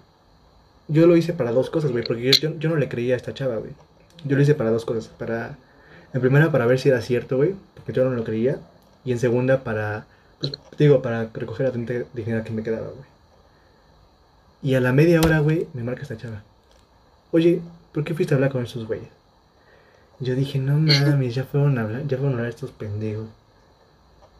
yo 0.89 1.07
lo 1.07 1.17
hice 1.17 1.33
para 1.33 1.53
dos 1.53 1.71
cosas, 1.71 1.93
güey, 1.93 2.03
porque 2.03 2.25
yo, 2.25 2.33
yo, 2.33 2.59
yo 2.59 2.69
no 2.71 2.75
le 2.75 2.89
creía 2.89 3.15
a 3.15 3.19
esta 3.19 3.33
chava, 3.33 3.59
güey. 3.59 3.71
Yo 4.25 4.35
lo 4.35 4.43
hice 4.43 4.57
para 4.57 4.73
dos 4.73 4.85
cosas. 4.85 5.13
Para, 5.17 5.57
en 6.13 6.21
primera, 6.21 6.51
para 6.51 6.67
ver 6.67 6.81
si 6.81 6.89
era 6.89 7.01
cierto, 7.01 7.37
güey, 7.37 7.55
porque 7.77 7.93
yo 7.93 8.03
no 8.03 8.11
lo 8.11 8.25
creía. 8.25 8.59
Y 9.05 9.13
en 9.13 9.21
segunda, 9.21 9.63
para, 9.63 10.07
pues, 10.41 10.53
digo, 10.77 11.03
para 11.03 11.31
recoger 11.33 11.67
la 11.67 11.73
tanta 11.73 11.95
dignidad 12.15 12.43
que 12.43 12.51
me 12.51 12.65
quedaba, 12.65 12.89
güey. 12.89 13.07
Y 14.61 14.75
a 14.75 14.81
la 14.81 14.93
media 14.93 15.21
hora, 15.21 15.39
güey, 15.39 15.69
me 15.73 15.85
marca 15.85 16.03
esta 16.03 16.17
chava. 16.17 16.43
Oye, 17.31 17.61
¿por 17.93 18.03
qué 18.03 18.13
fuiste 18.13 18.35
a 18.35 18.39
hablar 18.39 18.51
con 18.51 18.65
esos 18.65 18.89
güeyes? 18.89 19.22
Yo 20.23 20.37
dije, 20.37 20.61
no 20.61 20.79
mames, 20.79 21.35
ya 21.35 21.43
fueron 21.43 21.79
a 21.79 21.83
hablar, 21.83 22.07
ya 22.07 22.17
fueron 22.17 22.35
a 22.35 22.37
hablar 22.37 22.51
estos 22.51 22.71
pendejos. 22.71 23.27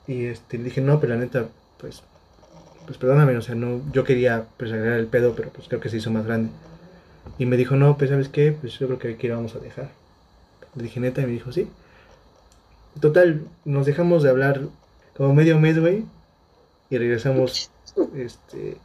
Y 0.07 0.27
este, 0.27 0.59
dije, 0.59 0.81
no, 0.81 1.01
pero 1.01 1.15
la 1.15 1.21
neta, 1.21 1.49
pues, 1.79 2.05
pues 2.87 2.99
perdóname, 2.99 3.37
o 3.37 3.43
sea, 3.43 3.57
no, 3.57 3.83
yo 3.93 4.05
quería 4.05 4.47
pues 4.57 4.71
el 4.71 5.07
pedo, 5.09 5.35
pero 5.35 5.51
pues 5.51 5.67
creo 5.67 5.81
que 5.81 5.89
se 5.89 5.97
hizo 5.97 6.13
más 6.13 6.25
grande. 6.25 6.51
Y 7.37 7.47
me 7.47 7.57
dijo, 7.57 7.75
no, 7.75 7.99
pues 7.99 8.11
sabes 8.11 8.29
qué, 8.29 8.53
pues 8.53 8.79
yo 8.79 8.87
creo 8.87 8.99
que 9.01 9.15
aquí 9.15 9.27
lo 9.27 9.35
vamos 9.35 9.57
a 9.57 9.59
dejar. 9.59 9.91
Le 10.77 10.85
dije, 10.85 11.01
neta, 11.01 11.21
y 11.21 11.27
me 11.27 11.33
dijo, 11.33 11.51
sí. 11.51 11.69
Total, 13.01 13.43
nos 13.65 13.85
dejamos 13.85 14.23
de 14.23 14.31
hablar 14.31 14.61
como 15.17 15.35
medio 15.35 15.59
mes, 15.59 15.81
güey, 15.81 16.05
y 16.91 16.99
regresamos, 16.99 17.71
este, 18.15 18.77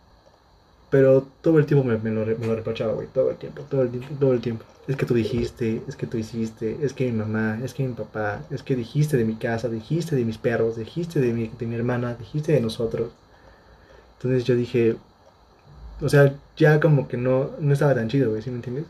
pero 0.90 1.28
todo 1.42 1.60
el 1.60 1.68
tiempo 1.68 1.84
me, 1.84 1.98
me 2.00 2.10
lo, 2.10 2.26
me 2.26 2.48
lo 2.48 2.56
reprochaba, 2.56 2.94
güey, 2.94 3.08
todo 3.14 3.30
el 3.30 3.38
tiempo, 3.38 3.62
todo 3.70 3.84
el 3.84 3.92
tiempo, 3.92 4.16
todo 4.20 4.34
el 4.34 4.42
tiempo. 4.42 4.66
Es 4.88 4.95
que 4.95 5.06
tú 5.06 5.13
dijiste, 5.13 5.84
es 5.88 5.95
que 5.95 6.08
tú 6.08 6.17
hiciste, 6.17 6.84
es 6.84 6.93
que 6.93 7.06
mi 7.06 7.12
mamá, 7.12 7.60
es 7.63 7.76
que 7.76 7.84
mi 7.88 7.93
papá, 7.93 8.41
es 8.50 8.63
que 8.63 8.76
dijiste 8.76 9.15
de 9.15 9.23
mi 9.26 9.36
casa, 9.36 9.69
dijiste 9.69 10.15
de 10.15 10.26
mis 10.26 10.39
perros, 10.39 10.78
dijiste 10.78 11.19
de 11.19 11.32
mi, 11.32 11.47
de 11.50 11.65
mi 11.67 11.76
hermana, 11.76 12.15
dijiste 12.15 12.54
de 12.54 12.62
nosotros. 12.62 13.12
Entonces 14.17 14.43
yo 14.45 14.56
dije, 14.56 14.97
o 16.02 16.10
sea, 16.10 16.34
ya 16.56 16.80
como 16.80 17.08
que 17.08 17.17
no, 17.17 17.52
no 17.60 17.73
estaba 17.73 17.95
tan 17.95 18.08
chido, 18.10 18.30
güey, 18.32 18.41
¿sí 18.41 18.50
me 18.50 18.58
entiendes? 18.58 18.86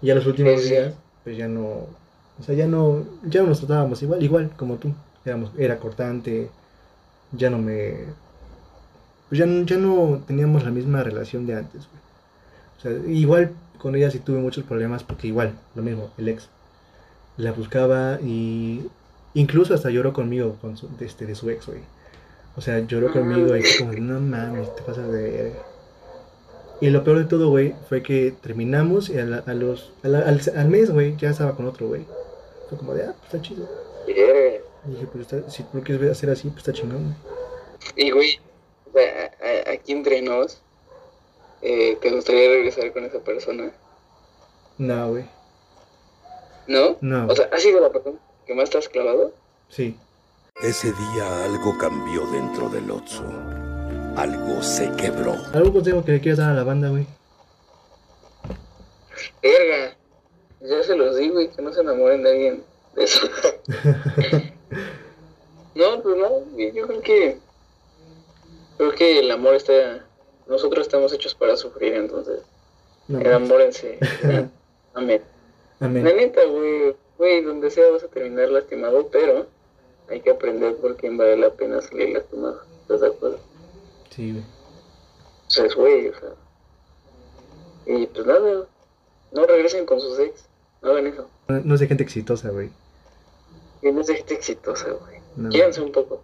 Y 0.00 0.06
ya 0.08 0.14
los 0.14 0.26
últimos 0.26 0.62
Sí, 0.62 0.68
sí. 0.68 0.74
días, 0.74 0.94
pues 1.22 1.36
ya 1.36 1.48
no, 1.48 1.62
o 2.38 2.42
sea, 2.42 2.54
ya 2.54 2.66
no, 2.66 3.04
ya 3.22 3.42
no 3.42 3.48
nos 3.48 3.58
tratábamos 3.58 4.02
igual, 4.02 4.22
igual 4.22 4.50
como 4.56 4.76
tú. 4.76 4.92
Éramos, 5.24 5.50
era 5.56 5.78
cortante, 5.78 6.50
ya 7.32 7.50
no 7.50 7.58
me, 7.58 8.06
pues 9.28 9.38
ya, 9.38 9.46
no- 9.46 9.64
ya 9.64 9.76
no 9.78 10.22
teníamos 10.26 10.64
la 10.64 10.70
misma 10.70 11.02
relación 11.02 11.46
de 11.46 11.54
antes, 11.56 11.88
güey. 11.88 12.02
O 12.78 12.80
sea, 12.80 13.12
igual 13.12 13.52
con 13.78 13.94
ella 13.96 14.10
sí 14.10 14.18
tuve 14.18 14.38
muchos 14.38 14.64
problemas 14.64 15.02
porque 15.04 15.26
igual, 15.28 15.58
lo 15.74 15.82
mismo, 15.82 16.10
el 16.18 16.28
ex. 16.28 16.48
La 17.36 17.52
buscaba 17.52 18.18
y 18.22 18.86
incluso 19.34 19.74
hasta 19.74 19.90
lloró 19.90 20.12
conmigo 20.12 20.56
con 20.60 20.76
su- 20.76 20.88
de, 20.96 21.06
este, 21.06 21.26
de 21.26 21.34
su 21.34 21.50
ex, 21.50 21.66
güey. 21.66 21.80
O 22.56 22.60
sea, 22.60 22.78
lloró 22.80 23.12
conmigo 23.12 23.56
y 23.56 23.62
fue 23.62 23.86
como, 23.86 23.92
no 23.98 24.20
mames, 24.20 24.74
te 24.76 24.82
pasas 24.82 25.10
de... 25.12 25.22
verga". 25.30 25.58
Y 26.80 26.90
lo 26.90 27.02
peor 27.04 27.18
de 27.18 27.24
todo, 27.24 27.48
güey, 27.50 27.74
fue 27.88 28.02
que 28.02 28.32
terminamos 28.42 29.08
y 29.08 29.18
a, 29.18 29.24
la- 29.24 29.38
a 29.46 29.54
los, 29.54 29.92
a 30.02 30.08
la- 30.08 30.20
al, 30.20 30.40
al 30.56 30.68
mes, 30.68 30.90
güey, 30.90 31.16
ya 31.16 31.30
estaba 31.30 31.56
con 31.56 31.66
otro, 31.66 31.88
güey. 31.88 32.04
Fue 32.68 32.78
como 32.78 32.94
de, 32.94 33.04
ah, 33.04 33.14
pues 33.18 33.34
está 33.34 33.42
chido. 33.42 33.68
Y 34.06 34.90
dije, 34.90 35.06
pues 35.10 35.22
está, 35.32 35.50
si 35.50 35.62
tú 35.64 35.78
lo 35.78 35.82
quieres 35.82 36.10
hacer 36.10 36.30
así, 36.30 36.48
pues 36.48 36.58
está 36.58 36.72
chingón, 36.72 37.02
güey. 37.04 37.16
Y 37.96 38.10
güey, 38.12 38.38
aquí 39.72 39.92
entre 39.92 40.22
nos, 40.22 40.62
eh, 41.64 41.98
¿te 42.00 42.10
gustaría 42.10 42.50
regresar 42.50 42.92
con 42.92 43.04
esa 43.04 43.20
persona? 43.20 43.72
No, 44.76 45.08
güey. 45.08 45.24
¿No? 46.66 46.98
No. 47.00 47.26
O 47.26 47.34
sea, 47.34 47.48
¿has 47.50 47.62
sido 47.62 47.80
la 47.80 47.90
persona 47.90 48.18
que 48.46 48.54
más 48.54 48.68
te 48.68 48.76
has 48.76 48.88
clavado? 48.88 49.32
Sí. 49.68 49.96
Ese 50.62 50.92
día 50.92 51.44
algo 51.44 51.76
cambió 51.78 52.26
dentro 52.26 52.68
del 52.68 52.90
Otso. 52.90 53.24
Algo 54.14 54.62
se 54.62 54.92
quebró. 54.92 55.36
¿Algún 55.54 55.72
consejo 55.72 56.04
que 56.04 56.12
le 56.12 56.20
quieras 56.20 56.38
dar 56.38 56.50
a 56.50 56.54
la 56.54 56.64
banda, 56.64 56.90
güey? 56.90 57.06
Verga. 59.42 59.96
Ya 60.60 60.82
se 60.82 60.96
los 60.96 61.16
digo, 61.16 61.34
güey, 61.34 61.50
que 61.50 61.62
no 61.62 61.72
se 61.72 61.80
enamoren 61.80 62.22
de 62.22 62.30
alguien 62.30 62.64
de 62.94 63.04
eso. 63.04 63.26
no, 65.74 66.02
pues 66.02 66.16
no, 66.16 66.44
yo 66.56 66.68
yo 66.74 66.86
creo 66.86 67.00
que. 67.00 67.38
Creo 68.76 68.92
que 68.92 69.20
el 69.20 69.30
amor 69.30 69.54
está. 69.54 70.04
Nosotros 70.46 70.86
estamos 70.86 71.12
hechos 71.12 71.34
para 71.34 71.56
sufrir, 71.56 71.94
entonces. 71.94 72.40
No, 73.08 73.20
Enamórense. 73.20 73.98
Amén. 74.94 75.22
La 75.80 75.86
Amén. 75.86 76.04
neta, 76.04 76.44
güey, 76.46 76.94
güey, 77.18 77.42
donde 77.42 77.70
sea 77.70 77.90
vas 77.90 78.04
a 78.04 78.08
terminar 78.08 78.48
lastimado, 78.48 79.08
pero 79.08 79.46
hay 80.08 80.20
que 80.20 80.30
aprender 80.30 80.76
por 80.76 80.96
quién 80.96 81.16
vale 81.16 81.36
la 81.36 81.50
pena 81.50 81.80
salir 81.80 82.10
lastimado. 82.10 82.62
¿Estás 82.82 83.00
de 83.00 83.06
acuerdo? 83.08 83.38
Sí, 84.10 84.32
güey. 84.32 84.44
O 85.46 85.50
sea, 85.50 85.64
es 85.66 85.74
güey, 85.74 86.08
o 86.08 86.14
sea. 86.14 86.30
Y 87.86 88.06
pues 88.06 88.26
nada, 88.26 88.66
no 89.32 89.46
regresen 89.46 89.84
con 89.84 90.00
sus 90.00 90.18
ex, 90.18 90.46
no 90.80 90.90
hagan 90.90 91.06
eso. 91.06 91.28
No, 91.48 91.60
no 91.60 91.74
es 91.74 91.80
de 91.80 91.86
gente 91.86 92.02
exitosa, 92.02 92.50
güey. 92.50 92.70
Y 93.82 93.92
no 93.92 94.00
es 94.00 94.06
de 94.06 94.16
gente 94.16 94.34
exitosa, 94.34 94.90
güey. 94.90 95.18
No. 95.36 95.50
Quédense 95.50 95.82
un 95.82 95.92
poco. 95.92 96.22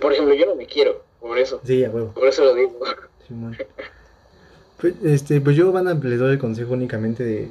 Por 0.00 0.12
ejemplo, 0.12 0.34
yo 0.34 0.46
no 0.46 0.56
me 0.56 0.66
quiero, 0.66 1.02
por 1.20 1.38
eso. 1.38 1.60
Sí, 1.64 1.84
a 1.84 1.90
huevo. 1.90 2.12
Por 2.12 2.26
eso 2.26 2.44
lo 2.44 2.54
digo. 2.54 2.80
Simón. 3.26 3.56
Pues, 4.78 4.94
este, 5.02 5.40
pues 5.40 5.56
yo, 5.56 5.72
banda, 5.72 5.94
les 5.94 6.18
doy 6.18 6.32
el 6.32 6.38
consejo 6.38 6.74
únicamente 6.74 7.24
de. 7.24 7.50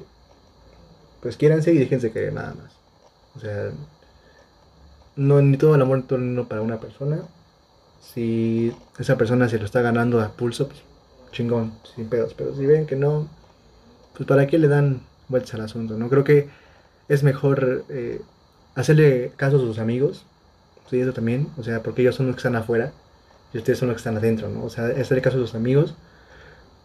Pues 1.22 1.38
quiéranse 1.38 1.74
y 1.74 1.78
déjense 1.78 2.12
querer 2.12 2.34
nada 2.34 2.54
más. 2.54 2.74
O 3.36 3.40
sea. 3.40 3.72
No, 5.16 5.42
ni 5.42 5.58
todo 5.58 5.76
el 5.76 5.82
amor, 5.82 6.04
mundo 6.12 6.48
para 6.48 6.62
una 6.62 6.80
persona. 6.80 7.22
Si 8.02 8.74
esa 9.00 9.18
persona 9.18 9.50
se 9.50 9.58
lo 9.58 9.66
está 9.66 9.82
ganando 9.82 10.22
a 10.22 10.34
pulso, 10.34 10.68
pues 10.68 10.82
chingón, 11.32 11.74
sin 11.96 12.10
pedos. 12.10 12.34
Pero 12.34 12.56
si 12.56 12.66
ven 12.66 12.86
que 12.86 12.96
no, 12.96 13.28
pues 14.16 14.28
para 14.28 14.46
qué 14.48 14.60
le 14.60 14.68
dan 14.68 15.02
vueltas 15.28 15.54
al 15.56 15.62
asunto, 15.62 15.98
¿no? 15.98 16.10
Creo 16.10 16.24
que 16.24 16.50
es 17.08 17.24
mejor 17.24 17.86
eh, 17.90 18.22
hacerle 18.76 19.32
caso 19.38 19.58
a 19.58 19.60
sus 19.60 19.80
amigos. 19.80 20.26
Sí, 20.90 21.00
eso 21.00 21.14
también. 21.14 21.48
O 21.58 21.64
sea, 21.64 21.82
porque 21.82 22.02
ellos 22.02 22.16
son 22.16 22.28
los 22.28 22.36
que 22.36 22.40
están 22.40 22.56
afuera 22.56 22.94
ustedes 23.58 23.80
son 23.80 23.90
los 23.90 23.96
que 23.96 24.00
están 24.00 24.18
adentro, 24.18 24.50
¿no? 24.50 24.64
O 24.64 24.70
sea, 24.70 24.86
hacerle 24.88 25.22
caso 25.22 25.38
a 25.38 25.42
sus 25.42 25.56
amigos, 25.56 25.96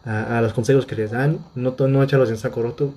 a, 0.05 0.41
los 0.41 0.53
consejos 0.53 0.85
que 0.85 0.95
les 0.95 1.11
dan, 1.11 1.39
no, 1.55 1.75
no 1.77 2.03
echarlos 2.03 2.29
en 2.29 2.37
saco 2.37 2.61
roto 2.61 2.93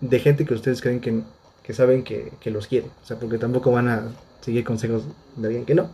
de 0.00 0.20
gente 0.20 0.44
que 0.44 0.54
ustedes 0.54 0.80
creen 0.80 1.00
que, 1.00 1.22
que 1.62 1.72
saben 1.72 2.04
que, 2.04 2.32
que 2.40 2.50
los 2.50 2.66
quiere. 2.66 2.88
O 3.02 3.06
sea, 3.06 3.18
porque 3.18 3.38
tampoco 3.38 3.72
van 3.72 3.88
a 3.88 4.02
seguir 4.40 4.64
consejos 4.64 5.04
de 5.36 5.46
alguien 5.46 5.64
que 5.64 5.74
no. 5.74 5.90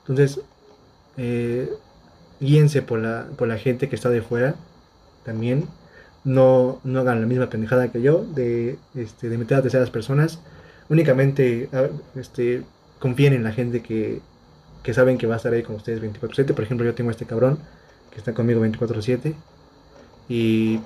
Entonces, 0.00 0.40
eh, 1.16 1.70
guíense 2.40 2.82
por 2.82 2.98
la, 2.98 3.26
por 3.36 3.48
la 3.48 3.58
gente 3.58 3.88
que 3.88 3.96
está 3.96 4.08
de 4.10 4.22
fuera 4.22 4.54
también. 5.24 5.68
No, 6.24 6.80
no 6.84 7.00
hagan 7.00 7.20
la 7.20 7.26
misma 7.26 7.48
pendejada 7.48 7.90
que 7.90 8.02
yo 8.02 8.24
de, 8.24 8.78
este, 8.94 9.28
de 9.28 9.38
meter 9.38 9.58
a 9.58 9.62
terceras 9.62 9.90
personas. 9.90 10.40
Únicamente 10.88 11.68
este, 12.16 12.64
confíen 12.98 13.32
en 13.32 13.44
la 13.44 13.52
gente 13.52 13.80
que, 13.80 14.20
que 14.82 14.94
saben 14.94 15.18
que 15.18 15.26
va 15.26 15.34
a 15.34 15.36
estar 15.36 15.52
ahí 15.52 15.62
con 15.62 15.76
ustedes 15.76 16.00
24/7. 16.00 16.54
Por 16.54 16.64
ejemplo, 16.64 16.86
yo 16.86 16.94
tengo 16.94 17.10
a 17.10 17.12
este 17.12 17.26
cabrón 17.26 17.58
que 18.10 18.18
está 18.18 18.34
conmigo 18.34 18.60
24/7. 18.60 19.34
Y 20.28 20.80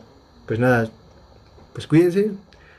pues 0.46 0.58
nada, 0.58 0.88
pues 1.72 1.86
cuídense. 1.86 2.32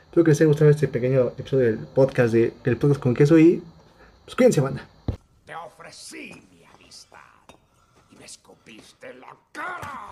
Espero 0.04 0.24
que 0.24 0.30
les 0.30 0.40
haya 0.40 0.48
gustado 0.48 0.70
este 0.70 0.88
pequeño 0.88 1.28
episodio 1.38 1.66
del 1.66 1.78
podcast 1.78 2.32
de, 2.32 2.52
del 2.64 2.76
podcast 2.76 3.00
con 3.00 3.14
queso 3.14 3.38
y 3.38 3.62
pues 4.24 4.34
cuídense, 4.34 4.60
banda. 4.60 4.86
Te 5.44 5.54
ofrecí 5.54 6.42
mi 6.50 6.64
amistad 6.64 7.18
y 8.10 8.16
me 8.16 8.24
escupiste 8.24 9.14
la 9.14 9.36
cara. 9.52 10.06